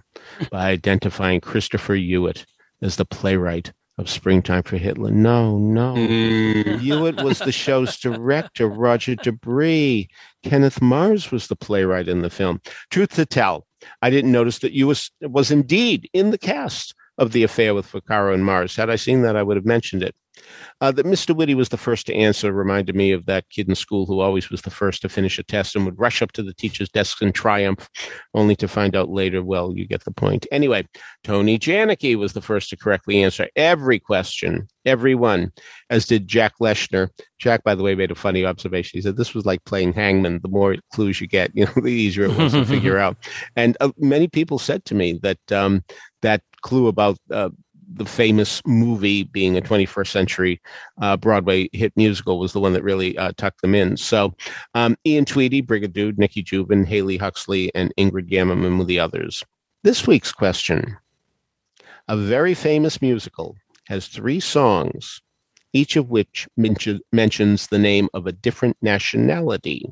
by 0.51 0.69
identifying 0.69 1.41
Christopher 1.41 1.95
Hewitt 1.95 2.45
as 2.81 2.95
the 2.95 3.05
playwright 3.05 3.71
of 3.97 4.09
Springtime 4.09 4.63
for 4.63 4.77
Hitler. 4.77 5.11
No, 5.11 5.57
no. 5.57 5.93
Mm. 5.93 6.79
Hewitt 6.79 7.23
was 7.23 7.39
the 7.39 7.51
show's 7.51 7.97
director, 7.97 8.67
Roger 8.67 9.15
De 9.15 9.31
Bris. 9.31 10.05
Kenneth 10.43 10.81
Mars 10.81 11.31
was 11.31 11.47
the 11.47 11.55
playwright 11.55 12.07
in 12.07 12.21
the 12.21 12.29
film. 12.29 12.61
Truth 12.89 13.15
to 13.15 13.25
tell, 13.25 13.65
I 14.01 14.09
didn't 14.09 14.31
notice 14.31 14.59
that 14.59 14.73
you 14.73 14.87
was, 14.87 15.11
was 15.21 15.51
indeed 15.51 16.09
in 16.13 16.31
the 16.31 16.37
cast 16.37 16.95
of 17.17 17.31
the 17.31 17.43
affair 17.43 17.73
with 17.75 17.91
Vaccaro 17.91 18.33
and 18.33 18.45
Mars. 18.45 18.75
Had 18.75 18.89
I 18.89 18.95
seen 18.95 19.21
that, 19.21 19.35
I 19.35 19.43
would 19.43 19.57
have 19.57 19.65
mentioned 19.65 20.03
it. 20.03 20.15
Uh, 20.81 20.91
that 20.91 21.05
Mr. 21.05 21.35
Whitty 21.35 21.53
was 21.53 21.69
the 21.69 21.77
first 21.77 22.07
to 22.07 22.15
answer 22.15 22.51
reminded 22.51 22.95
me 22.95 23.11
of 23.11 23.27
that 23.27 23.47
kid 23.51 23.69
in 23.69 23.75
school 23.75 24.07
who 24.07 24.19
always 24.19 24.49
was 24.49 24.63
the 24.63 24.71
first 24.71 25.03
to 25.03 25.09
finish 25.09 25.37
a 25.37 25.43
test 25.43 25.75
and 25.75 25.85
would 25.85 25.99
rush 25.99 26.23
up 26.23 26.31
to 26.31 26.41
the 26.41 26.55
teacher's 26.55 26.89
desk 26.89 27.21
in 27.21 27.31
triumph, 27.31 27.87
only 28.33 28.55
to 28.55 28.67
find 28.67 28.95
out 28.95 29.09
later, 29.09 29.43
well, 29.43 29.73
you 29.75 29.87
get 29.87 30.03
the 30.03 30.11
point. 30.11 30.47
Anyway, 30.51 30.87
Tony 31.23 31.59
Janicki 31.59 32.17
was 32.17 32.33
the 32.33 32.41
first 32.41 32.69
to 32.69 32.77
correctly 32.77 33.23
answer 33.23 33.47
every 33.55 33.99
question, 33.99 34.67
every 34.83 35.13
one, 35.13 35.51
as 35.91 36.07
did 36.07 36.27
Jack 36.27 36.53
Leshner. 36.59 37.09
Jack, 37.37 37.63
by 37.63 37.75
the 37.75 37.83
way, 37.83 37.93
made 37.93 38.11
a 38.11 38.15
funny 38.15 38.43
observation. 38.43 38.97
He 38.97 39.01
said 39.01 39.17
this 39.17 39.35
was 39.35 39.45
like 39.45 39.63
playing 39.65 39.93
hangman. 39.93 40.39
The 40.41 40.49
more 40.49 40.75
clues 40.93 41.21
you 41.21 41.27
get, 41.27 41.51
you 41.53 41.65
know, 41.65 41.73
the 41.75 41.89
easier 41.89 42.25
it 42.25 42.35
was 42.35 42.53
to 42.53 42.65
figure 42.65 42.97
out. 42.99 43.17
And 43.55 43.77
uh, 43.79 43.91
many 43.97 44.27
people 44.27 44.57
said 44.57 44.83
to 44.85 44.95
me 44.95 45.19
that 45.21 45.51
um, 45.51 45.83
that 46.23 46.41
clue 46.61 46.87
about 46.87 47.17
uh, 47.31 47.49
the 47.93 48.05
famous 48.05 48.61
movie 48.65 49.23
being 49.23 49.57
a 49.57 49.61
21st 49.61 50.07
century 50.07 50.61
uh, 51.01 51.17
Broadway 51.17 51.69
hit 51.73 51.93
musical 51.95 52.39
was 52.39 52.53
the 52.53 52.59
one 52.59 52.73
that 52.73 52.83
really 52.83 53.17
uh, 53.17 53.31
tucked 53.37 53.61
them 53.61 53.75
in. 53.75 53.97
So 53.97 54.33
um, 54.73 54.95
Ian 55.05 55.25
Tweedy, 55.25 55.61
Brigadude, 55.61 56.17
Nikki 56.17 56.41
Jubin, 56.41 56.85
Haley 56.85 57.17
Huxley, 57.17 57.71
and 57.75 57.93
Ingrid 57.97 58.29
Gammerman 58.29 58.77
were 58.77 58.85
the 58.85 58.99
others. 58.99 59.43
This 59.83 60.07
week's 60.07 60.31
question. 60.31 60.97
A 62.07 62.17
very 62.17 62.53
famous 62.53 63.01
musical 63.01 63.55
has 63.87 64.07
three 64.07 64.39
songs, 64.39 65.21
each 65.73 65.95
of 65.95 66.09
which 66.09 66.47
men- 66.57 66.75
mentions 67.11 67.67
the 67.67 67.79
name 67.79 68.09
of 68.13 68.27
a 68.27 68.31
different 68.31 68.77
nationality. 68.81 69.85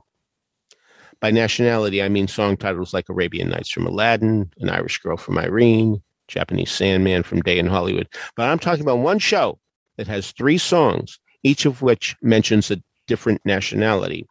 By 1.21 1.31
nationality, 1.31 2.01
I 2.01 2.09
mean 2.09 2.27
song 2.27 2.55
titles 2.55 2.93
like 2.93 3.09
Arabian 3.09 3.49
Nights 3.49 3.69
from 3.69 3.85
Aladdin, 3.85 4.51
An 4.59 4.69
Irish 4.69 4.99
Girl 4.99 5.17
from 5.17 5.37
Irene, 5.37 6.01
Japanese 6.29 6.71
Sandman 6.71 7.23
from 7.23 7.41
Day 7.41 7.59
in 7.59 7.67
Hollywood. 7.67 8.07
But 8.35 8.49
I'm 8.49 8.59
talking 8.59 8.83
about 8.83 8.99
one 8.99 9.19
show 9.19 9.59
that 9.97 10.07
has 10.07 10.31
three 10.31 10.57
songs, 10.57 11.19
each 11.43 11.65
of 11.65 11.81
which 11.81 12.15
mentions 12.21 12.71
a 12.71 12.81
different 13.07 13.41
nationality. 13.45 14.27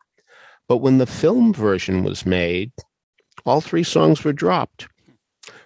But 0.69 0.79
when 0.79 0.99
the 0.99 1.07
film 1.07 1.53
version 1.53 2.05
was 2.05 2.25
made, 2.25 2.73
all 3.45 3.61
three 3.61 3.83
songs 3.83 4.25
were 4.25 4.33
dropped. 4.33 4.89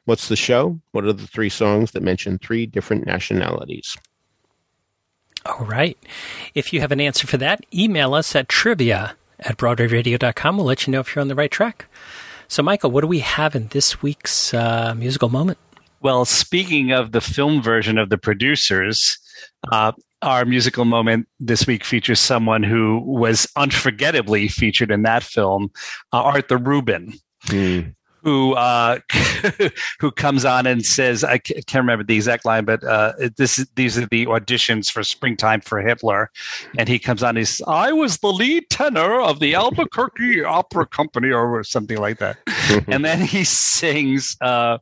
What's 0.04 0.28
the 0.28 0.36
show? 0.36 0.80
What 0.92 1.04
are 1.04 1.12
the 1.12 1.26
three 1.26 1.48
songs 1.48 1.92
that 1.92 2.02
mention 2.02 2.38
three 2.38 2.66
different 2.66 3.06
nationalities? 3.06 3.96
All 5.46 5.64
right. 5.64 5.98
If 6.54 6.72
you 6.72 6.80
have 6.80 6.92
an 6.92 7.00
answer 7.00 7.26
for 7.26 7.36
that, 7.38 7.64
email 7.74 8.14
us 8.14 8.34
at 8.34 8.48
trivia 8.48 9.16
at 9.40 9.56
broadwayradio.com. 9.56 10.56
We'll 10.56 10.66
let 10.66 10.86
you 10.86 10.92
know 10.92 11.00
if 11.00 11.14
you're 11.14 11.20
on 11.20 11.28
the 11.28 11.34
right 11.34 11.50
track. 11.50 11.86
So, 12.48 12.62
Michael, 12.62 12.90
what 12.90 13.00
do 13.00 13.06
we 13.06 13.20
have 13.20 13.56
in 13.56 13.68
this 13.68 14.02
week's 14.02 14.52
uh, 14.52 14.94
musical 14.96 15.28
moment? 15.28 15.58
Well, 16.02 16.24
speaking 16.24 16.90
of 16.90 17.12
the 17.12 17.20
film 17.20 17.62
version 17.62 17.96
of 17.96 18.10
the 18.10 18.18
producers, 18.18 19.18
uh, 19.70 19.92
our 20.20 20.44
musical 20.44 20.84
moment 20.84 21.28
this 21.38 21.66
week 21.66 21.84
features 21.84 22.18
someone 22.20 22.62
who 22.62 22.98
was 22.98 23.46
unforgettably 23.56 24.48
featured 24.48 24.90
in 24.90 25.02
that 25.02 25.22
film, 25.22 25.70
uh, 26.12 26.22
Arthur 26.22 26.58
Rubin. 26.58 27.14
Mm 27.46 27.94
who 28.22 28.54
uh, 28.54 28.98
who 30.00 30.10
comes 30.10 30.44
on 30.44 30.66
and 30.66 30.84
says, 30.84 31.24
I 31.24 31.38
can't 31.38 31.74
remember 31.74 32.04
the 32.04 32.14
exact 32.14 32.44
line, 32.44 32.64
but 32.64 32.82
uh, 32.84 33.12
this 33.36 33.64
these 33.74 33.98
are 33.98 34.06
the 34.06 34.26
auditions 34.26 34.90
for 34.90 35.02
Springtime 35.02 35.60
for 35.60 35.80
Hitler, 35.80 36.30
and 36.78 36.88
he 36.88 36.98
comes 36.98 37.22
on. 37.22 37.36
He's 37.36 37.60
I 37.66 37.92
was 37.92 38.18
the 38.18 38.32
lead 38.32 38.70
tenor 38.70 39.20
of 39.20 39.40
the 39.40 39.54
Albuquerque 39.54 40.44
Opera 40.44 40.86
Company 40.86 41.30
or 41.30 41.64
something 41.64 41.98
like 41.98 42.18
that, 42.18 42.38
and 42.86 43.04
then 43.04 43.20
he 43.20 43.44
sings 43.44 44.36
uh, 44.40 44.78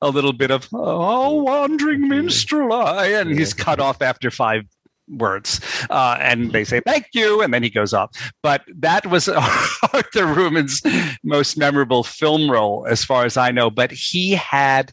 a 0.00 0.08
little 0.08 0.32
bit 0.32 0.50
of 0.50 0.68
"Oh, 0.72 1.42
wandering 1.42 2.08
minstrel," 2.08 2.72
I, 2.72 3.06
and 3.08 3.36
he's 3.36 3.54
cut 3.54 3.80
off 3.80 4.02
after 4.02 4.30
five 4.30 4.64
words 5.08 5.60
uh, 5.90 6.16
and 6.20 6.52
they 6.52 6.64
say 6.64 6.80
thank 6.80 7.06
you 7.12 7.42
and 7.42 7.52
then 7.52 7.62
he 7.62 7.70
goes 7.70 7.92
off. 7.92 8.10
But 8.42 8.62
that 8.78 9.06
was 9.06 9.28
arthur 9.92 10.26
rubin's 10.26 10.82
most 11.22 11.56
memorable 11.56 12.04
film 12.04 12.50
role 12.50 12.86
as 12.88 13.04
far 13.04 13.24
as 13.24 13.36
i 13.36 13.50
know. 13.50 13.70
But 13.70 13.92
he 13.92 14.32
had 14.32 14.92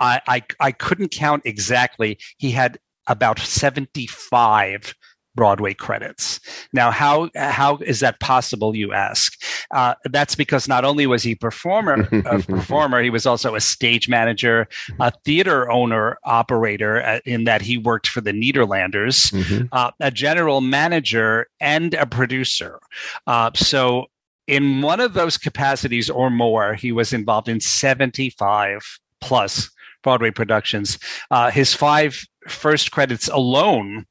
I, 0.00 0.20
I, 0.28 0.42
I 0.60 0.72
couldn't 0.72 1.10
count 1.10 1.42
exactly. 1.44 2.18
He 2.36 2.52
had 2.52 2.78
about 3.08 3.38
75 3.38 4.94
Broadway 5.38 5.72
credits. 5.72 6.40
Now, 6.72 6.90
how 6.90 7.30
how 7.36 7.76
is 7.76 8.00
that 8.00 8.18
possible? 8.18 8.74
You 8.74 8.92
ask. 8.92 9.40
Uh, 9.70 9.94
that's 10.06 10.34
because 10.34 10.66
not 10.66 10.84
only 10.84 11.06
was 11.06 11.22
he 11.22 11.36
performer 11.36 12.08
a 12.26 12.42
performer, 12.54 13.00
he 13.04 13.10
was 13.10 13.24
also 13.24 13.54
a 13.54 13.60
stage 13.60 14.08
manager, 14.08 14.66
a 14.98 15.12
theater 15.24 15.70
owner, 15.70 16.18
operator. 16.24 17.00
Uh, 17.04 17.20
in 17.24 17.44
that 17.44 17.62
he 17.62 17.78
worked 17.78 18.08
for 18.08 18.20
the 18.20 18.32
Nederlanders, 18.32 19.30
mm-hmm. 19.32 19.66
uh, 19.70 19.92
a 20.00 20.10
general 20.10 20.60
manager, 20.60 21.46
and 21.60 21.94
a 21.94 22.04
producer. 22.04 22.80
Uh, 23.26 23.50
so. 23.54 24.06
In 24.48 24.80
one 24.80 24.98
of 24.98 25.12
those 25.12 25.36
capacities 25.36 26.08
or 26.08 26.30
more, 26.30 26.72
he 26.72 26.90
was 26.90 27.12
involved 27.12 27.50
in 27.50 27.60
75 27.60 28.98
plus 29.20 29.68
Broadway 30.02 30.30
productions. 30.30 30.98
Uh, 31.30 31.50
his 31.50 31.74
five 31.74 32.24
first 32.48 32.90
credits 32.90 33.28
alone 33.28 34.06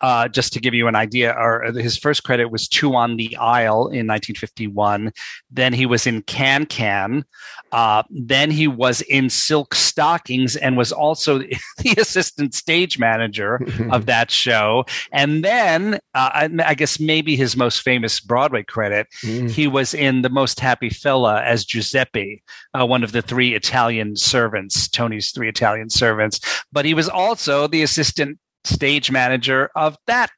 uh, 0.00 0.28
just 0.28 0.52
to 0.54 0.60
give 0.60 0.74
you 0.74 0.88
an 0.88 0.94
idea, 0.96 1.32
or 1.32 1.72
his 1.72 1.96
first 1.96 2.24
credit 2.24 2.50
was 2.50 2.68
Two 2.68 2.94
on 2.94 3.16
the 3.16 3.36
Aisle 3.36 3.88
in 3.88 4.06
1951. 4.06 5.12
Then 5.50 5.72
he 5.72 5.86
was 5.86 6.06
in 6.06 6.22
Can 6.22 6.66
Can. 6.66 7.24
Uh, 7.72 8.02
then 8.10 8.50
he 8.50 8.68
was 8.68 9.00
in 9.02 9.28
Silk 9.30 9.74
Stockings 9.74 10.56
and 10.56 10.76
was 10.76 10.92
also 10.92 11.38
the 11.78 11.94
assistant 11.98 12.54
stage 12.54 12.98
manager 12.98 13.60
of 13.90 14.06
that 14.12 14.30
show. 14.30 14.84
And 15.12 15.44
then, 15.44 15.98
uh, 16.14 16.48
I 16.64 16.74
guess 16.74 17.00
maybe 17.00 17.36
his 17.36 17.56
most 17.56 17.82
famous 17.82 18.20
Broadway 18.20 18.62
credit, 18.62 19.06
Mm. 19.24 19.50
he 19.50 19.66
was 19.66 19.94
in 19.94 20.22
The 20.22 20.28
Most 20.28 20.60
Happy 20.60 20.90
Fella 20.90 21.42
as 21.42 21.64
Giuseppe, 21.64 22.42
uh, 22.78 22.86
one 22.86 23.02
of 23.02 23.12
the 23.12 23.22
three 23.22 23.54
Italian 23.54 24.16
servants, 24.16 24.88
Tony's 24.88 25.30
three 25.32 25.48
Italian 25.48 25.90
servants. 25.90 26.40
But 26.72 26.84
he 26.84 26.94
was 26.94 27.08
also 27.08 27.66
the 27.66 27.82
assistant 27.82 28.38
stage 28.64 29.10
manager 29.10 29.70
of 29.74 29.96
that 30.06 30.30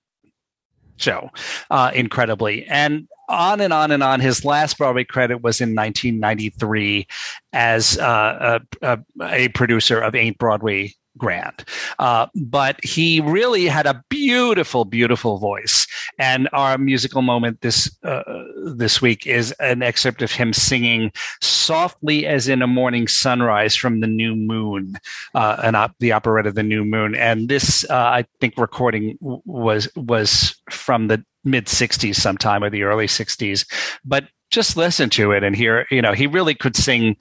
show, 0.96 1.30
uh, 1.70 1.90
incredibly. 1.94 2.66
And 2.66 3.08
on 3.28 3.60
and 3.60 3.72
on 3.72 3.90
and 3.90 4.02
on. 4.02 4.20
His 4.20 4.44
last 4.44 4.78
Broadway 4.78 5.04
credit 5.04 5.42
was 5.42 5.60
in 5.60 5.74
1993 5.74 7.06
as 7.52 7.98
uh, 7.98 8.60
a, 8.82 8.86
a, 8.86 8.98
a, 9.22 9.48
producer 9.48 10.00
of 10.00 10.14
Ain't 10.14 10.38
Broadway 10.38 10.94
Grand. 11.16 11.64
Uh, 11.98 12.26
but 12.34 12.82
he 12.84 13.20
really 13.20 13.66
had 13.66 13.86
a 13.86 14.02
beautiful, 14.08 14.84
beautiful 14.84 15.38
voice. 15.38 15.86
And 16.18 16.48
our 16.52 16.78
musical 16.78 17.22
moment 17.22 17.60
this 17.60 17.90
uh, 18.02 18.22
this 18.64 19.00
week 19.00 19.26
is 19.26 19.52
an 19.52 19.82
excerpt 19.82 20.22
of 20.22 20.32
him 20.32 20.52
singing 20.52 21.12
"Softly 21.40 22.26
as 22.26 22.48
in 22.48 22.62
a 22.62 22.66
Morning 22.66 23.08
Sunrise" 23.08 23.76
from 23.76 24.00
the 24.00 24.06
New 24.06 24.34
Moon, 24.36 24.96
uh, 25.34 25.70
op- 25.74 25.96
the 26.00 26.12
operetta 26.12 26.52
"The 26.52 26.62
New 26.62 26.84
Moon." 26.84 27.14
And 27.14 27.48
this, 27.48 27.88
uh, 27.90 27.94
I 27.94 28.26
think, 28.40 28.54
recording 28.56 29.18
was 29.20 29.88
was 29.96 30.54
from 30.70 31.08
the 31.08 31.24
mid 31.44 31.66
60s 31.66 32.16
sometime 32.16 32.64
or 32.64 32.70
the 32.70 32.82
early 32.82 33.06
60s 33.06 33.64
but 34.04 34.24
just 34.50 34.76
listen 34.76 35.08
to 35.10 35.30
it 35.30 35.44
and 35.44 35.54
hear 35.54 35.86
you 35.92 36.02
know 36.02 36.12
he 36.12 36.26
really 36.26 36.54
could 36.54 36.74
sing 36.74 37.16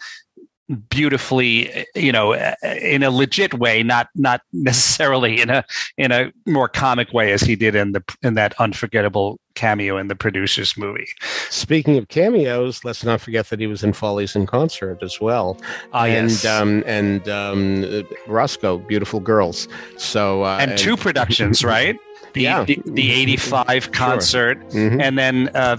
beautifully 0.89 1.85
you 1.93 2.11
know 2.11 2.33
in 2.63 3.03
a 3.03 3.11
legit 3.11 3.53
way 3.53 3.83
not 3.83 4.09
not 4.15 4.41
necessarily 4.51 5.39
in 5.39 5.49
a 5.51 5.63
in 5.97 6.11
a 6.11 6.31
more 6.47 6.67
comic 6.67 7.13
way 7.13 7.31
as 7.31 7.41
he 7.41 7.55
did 7.55 7.75
in 7.75 7.91
the 7.91 8.03
in 8.23 8.33
that 8.33 8.59
unforgettable 8.59 9.39
cameo 9.53 9.95
in 9.95 10.07
the 10.07 10.15
producers 10.15 10.75
movie 10.75 11.07
speaking 11.51 11.97
of 11.97 12.07
cameos 12.07 12.83
let's 12.83 13.03
not 13.03 13.21
forget 13.21 13.49
that 13.49 13.59
he 13.59 13.67
was 13.67 13.83
in 13.83 13.93
follies 13.93 14.35
in 14.35 14.47
concert 14.47 15.03
as 15.03 15.21
well 15.21 15.55
uh, 15.93 16.05
and 16.07 16.31
yes. 16.31 16.45
um 16.45 16.83
and 16.87 17.29
um 17.29 18.03
roscoe 18.25 18.79
beautiful 18.79 19.19
girls 19.19 19.67
so 19.97 20.43
uh, 20.43 20.57
and, 20.59 20.71
and 20.71 20.79
two 20.79 20.97
productions 20.97 21.63
right 21.63 21.99
the, 22.33 22.41
yeah. 22.41 22.63
the, 22.63 22.81
the 22.85 23.11
85 23.11 23.91
concert 23.91 24.57
sure. 24.71 24.81
mm-hmm. 24.81 24.99
and 24.99 25.17
then 25.17 25.49
uh 25.53 25.77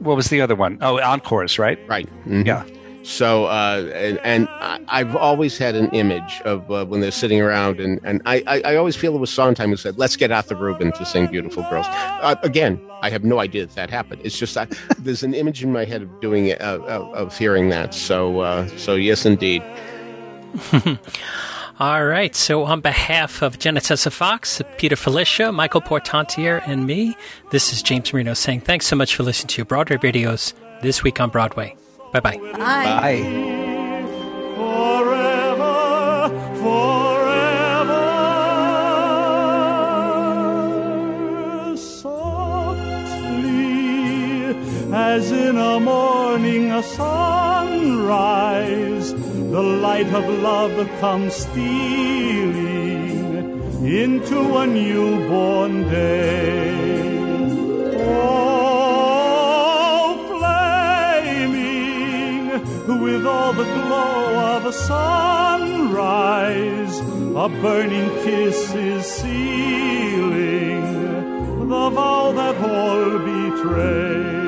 what 0.00 0.16
was 0.16 0.28
the 0.28 0.40
other 0.40 0.54
one? 0.54 0.78
Oh, 0.80 0.98
encores, 0.98 1.58
right? 1.58 1.78
Right. 1.86 2.08
Mm-hmm. 2.24 2.46
Yeah. 2.46 2.64
So, 3.02 3.46
uh, 3.46 3.90
and, 3.94 4.18
and 4.22 4.48
I, 4.50 4.80
I've 4.88 5.16
always 5.16 5.56
had 5.56 5.74
an 5.74 5.88
image 5.90 6.40
of 6.44 6.70
uh, 6.70 6.84
when 6.84 7.00
they're 7.00 7.10
sitting 7.10 7.40
around, 7.40 7.80
and, 7.80 8.00
and 8.04 8.20
I, 8.26 8.42
I, 8.46 8.60
I 8.72 8.76
always 8.76 8.94
feel 8.96 9.14
it 9.14 9.18
was 9.18 9.30
Sondheim 9.30 9.70
who 9.70 9.76
said, 9.76 9.98
let's 9.98 10.16
get 10.16 10.30
Arthur 10.30 10.54
Rubin 10.54 10.92
to 10.92 11.06
sing 11.06 11.26
Beautiful 11.26 11.62
Girls. 11.70 11.86
Uh, 11.88 12.36
again, 12.42 12.80
I 13.02 13.10
have 13.10 13.24
no 13.24 13.38
idea 13.38 13.66
that 13.66 13.74
that 13.74 13.90
happened. 13.90 14.20
It's 14.24 14.38
just 14.38 14.54
that 14.54 14.78
there's 14.98 15.22
an 15.22 15.34
image 15.34 15.62
in 15.62 15.72
my 15.72 15.84
head 15.84 16.02
of 16.02 16.20
doing 16.20 16.46
it, 16.46 16.60
uh, 16.60 16.80
of, 16.80 17.14
of 17.14 17.38
hearing 17.38 17.70
that. 17.70 17.94
So, 17.94 18.40
uh, 18.40 18.66
so 18.76 18.94
yes, 18.94 19.24
indeed. 19.24 19.62
All 21.80 22.04
right. 22.04 22.36
So, 22.36 22.64
on 22.64 22.82
behalf 22.82 23.40
of 23.40 23.58
Jena 23.58 23.80
Tesse 23.80 24.10
Fox, 24.12 24.60
Peter 24.76 24.96
Filichia, 24.96 25.54
Michael 25.54 25.80
Portantiere, 25.80 26.62
and 26.66 26.86
me, 26.86 27.16
this 27.52 27.72
is 27.72 27.82
James 27.82 28.12
Marino 28.12 28.34
saying 28.34 28.60
thanks 28.60 28.86
so 28.86 28.96
much 28.96 29.14
for 29.14 29.22
listening 29.22 29.48
to 29.48 29.64
Broadway 29.64 29.96
Radio's 29.96 30.52
This 30.82 31.02
Week 31.02 31.18
on 31.20 31.30
Broadway. 31.30 31.74
Bye 32.12 32.20
bye. 32.20 32.36
Bye. 32.38 32.58
Bye. 32.58 33.22
forever, 34.56 36.28
forever, 36.60 38.06
softly, 43.20 44.56
as 44.92 45.30
in 45.30 45.56
a 45.56 45.78
morning 45.80 46.72
a 46.72 46.82
sunrise, 46.82 49.14
the 49.14 49.62
light 49.62 50.12
of 50.12 50.28
love 50.42 50.88
comes 51.00 51.32
stealing 51.34 52.58
into 53.84 54.56
a 54.56 54.66
newborn 54.66 55.88
day. 55.88 56.76
Oh, 58.02 58.49
with 62.98 63.26
all 63.26 63.52
the 63.52 63.64
glow 63.64 64.56
of 64.56 64.66
a 64.66 64.72
sunrise, 64.72 66.20
a 67.44 67.48
burning 67.62 68.10
kiss 68.24 68.74
is 68.74 69.06
sealing 69.06 70.80
the 71.70 71.90
vow 71.90 72.32
that 72.32 72.56
all 72.56 73.18
betray. 73.18 74.40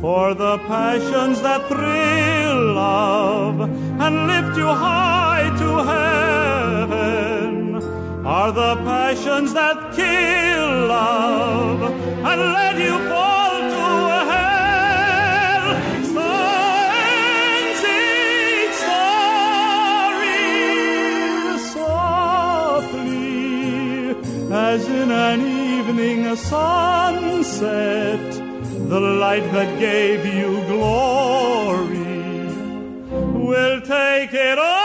For 0.00 0.34
the 0.34 0.58
passions 0.66 1.40
that 1.42 1.68
thrill 1.68 2.74
love 2.74 3.60
and 4.04 4.26
lift 4.26 4.56
you 4.58 4.66
high 4.66 5.50
to 5.62 5.70
heaven 5.92 7.54
are 8.26 8.50
the 8.50 8.74
passions 8.82 9.54
that 9.54 9.76
kill 9.94 10.86
love 10.88 11.82
and 12.28 12.40
let 12.58 12.76
you 12.78 13.03
evening 26.34 27.44
sunset 27.44 28.32
the 28.88 29.00
light 29.00 29.44
that 29.52 29.78
gave 29.78 30.26
you 30.26 30.60
glory 30.66 31.94
will 33.46 33.80
take 33.80 34.34
it 34.34 34.58
all. 34.58 34.83